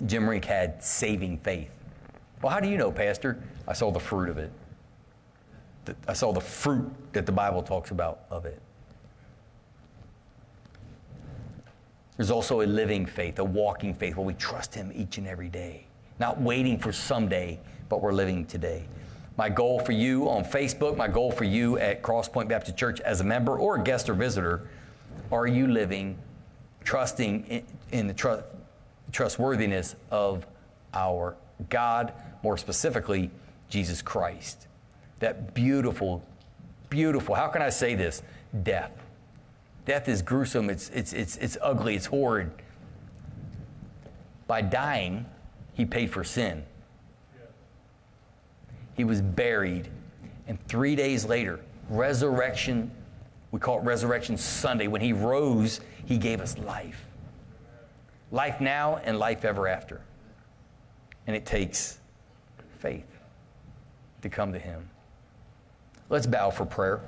Jim 0.07 0.27
Rink 0.27 0.43
had 0.43 0.83
saving 0.83 1.37
faith. 1.39 1.69
Well, 2.41 2.51
how 2.51 2.59
do 2.59 2.67
you 2.67 2.77
know, 2.77 2.91
Pastor? 2.91 3.41
I 3.67 3.73
saw 3.73 3.91
the 3.91 3.99
fruit 3.99 4.29
of 4.29 4.37
it. 4.39 4.51
I 6.07 6.13
saw 6.13 6.31
the 6.31 6.41
fruit 6.41 6.91
that 7.13 7.25
the 7.25 7.31
Bible 7.31 7.61
talks 7.61 7.91
about 7.91 8.21
of 8.29 8.45
it. 8.45 8.59
There's 12.17 12.31
also 12.31 12.61
a 12.61 12.65
living 12.67 13.05
faith, 13.05 13.39
a 13.39 13.43
walking 13.43 13.93
faith 13.93 14.15
where 14.15 14.25
we 14.25 14.33
trust 14.33 14.75
Him 14.75 14.91
each 14.93 15.17
and 15.17 15.27
every 15.27 15.49
day, 15.49 15.85
not 16.19 16.41
waiting 16.41 16.77
for 16.77 16.91
someday, 16.91 17.59
but 17.89 18.01
we're 18.01 18.11
living 18.11 18.45
today. 18.45 18.85
My 19.41 19.49
goal 19.49 19.79
for 19.79 19.91
you 19.91 20.29
on 20.29 20.43
Facebook, 20.43 20.95
my 20.95 21.07
goal 21.07 21.31
for 21.31 21.45
you 21.45 21.79
at 21.79 22.03
Crosspoint 22.03 22.47
Baptist 22.47 22.77
Church 22.77 23.01
as 23.01 23.21
a 23.21 23.23
member 23.23 23.57
or 23.57 23.77
a 23.77 23.83
guest 23.83 24.07
or 24.07 24.13
visitor, 24.13 24.69
are 25.31 25.47
you 25.47 25.65
living 25.65 26.15
trusting 26.83 27.47
in, 27.47 27.63
in 27.91 28.05
the 28.05 28.13
tr- 28.13 28.43
trustworthiness 29.11 29.95
of 30.11 30.45
our 30.93 31.35
God, 31.71 32.13
more 32.43 32.55
specifically, 32.55 33.31
Jesus 33.67 34.03
Christ? 34.03 34.67
That 35.17 35.55
beautiful, 35.55 36.23
beautiful, 36.91 37.33
how 37.33 37.47
can 37.47 37.63
I 37.63 37.71
say 37.71 37.95
this? 37.95 38.21
Death. 38.61 38.91
Death 39.87 40.07
is 40.07 40.21
gruesome, 40.21 40.69
it's, 40.69 40.89
it's, 40.89 41.13
it's, 41.13 41.37
it's 41.37 41.57
ugly, 41.63 41.95
it's 41.95 42.05
horrid. 42.05 42.51
By 44.45 44.61
dying, 44.61 45.25
he 45.73 45.83
paid 45.83 46.11
for 46.11 46.23
sin. 46.23 46.63
He 49.01 49.05
was 49.05 49.19
buried. 49.19 49.87
And 50.45 50.63
three 50.67 50.95
days 50.95 51.25
later, 51.25 51.59
resurrection, 51.89 52.91
we 53.49 53.59
call 53.59 53.79
it 53.79 53.83
Resurrection 53.83 54.37
Sunday, 54.37 54.85
when 54.85 55.01
he 55.01 55.11
rose, 55.11 55.81
he 56.05 56.19
gave 56.19 56.39
us 56.39 56.55
life. 56.59 57.07
Life 58.29 58.61
now 58.61 58.97
and 58.97 59.17
life 59.17 59.43
ever 59.43 59.67
after. 59.67 60.01
And 61.25 61.35
it 61.35 61.47
takes 61.47 61.97
faith 62.77 63.07
to 64.21 64.29
come 64.29 64.53
to 64.53 64.59
him. 64.59 64.87
Let's 66.07 66.27
bow 66.27 66.51
for 66.51 66.67
prayer. 66.67 67.01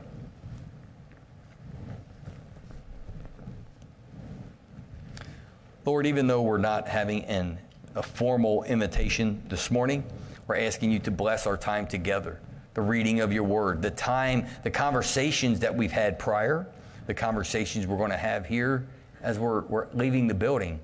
Lord, 5.85 6.07
even 6.07 6.25
though 6.25 6.41
we're 6.41 6.57
not 6.57 6.87
having 6.87 7.23
an, 7.25 7.59
a 7.93 8.01
formal 8.01 8.63
invitation 8.63 9.43
this 9.47 9.69
morning, 9.69 10.03
we're 10.47 10.57
asking 10.57 10.91
you 10.91 10.99
to 10.99 11.11
bless 11.11 11.47
our 11.47 11.57
time 11.57 11.87
together, 11.87 12.39
the 12.73 12.81
reading 12.81 13.21
of 13.21 13.31
your 13.31 13.43
word, 13.43 13.81
the 13.81 13.91
time, 13.91 14.47
the 14.63 14.71
conversations 14.71 15.59
that 15.59 15.75
we've 15.75 15.91
had 15.91 16.19
prior, 16.19 16.67
the 17.07 17.13
conversations 17.13 17.87
we're 17.87 17.97
going 17.97 18.11
to 18.11 18.17
have 18.17 18.45
here 18.45 18.85
as 19.21 19.39
we're, 19.39 19.61
we're 19.61 19.87
leaving 19.93 20.27
the 20.27 20.33
building. 20.33 20.79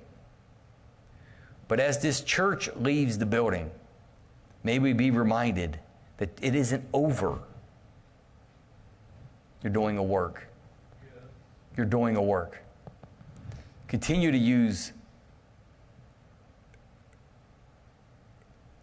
But 1.67 1.79
as 1.79 2.01
this 2.01 2.21
church 2.21 2.69
leaves 2.77 3.17
the 3.17 3.25
building, 3.25 3.69
may 4.63 4.79
we 4.79 4.93
be 4.93 5.11
reminded 5.11 5.79
that 6.17 6.29
it 6.41 6.55
isn't 6.55 6.83
over. 6.93 7.39
You're 9.63 9.73
doing 9.73 9.97
a 9.97 10.03
work. 10.03 10.47
You're 11.77 11.85
doing 11.85 12.15
a 12.15 12.21
work. 12.21 12.61
Continue 13.87 14.31
to 14.31 14.37
use 14.37 14.93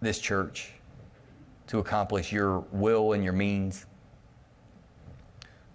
this 0.01 0.19
church 0.19 0.73
to 1.69 1.79
accomplish 1.79 2.33
your 2.33 2.61
will 2.73 3.13
and 3.13 3.25
your 3.25 3.33
means. 3.33 3.87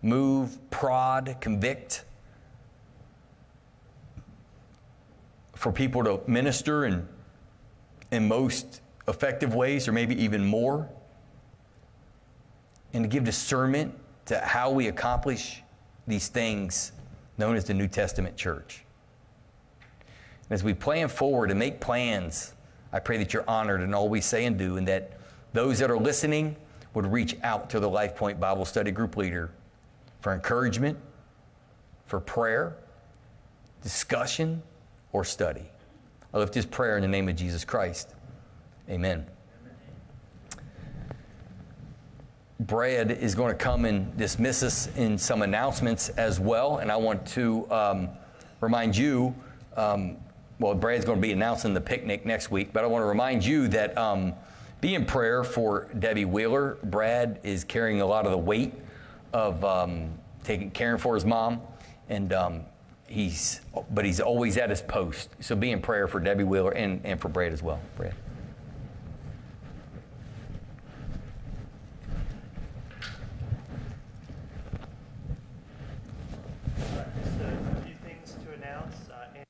Move, 0.02 0.58
prod, 0.70 1.38
convict 1.42 2.06
for 5.56 5.72
people 5.72 6.04
to 6.04 6.20
minister 6.28 6.86
in, 6.86 7.08
in 8.12 8.28
most 8.28 8.82
effective 9.08 9.54
ways, 9.54 9.88
or 9.88 9.92
maybe 9.92 10.20
even 10.22 10.44
more, 10.44 10.90
and 12.94 13.04
to 13.04 13.08
give 13.08 13.24
discernment 13.24 13.94
to 14.26 14.40
how 14.40 14.72
we 14.72 14.88
accomplish 14.88 15.62
these 16.08 16.30
things 16.30 16.94
known 17.38 17.56
as 17.56 17.66
the 17.66 17.74
New 17.74 17.88
Testament 17.88 18.36
church. 18.36 18.84
As 20.50 20.64
we 20.64 20.74
plan 20.74 21.08
forward 21.08 21.50
and 21.50 21.60
make 21.60 21.80
plans, 21.80 22.54
I 22.94 23.00
pray 23.00 23.18
that 23.18 23.34
you're 23.34 23.50
honored 23.50 23.82
in 23.82 23.94
all 23.94 24.10
we 24.10 24.22
say 24.22 24.46
and 24.46 24.58
do, 24.58 24.78
and 24.78 24.88
that 24.88 25.18
those 25.54 25.80
that 25.80 25.90
are 25.90 25.98
listening 25.98 26.56
would 26.94 27.06
reach 27.12 27.38
out 27.44 27.70
to 27.70 27.80
the 27.80 27.90
Life 27.90 28.16
Point 28.16 28.40
Bible 28.40 28.66
Study 28.66 28.92
Group 28.92 29.18
leader 29.18 29.52
for 30.20 30.34
encouragement, 30.34 30.98
for 32.06 32.20
prayer, 32.20 32.76
discussion, 33.82 34.62
or 35.14 35.24
study. 35.24 35.64
I 36.34 36.38
lift 36.38 36.54
this 36.54 36.66
prayer 36.66 36.98
in 36.98 37.02
the 37.02 37.08
name 37.08 37.28
of 37.30 37.36
Jesus 37.36 37.66
Christ. 37.66 38.14
Amen. 38.90 39.26
Brad 42.60 43.12
is 43.12 43.34
going 43.34 43.52
to 43.52 43.58
come 43.58 43.86
and 43.86 44.16
dismiss 44.18 44.62
us 44.62 44.88
in 44.96 45.18
some 45.18 45.42
announcements 45.42 46.10
as 46.10 46.40
well. 46.40 46.78
And 46.78 46.92
I 46.92 46.96
want 46.96 47.26
to 47.28 47.70
um, 47.72 48.10
remind 48.60 48.96
you 48.96 49.34
um, 49.76 50.18
well, 50.62 50.76
Brad's 50.76 51.06
going 51.06 51.18
to 51.18 51.22
be 51.22 51.32
announcing 51.32 51.74
the 51.74 51.82
picnic 51.82 52.24
next 52.24 52.52
week, 52.52 52.72
but 52.72 52.84
I 52.84 52.88
want 52.88 53.02
to 53.02 53.08
remind 53.08 53.44
you 53.44 53.68
that 53.70 53.98
um, 53.98 54.34
be 54.80 54.94
in 54.94 55.06
prayer 55.06 55.44
for 55.44 55.88
Debbie 55.98 56.26
Wheeler. 56.26 56.78
Brad 56.84 57.40
is 57.42 57.64
carrying 57.64 58.02
a 58.02 58.06
lot 58.06 58.26
of 58.26 58.32
the 58.32 58.38
weight 58.38 58.74
of 59.34 59.66
um, 59.66 60.12
taking 60.44 60.70
caring 60.70 61.00
for 61.00 61.16
his 61.16 61.26
mom, 61.26 61.62
and 62.10 62.32
um, 62.32 62.62
he's 63.08 63.62
but 63.90 64.06
he's 64.06 64.20
always 64.20 64.56
at 64.58 64.70
his 64.70 64.84
post. 64.84 65.30
So 65.40 65.56
be 65.56 65.72
in 65.72 65.82
prayer 65.82 66.08
for 66.08 66.20
Debbie 66.20 66.44
Wheeler 66.44 66.72
and, 66.72 67.02
and 67.04 67.20
for 67.20 67.30
Brad 67.30 67.54
as 67.54 67.64
well. 67.64 67.80
Brad. 67.98 68.14
Just 77.24 77.40
a 77.40 77.82
few 77.84 77.96
things 78.04 78.36
to 78.44 78.54
announce. 78.54 79.10
uh, 79.10 79.26
and- 79.36 79.46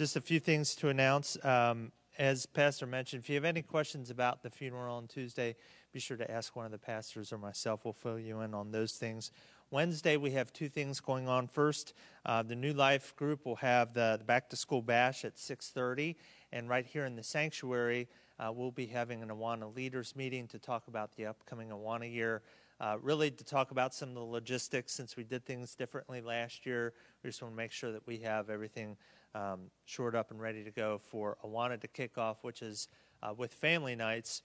Just 0.00 0.16
a 0.16 0.20
few 0.22 0.40
things 0.40 0.74
to 0.76 0.88
announce. 0.88 1.36
Um, 1.44 1.92
As 2.18 2.46
Pastor 2.46 2.86
mentioned, 2.86 3.22
if 3.22 3.28
you 3.28 3.34
have 3.34 3.44
any 3.44 3.60
questions 3.60 4.08
about 4.08 4.42
the 4.42 4.48
funeral 4.48 4.96
on 4.96 5.06
Tuesday, 5.06 5.56
be 5.92 6.00
sure 6.00 6.16
to 6.16 6.30
ask 6.30 6.56
one 6.56 6.64
of 6.64 6.72
the 6.72 6.78
pastors 6.78 7.34
or 7.34 7.36
myself. 7.36 7.84
We'll 7.84 7.92
fill 7.92 8.18
you 8.18 8.40
in 8.40 8.54
on 8.54 8.70
those 8.70 8.92
things. 8.94 9.30
Wednesday, 9.70 10.16
we 10.16 10.30
have 10.30 10.54
two 10.54 10.70
things 10.70 11.00
going 11.00 11.28
on. 11.28 11.48
First, 11.48 11.92
uh, 12.24 12.42
the 12.42 12.56
New 12.56 12.72
Life 12.72 13.14
group 13.14 13.44
will 13.44 13.56
have 13.56 13.92
the, 13.92 14.16
the 14.18 14.24
back 14.24 14.48
to 14.48 14.56
school 14.56 14.80
bash 14.80 15.26
at 15.26 15.36
6:30, 15.36 16.16
and 16.50 16.66
right 16.66 16.86
here 16.86 17.04
in 17.04 17.14
the 17.14 17.22
sanctuary, 17.22 18.08
uh, 18.38 18.50
we'll 18.50 18.70
be 18.70 18.86
having 18.86 19.22
an 19.22 19.28
Awana 19.28 19.76
leaders 19.76 20.16
meeting 20.16 20.48
to 20.48 20.58
talk 20.58 20.88
about 20.88 21.14
the 21.16 21.26
upcoming 21.26 21.68
Awana 21.68 22.10
year. 22.10 22.40
Uh, 22.80 22.96
really, 23.02 23.30
to 23.30 23.44
talk 23.44 23.70
about 23.70 23.92
some 23.92 24.08
of 24.08 24.14
the 24.14 24.20
logistics 24.22 24.94
since 24.94 25.14
we 25.14 25.24
did 25.24 25.44
things 25.44 25.74
differently 25.74 26.22
last 26.22 26.64
year. 26.64 26.94
We 27.22 27.28
just 27.28 27.42
want 27.42 27.52
to 27.52 27.56
make 27.58 27.72
sure 27.72 27.92
that 27.92 28.06
we 28.06 28.16
have 28.20 28.48
everything 28.48 28.96
um, 29.34 29.70
shored 29.84 30.14
up 30.14 30.30
and 30.30 30.40
ready 30.40 30.64
to 30.64 30.70
go 30.70 30.98
for 30.98 31.36
Awana 31.44 31.80
to 31.80 31.88
kick 31.88 32.18
off, 32.18 32.38
which 32.42 32.62
is 32.62 32.88
uh, 33.22 33.32
with 33.36 33.52
family 33.52 33.94
nights 33.94 34.42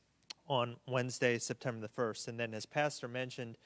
on 0.47 0.75
Wednesday, 0.87 1.39
September 1.39 1.81
the 1.81 2.01
1st. 2.01 2.27
And 2.27 2.39
then, 2.39 2.53
as 2.53 2.65
Pastor 2.65 3.07
mentioned, 3.07 3.57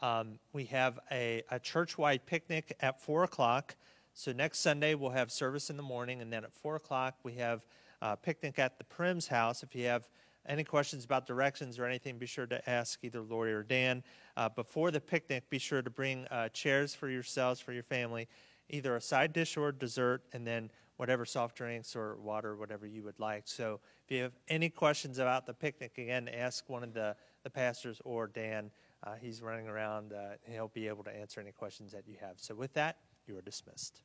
um, 0.00 0.38
we 0.52 0.64
have 0.66 0.98
a, 1.10 1.42
a 1.50 1.58
church 1.58 1.96
wide 1.96 2.26
picnic 2.26 2.76
at 2.80 3.00
4 3.00 3.24
o'clock. 3.24 3.76
So, 4.12 4.32
next 4.32 4.58
Sunday, 4.58 4.94
we'll 4.94 5.10
have 5.10 5.30
service 5.30 5.70
in 5.70 5.76
the 5.76 5.82
morning. 5.82 6.20
And 6.20 6.32
then 6.32 6.44
at 6.44 6.52
4 6.52 6.76
o'clock, 6.76 7.14
we 7.22 7.34
have 7.34 7.64
a 8.02 8.16
picnic 8.16 8.58
at 8.58 8.78
the 8.78 8.84
Prim's 8.84 9.28
house. 9.28 9.62
If 9.62 9.74
you 9.74 9.86
have 9.86 10.08
any 10.48 10.64
questions 10.64 11.04
about 11.04 11.26
directions 11.26 11.78
or 11.78 11.86
anything, 11.86 12.18
be 12.18 12.26
sure 12.26 12.46
to 12.46 12.70
ask 12.70 13.00
either 13.02 13.20
Lori 13.20 13.52
or 13.52 13.62
Dan. 13.62 14.02
Uh, 14.36 14.48
before 14.48 14.90
the 14.90 15.00
picnic, 15.00 15.48
be 15.50 15.58
sure 15.58 15.82
to 15.82 15.90
bring 15.90 16.26
uh, 16.30 16.48
chairs 16.50 16.94
for 16.94 17.08
yourselves, 17.08 17.60
for 17.60 17.72
your 17.72 17.82
family, 17.82 18.28
either 18.70 18.96
a 18.96 19.00
side 19.00 19.32
dish 19.32 19.56
or 19.56 19.72
dessert, 19.72 20.22
and 20.32 20.46
then 20.46 20.70
whatever 20.96 21.24
soft 21.24 21.56
drinks 21.56 21.94
or 21.94 22.16
water, 22.16 22.56
whatever 22.56 22.86
you 22.86 23.02
would 23.02 23.18
like. 23.18 23.42
So 23.46 23.80
if 24.04 24.10
you 24.10 24.22
have 24.22 24.32
any 24.48 24.68
questions 24.68 25.18
about 25.18 25.46
the 25.46 25.54
picnic, 25.54 25.98
again, 25.98 26.28
ask 26.28 26.68
one 26.68 26.82
of 26.82 26.94
the, 26.94 27.16
the 27.44 27.50
pastors 27.50 28.00
or 28.04 28.26
Dan. 28.26 28.70
Uh, 29.04 29.14
he's 29.20 29.42
running 29.42 29.68
around. 29.68 30.12
Uh, 30.12 30.36
he'll 30.50 30.68
be 30.68 30.88
able 30.88 31.04
to 31.04 31.14
answer 31.14 31.40
any 31.40 31.52
questions 31.52 31.92
that 31.92 32.04
you 32.06 32.16
have. 32.20 32.34
So 32.36 32.54
with 32.54 32.72
that, 32.74 32.96
you 33.26 33.36
are 33.36 33.42
dismissed. 33.42 34.02